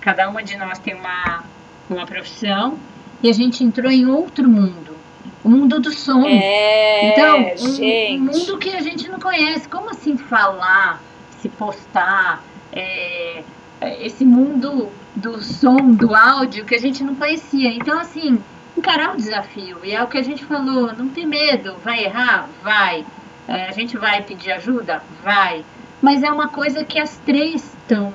cada 0.00 0.28
uma 0.28 0.42
de 0.42 0.56
nós 0.56 0.78
tem 0.78 0.94
uma, 0.94 1.44
uma 1.90 2.06
profissão 2.06 2.78
e 3.26 3.28
a 3.28 3.32
gente 3.32 3.64
entrou 3.64 3.90
em 3.90 4.06
outro 4.06 4.48
mundo. 4.48 4.96
O 5.42 5.48
mundo 5.48 5.80
do 5.80 5.92
sonho. 5.92 6.26
É, 6.28 7.10
então, 7.10 7.38
um, 7.38 8.14
um, 8.14 8.20
mundo 8.20 8.58
que 8.58 8.70
a 8.70 8.80
gente 8.80 9.08
não 9.08 9.18
conhece. 9.18 9.68
Como 9.68 9.90
assim 9.90 10.16
falar, 10.16 11.02
se 11.40 11.48
postar? 11.48 12.42
É, 12.72 13.42
é, 13.80 14.06
esse 14.06 14.24
mundo 14.24 14.90
do 15.16 15.42
som, 15.42 15.92
do 15.92 16.14
áudio 16.14 16.64
que 16.64 16.76
a 16.76 16.80
gente 16.80 17.02
não 17.02 17.16
conhecia. 17.16 17.70
Então, 17.70 17.98
assim, 17.98 18.38
encarar 18.76 19.14
o 19.14 19.16
desafio. 19.16 19.78
E 19.82 19.92
é 19.92 20.02
o 20.02 20.06
que 20.06 20.18
a 20.18 20.22
gente 20.22 20.44
falou, 20.44 20.94
não 20.96 21.08
ter 21.08 21.26
medo. 21.26 21.74
Vai 21.82 22.04
errar? 22.04 22.48
Vai. 22.62 23.04
É, 23.48 23.66
a 23.66 23.72
gente 23.72 23.96
vai 23.96 24.22
pedir 24.22 24.52
ajuda? 24.52 25.02
Vai. 25.22 25.64
Mas 26.00 26.22
é 26.22 26.30
uma 26.30 26.46
coisa 26.46 26.84
que 26.84 26.98
as 26.98 27.16
três 27.26 27.74
estão 27.82 28.14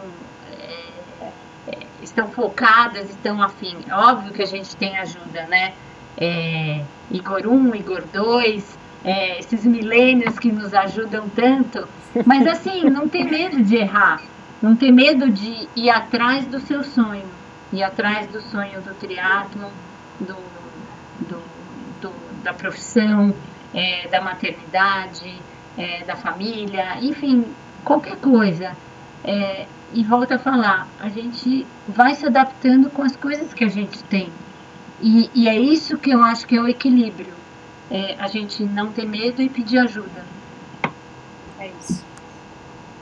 estão 2.11 2.29
focadas, 2.29 3.09
estão 3.09 3.41
afim. 3.41 3.77
É 3.87 3.95
óbvio 3.95 4.33
que 4.33 4.41
a 4.41 4.45
gente 4.45 4.75
tem 4.75 4.97
ajuda, 4.97 5.47
né? 5.47 5.73
É, 6.17 6.83
Igor 7.09 7.47
1, 7.47 7.75
Igor 7.75 8.03
2, 8.13 8.77
é, 9.03 9.39
esses 9.39 9.65
milênios 9.65 10.37
que 10.37 10.51
nos 10.51 10.73
ajudam 10.73 11.27
tanto. 11.29 11.87
Mas 12.25 12.45
assim, 12.45 12.83
não 12.89 13.07
tem 13.07 13.23
medo 13.23 13.63
de 13.63 13.77
errar, 13.77 14.21
não 14.61 14.75
tem 14.75 14.91
medo 14.91 15.29
de 15.29 15.67
ir 15.75 15.89
atrás 15.89 16.45
do 16.45 16.59
seu 16.59 16.83
sonho, 16.83 17.25
ir 17.71 17.81
atrás 17.81 18.27
do 18.27 18.41
sonho 18.41 18.81
do 18.81 18.93
triatlo, 18.95 19.71
do, 20.19 20.35
do, 21.27 21.41
do, 22.01 22.13
da 22.43 22.53
profissão, 22.53 23.33
é, 23.73 24.07
da 24.09 24.21
maternidade, 24.21 25.41
é, 25.77 26.03
da 26.03 26.17
família, 26.17 26.97
enfim, 27.01 27.45
qualquer 27.85 28.17
coisa. 28.17 28.75
E 29.93 30.03
volta 30.03 30.35
a 30.35 30.39
falar, 30.39 30.87
a 30.99 31.09
gente 31.09 31.65
vai 31.87 32.15
se 32.15 32.25
adaptando 32.25 32.89
com 32.89 33.01
as 33.01 33.15
coisas 33.15 33.53
que 33.53 33.63
a 33.63 33.69
gente 33.69 34.01
tem. 34.05 34.31
E, 35.01 35.29
e 35.33 35.49
é 35.49 35.59
isso 35.59 35.97
que 35.97 36.11
eu 36.11 36.23
acho 36.23 36.47
que 36.47 36.55
é 36.55 36.61
o 36.61 36.67
equilíbrio. 36.67 37.33
É 37.89 38.15
a 38.19 38.27
gente 38.27 38.63
não 38.63 38.91
ter 38.91 39.05
medo 39.05 39.41
e 39.41 39.49
pedir 39.49 39.79
ajuda. 39.79 40.25
É 41.59 41.71
isso. 41.79 42.10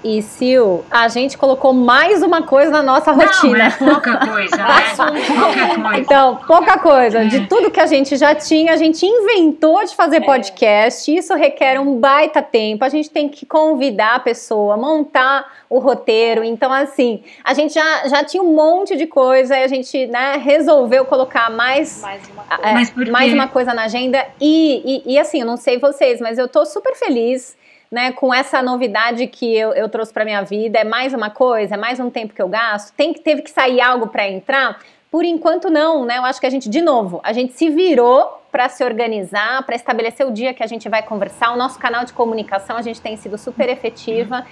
E 0.02 0.22
Sil, 0.24 0.86
a 0.90 1.10
gente 1.10 1.38
colocou 1.38 1.74
mais 1.74 2.24
uma 2.24 2.44
coisa 2.44 2.72
na 2.72 2.82
nossa 2.82 3.12
rotina. 3.12 3.58
Não, 3.58 3.66
é 3.66 3.72
pouca 3.72 4.28
coisa, 4.28 4.56
né? 4.56 4.94
pouca 4.96 5.76
coisa. 5.76 6.00
Então, 6.00 6.36
pouca 6.48 6.80
coisa. 6.80 7.26
De 7.26 7.38
é. 7.38 7.46
tudo 7.48 7.70
que 7.70 7.82
a 7.82 7.86
gente 7.86 8.16
já 8.16 8.34
tinha, 8.34 8.72
a 8.72 8.78
gente 8.78 9.06
inventou 9.06 9.84
de 9.84 9.94
fazer 9.94 10.18
é. 10.18 10.22
podcast. 10.22 11.14
Isso 11.14 11.36
requer 11.36 11.80
um 11.82 12.00
baita 12.00 12.42
tempo. 12.42 12.86
A 12.86 12.90
gente 12.90 13.10
tem 13.10 13.28
que 13.28 13.46
convidar 13.46 14.16
a 14.16 14.20
pessoa, 14.20 14.78
montar 14.78 15.46
o 15.70 15.80
roteiro. 15.80 16.46
Então, 16.46 16.72
assim, 16.72 17.22
a 17.44 17.54
gente 17.54 17.74
já, 17.74 18.08
já 18.08 18.24
tinha 18.24 18.42
um 18.42 18.54
monte 18.54 18.96
de 18.96 19.06
coisa 19.06 19.58
e 19.58 19.64
a 19.64 19.68
gente 19.68 20.08
né, 20.08 20.40
resolveu 20.42 21.04
colocar 21.04 21.52
mais, 21.52 22.02
mais, 22.02 22.22
uma 22.30 22.44
coisa. 22.44 23.08
É, 23.08 23.12
mais 23.12 23.34
uma 23.34 23.48
coisa 23.50 23.74
na 23.74 23.84
agenda. 23.84 24.26
E, 24.40 25.04
e, 25.06 25.14
e 25.14 25.20
assim, 25.20 25.42
eu 25.42 25.46
não 25.46 25.58
sei 25.58 25.78
vocês, 25.78 26.22
mas 26.22 26.38
eu 26.38 26.48
tô 26.48 26.66
super 26.66 26.96
feliz 26.96 27.59
né, 27.92 28.12
com 28.12 28.34
essa 28.34 28.62
novidade 28.62 29.26
que 29.28 29.56
eu, 29.56 29.74
eu 29.74 29.90
trouxe 29.90 30.14
para 30.14 30.24
minha 30.24 30.42
vida, 30.44 30.80
é 30.80 30.84
mais 30.84 31.14
uma 31.14 31.30
coisa, 31.30 31.74
é 31.74 31.78
mais 31.78 32.00
um 32.00 32.10
tempo 32.10 32.34
que 32.34 32.42
eu 32.42 32.48
gasto, 32.48 32.94
tem 32.96 33.14
que 33.14 33.20
teve 33.20 33.42
que 33.42 33.50
sair 33.50 33.82
algo 33.82 34.08
para 34.08 34.28
entrar. 34.30 34.80
Por 35.10 35.26
enquanto 35.26 35.72
não, 35.72 36.06
né? 36.06 36.20
Eu 36.20 36.26
acho 36.26 36.40
que 36.40 36.46
a 36.46 36.52
gente 36.52 36.70
de 36.70 36.82
novo, 36.82 37.20
a 37.24 37.34
gente 37.34 37.54
se 37.54 37.68
virou 37.70 38.44
para 38.52 38.70
se 38.70 38.84
organizar, 38.84 39.64
para 39.64 39.76
estabelecer 39.76 40.26
o 40.26 40.32
dia 40.32 40.54
que 40.54 40.62
a 40.62 40.68
gente 40.68 40.88
vai 40.88 41.02
conversar. 41.02 41.52
O 41.52 41.58
nosso 41.58 41.80
canal 41.80 42.06
de 42.06 42.14
comunicação, 42.14 42.78
a 42.78 42.82
gente 42.84 43.02
tem 43.02 43.18
sido 43.18 43.38
super 43.38 43.70
efetiva 43.70 44.46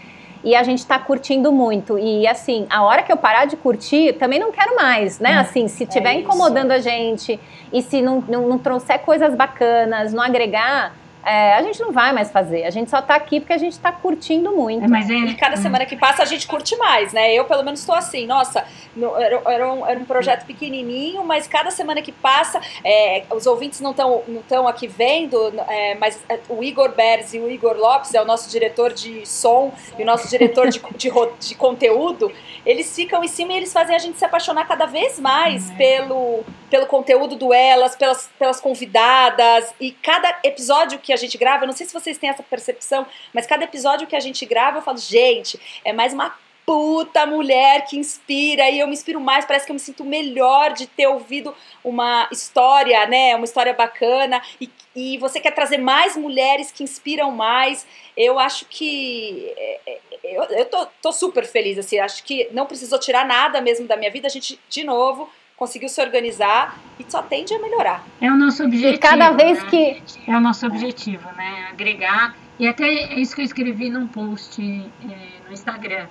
e 0.44 0.56
a 0.56 0.64
gente 0.64 0.80
está 0.80 0.98
curtindo 0.98 1.52
muito. 1.52 1.98
E 2.00 2.28
assim, 2.28 2.66
a 2.72 2.84
hora 2.84 3.04
que 3.04 3.12
eu 3.12 3.18
parar 3.18 3.46
de 3.46 3.56
curtir, 3.56 4.14
também 4.14 4.40
não 4.40 4.52
quero 4.52 4.76
mais, 4.76 5.20
né? 5.20 5.38
Hum, 5.38 5.42
assim, 5.42 5.68
se 5.68 5.84
estiver 5.84 6.10
é 6.10 6.14
incomodando 6.16 6.72
a 6.72 6.80
gente 6.80 7.40
e 7.72 7.82
se 7.84 8.02
não, 8.02 8.24
não, 8.28 8.48
não 8.48 8.58
trouxer 8.58 9.00
coisas 9.00 9.36
bacanas, 9.36 10.12
não 10.12 10.24
agregar, 10.24 10.96
é, 11.28 11.56
a 11.56 11.62
gente 11.62 11.82
não 11.82 11.92
vai 11.92 12.14
mais 12.14 12.32
fazer. 12.32 12.64
A 12.64 12.70
gente 12.70 12.90
só 12.90 13.02
tá 13.02 13.16
aqui 13.16 13.42
porque 13.42 13.52
a 13.52 13.58
gente 13.58 13.78
tá 13.78 13.92
curtindo 13.92 14.56
muito. 14.56 14.86
É, 14.86 14.88
mas 14.88 15.10
é... 15.10 15.14
E 15.14 15.36
cada 15.36 15.58
semana 15.58 15.86
que 15.86 15.98
passa 15.98 16.24
a 16.24 16.26
gente 16.26 16.48
curte 16.48 16.78
mais, 16.78 17.12
né? 17.12 17.34
Eu, 17.34 17.44
pelo 17.44 17.64
menos, 17.64 17.82
estou 17.82 17.94
assim, 17.94 18.26
nossa, 18.26 18.66
no, 18.96 19.14
era, 19.18 19.42
era, 19.46 19.74
um, 19.74 19.86
era, 19.86 20.00
um, 20.00 20.06
projeto 20.06 20.46
pequenininho, 20.46 21.26
mas 21.26 21.46
cada 21.46 21.70
semana 21.70 22.02
que 22.02 22.14
passa, 22.14 22.62
é, 22.82 23.24
os 23.30 23.46
ouvintes 23.46 23.82
não 23.82 23.92
estão 23.92 24.24
não 24.26 24.42
tão 24.42 24.70
aqui 24.70 24.88
vendo, 24.88 25.38
é, 25.68 25.96
mas 25.96 26.24
é, 26.30 26.40
o 26.48 26.64
Igor 26.64 26.94
Beres 26.94 27.34
e 27.34 27.40
o 27.40 27.52
Igor 27.52 27.76
Lopes, 27.76 28.14
é 28.14 28.22
o 28.22 28.26
nosso 28.26 28.50
diretor 28.50 28.94
de 28.94 29.26
som 29.28 29.74
e 30.00 30.04
o 30.04 30.06
nosso 30.06 30.30
diretor 30.30 30.70
de, 30.70 30.80
de, 30.96 31.12
de, 31.40 31.56
conteúdo, 31.56 32.32
eles 32.66 32.96
ficam 32.96 33.22
em 33.22 33.28
cima 33.28 33.52
e 33.52 33.58
eles 33.58 33.74
fazem 33.74 33.94
a 33.94 34.00
gente 34.00 34.18
se 34.18 34.24
apaixonar 34.24 34.66
cada 34.66 34.86
vez 34.86 35.20
mais 35.20 35.70
uhum. 35.70 35.76
pelo, 35.76 36.44
pelo 36.70 36.86
conteúdo 36.86 37.36
do 37.36 37.54
Elas, 37.54 37.96
pelas, 37.96 38.30
pelas 38.38 38.60
convidadas, 38.60 39.74
e 39.80 39.92
cada 39.92 40.40
episódio 40.44 41.00
que 41.00 41.14
a 41.14 41.18
gente 41.18 41.38
grava, 41.38 41.64
eu 41.64 41.68
não 41.68 41.76
sei 41.76 41.86
se 41.86 41.94
vocês 41.94 42.18
têm 42.18 42.30
essa 42.30 42.44
percepção, 42.44 43.06
mas 43.34 43.48
cada 43.48 43.64
episódio 43.64 44.08
que 44.08 44.16
a 44.16 44.20
gente 44.20 44.46
grava, 44.46 44.78
eu 44.78 44.82
falo, 44.82 44.98
gente, 44.98 45.60
é 45.84 45.94
mais 45.94 46.14
uma 46.14 46.36
puta 46.68 47.26
mulher 47.26 47.86
que 47.86 47.98
inspira 47.98 48.70
e 48.70 48.80
eu 48.80 48.88
me 48.88 48.94
inspiro 48.94 49.22
mais, 49.22 49.46
parece 49.46 49.66
que 49.66 49.72
eu 49.72 49.74
me 49.74 49.80
sinto 49.80 50.04
melhor 50.04 50.74
de 50.74 50.86
ter 50.86 51.08
ouvido 51.08 51.56
uma 51.82 52.28
história, 52.30 53.08
né, 53.08 53.34
uma 53.38 53.46
história 53.46 53.74
bacana 53.74 54.42
e, 54.60 54.70
e 54.94 55.18
você 55.18 55.40
quer 55.40 55.52
trazer 55.52 55.78
mais 55.78 56.18
mulheres 56.18 56.70
que 56.70 56.84
inspiram 56.84 57.32
mais, 57.32 57.88
eu 58.18 58.38
acho 58.38 58.66
que 58.66 59.54
é, 59.56 59.80
é, 59.88 60.00
eu, 60.26 60.44
eu 60.44 60.66
tô, 60.66 60.86
tô 61.02 61.14
super 61.14 61.46
feliz, 61.46 61.78
assim, 61.78 62.00
acho 62.00 62.22
que 62.26 62.50
não 62.52 62.66
precisou 62.66 63.00
tirar 63.00 63.26
nada 63.26 63.62
mesmo 63.62 63.88
da 63.88 63.96
minha 63.96 64.12
vida, 64.12 64.28
a 64.28 64.30
gente, 64.30 64.60
de 64.68 64.84
novo, 64.84 65.30
conseguiu 65.58 65.90
se 65.90 66.02
organizar 66.02 66.80
e 66.98 67.06
só 67.12 67.22
tende 67.22 67.54
a 67.54 67.60
melhorar. 67.60 68.06
É 68.22 68.32
o 68.32 68.38
nosso 68.38 68.64
objetivo. 68.64 68.94
E 68.94 68.98
cada 68.98 69.32
vez 69.32 69.62
né? 69.64 69.70
que. 69.70 70.32
É 70.32 70.38
o 70.38 70.40
nosso 70.40 70.66
objetivo, 70.66 71.28
né? 71.36 71.68
Agregar. 71.72 72.38
E 72.58 72.68
até 72.68 72.86
é 72.86 73.20
isso 73.20 73.36
que 73.36 73.42
eu 73.42 73.46
escrevi 73.46 73.90
num 73.90 74.08
post 74.08 74.62
é, 74.62 75.46
no 75.46 75.52
Instagram 75.52 76.08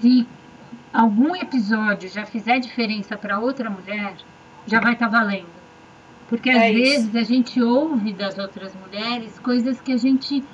se 0.00 0.26
algum 0.92 1.36
episódio 1.36 2.08
já 2.08 2.24
fizer 2.24 2.58
diferença 2.58 3.16
para 3.16 3.38
outra 3.38 3.68
mulher, 3.70 4.14
já 4.66 4.80
vai 4.80 4.94
estar 4.94 5.08
tá 5.08 5.18
valendo. 5.18 5.60
Porque 6.28 6.48
é 6.48 6.68
às 6.68 6.74
isso. 6.74 6.80
vezes 6.80 7.16
a 7.16 7.22
gente 7.22 7.62
ouve 7.62 8.12
das 8.12 8.38
outras 8.38 8.74
mulheres 8.74 9.38
coisas 9.38 9.80
que 9.80 9.92
a 9.92 9.96
gente 9.96 10.44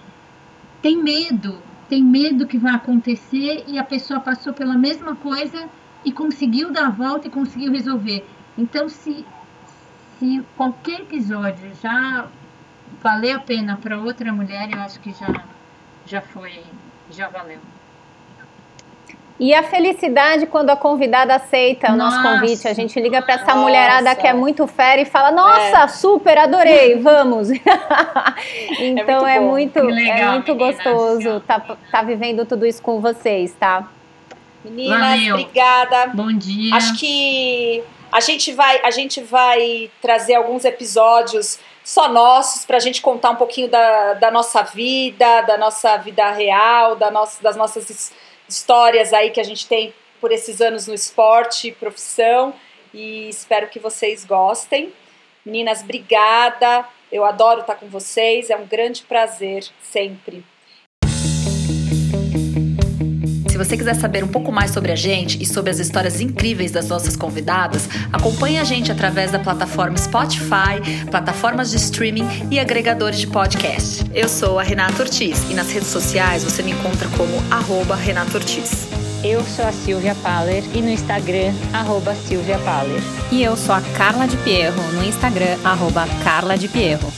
tem 0.83 1.03
medo, 1.03 1.61
tem 1.89 2.03
medo 2.03 2.47
que 2.47 2.59
vai 2.59 2.75
acontecer 2.75 3.65
e 3.67 3.79
a 3.79 3.85
pessoa 3.85 4.21
passou 4.21 4.53
pela 4.53 4.77
mesma 4.77 5.15
coisa 5.17 5.69
e 6.07 6.13
conseguiu 6.13 6.73
dar 6.73 6.87
a 6.87 6.91
volta 6.91 7.27
e 7.27 7.31
conseguiu 7.31 7.73
resolver. 7.73 8.25
Então, 8.57 8.89
se, 8.89 9.27
se 10.19 10.43
qualquer 10.57 11.01
episódio 11.01 11.73
já 11.83 12.27
valer 13.03 13.33
a 13.33 13.41
pena 13.41 13.77
para 13.77 13.99
outra 13.99 14.33
mulher, 14.33 14.71
eu 14.73 14.81
acho 14.81 15.01
que 15.01 15.11
já, 15.11 15.43
já 16.07 16.21
foi, 16.21 16.63
já 17.11 17.29
valeu. 17.29 17.59
E 19.39 19.53
a 19.53 19.65
felicidade 19.65 20.47
quando 20.47 20.71
a 20.71 20.77
convidada 20.77 21.35
aceita 21.35 21.93
o 21.93 21.97
nosso 21.97 22.23
convite. 22.23 22.67
A 22.67 22.73
gente 22.73 22.99
liga 22.99 23.21
para 23.21 23.35
essa 23.35 23.45
nossa. 23.47 23.59
mulherada 23.59 24.15
que 24.15 24.27
é 24.27 24.33
muito 24.33 24.67
fera 24.67 25.03
e 25.03 25.05
fala: 25.05 25.31
Nossa, 25.31 25.83
é. 25.83 25.89
super, 25.89 26.39
adorei, 26.39 26.99
vamos. 27.03 27.51
então 28.81 29.27
é 29.27 29.39
muito, 29.39 29.79
é 29.79 29.83
muito, 29.83 29.95
legal, 29.95 30.19
é 30.19 30.33
muito 30.33 30.55
gostoso 30.55 31.37
estar 31.37 31.61
tá, 31.61 31.77
tá 31.91 32.03
vivendo 32.03 32.47
tudo 32.47 32.65
isso 32.65 32.81
com 32.81 32.99
vocês, 32.99 33.53
tá? 33.53 33.87
Meninas, 34.67 34.99
Valeu. 34.99 35.35
obrigada. 35.37 36.07
Bom 36.09 36.33
dia. 36.33 36.75
Acho 36.75 36.99
que 36.99 37.85
a 38.11 38.21
gente 38.21 38.53
vai, 38.53 38.81
a 38.85 38.91
gente 38.91 39.23
vai 39.23 39.91
trazer 40.03 40.35
alguns 40.35 40.65
episódios 40.65 41.59
só 41.85 42.09
nossos 42.09 42.65
para 42.65 42.77
a 42.79 42.81
gente 42.81 43.01
contar 43.01 43.31
um 43.31 43.37
pouquinho 43.37 43.69
da, 43.69 44.15
da 44.15 44.31
nossa 44.31 44.63
vida, 44.63 45.43
da 45.43 45.57
nossa 45.57 45.97
vida 45.99 46.29
real, 46.33 46.97
da 46.97 47.13
nossa, 47.13 47.41
das 47.41 47.55
nossas 47.55 48.13
histórias 48.49 49.13
aí 49.13 49.31
que 49.31 49.41
a 49.41 49.45
gente 49.45 49.69
tem 49.69 49.95
por 50.21 50.33
esses 50.33 50.61
anos 50.61 50.89
no 50.89 50.95
esporte, 50.95 51.71
profissão, 51.73 52.53
e 52.93 53.29
espero 53.29 53.69
que 53.69 53.79
vocês 53.79 54.25
gostem. 54.25 54.93
Meninas, 55.45 55.83
obrigada. 55.83 56.85
Eu 57.13 57.25
adoro 57.25 57.61
estar 57.61 57.77
com 57.77 57.87
vocês, 57.87 58.51
é 58.51 58.57
um 58.57 58.67
grande 58.67 59.05
prazer 59.05 59.65
sempre. 59.81 60.45
Se 63.57 63.65
você 63.65 63.75
quiser 63.75 63.95
saber 63.95 64.23
um 64.23 64.29
pouco 64.29 64.53
mais 64.53 64.71
sobre 64.71 64.93
a 64.93 64.95
gente 64.95 65.43
e 65.43 65.47
sobre 65.47 65.71
as 65.71 65.79
histórias 65.79 66.21
incríveis 66.21 66.71
das 66.71 66.89
nossas 66.89 67.17
convidadas, 67.17 67.89
acompanhe 68.13 68.59
a 68.59 68.65
gente 68.65 68.93
através 68.93 69.31
da 69.31 69.39
plataforma 69.39 69.97
Spotify, 69.97 71.07
plataformas 71.11 71.71
de 71.71 71.79
streaming 71.79 72.29
e 72.51 72.61
agregadores 72.61 73.19
de 73.19 73.27
podcast. 73.27 74.05
Eu 74.15 74.29
sou 74.29 74.59
a 74.59 74.63
Renata 74.63 75.03
Ortiz 75.03 75.43
e 75.51 75.55
nas 75.55 75.73
redes 75.73 75.89
sociais 75.89 76.45
você 76.45 76.63
me 76.63 76.73
encontra 76.73 77.09
como 77.17 77.33
arroba 77.51 77.97
Renata 77.97 78.37
Ortiz. 78.37 78.89
Eu 79.25 79.43
sou 79.43 79.65
a 79.65 79.73
Silvia 79.73 80.15
Paller 80.17 80.63
e 80.75 80.83
no 80.83 80.91
Instagram, 80.91 81.55
arroba 81.73 82.15
Silvia 82.15 82.59
Paller. 82.59 83.01
E 83.33 83.43
eu 83.43 83.57
sou 83.57 83.75
a 83.75 83.81
Carla 83.97 84.29
de 84.29 84.37
Pierro, 84.37 84.83
no 84.93 85.03
Instagram, 85.03 85.57
arroba 85.65 86.07
Carla 86.23 86.59
de 86.59 86.69
Pierro. 86.69 87.11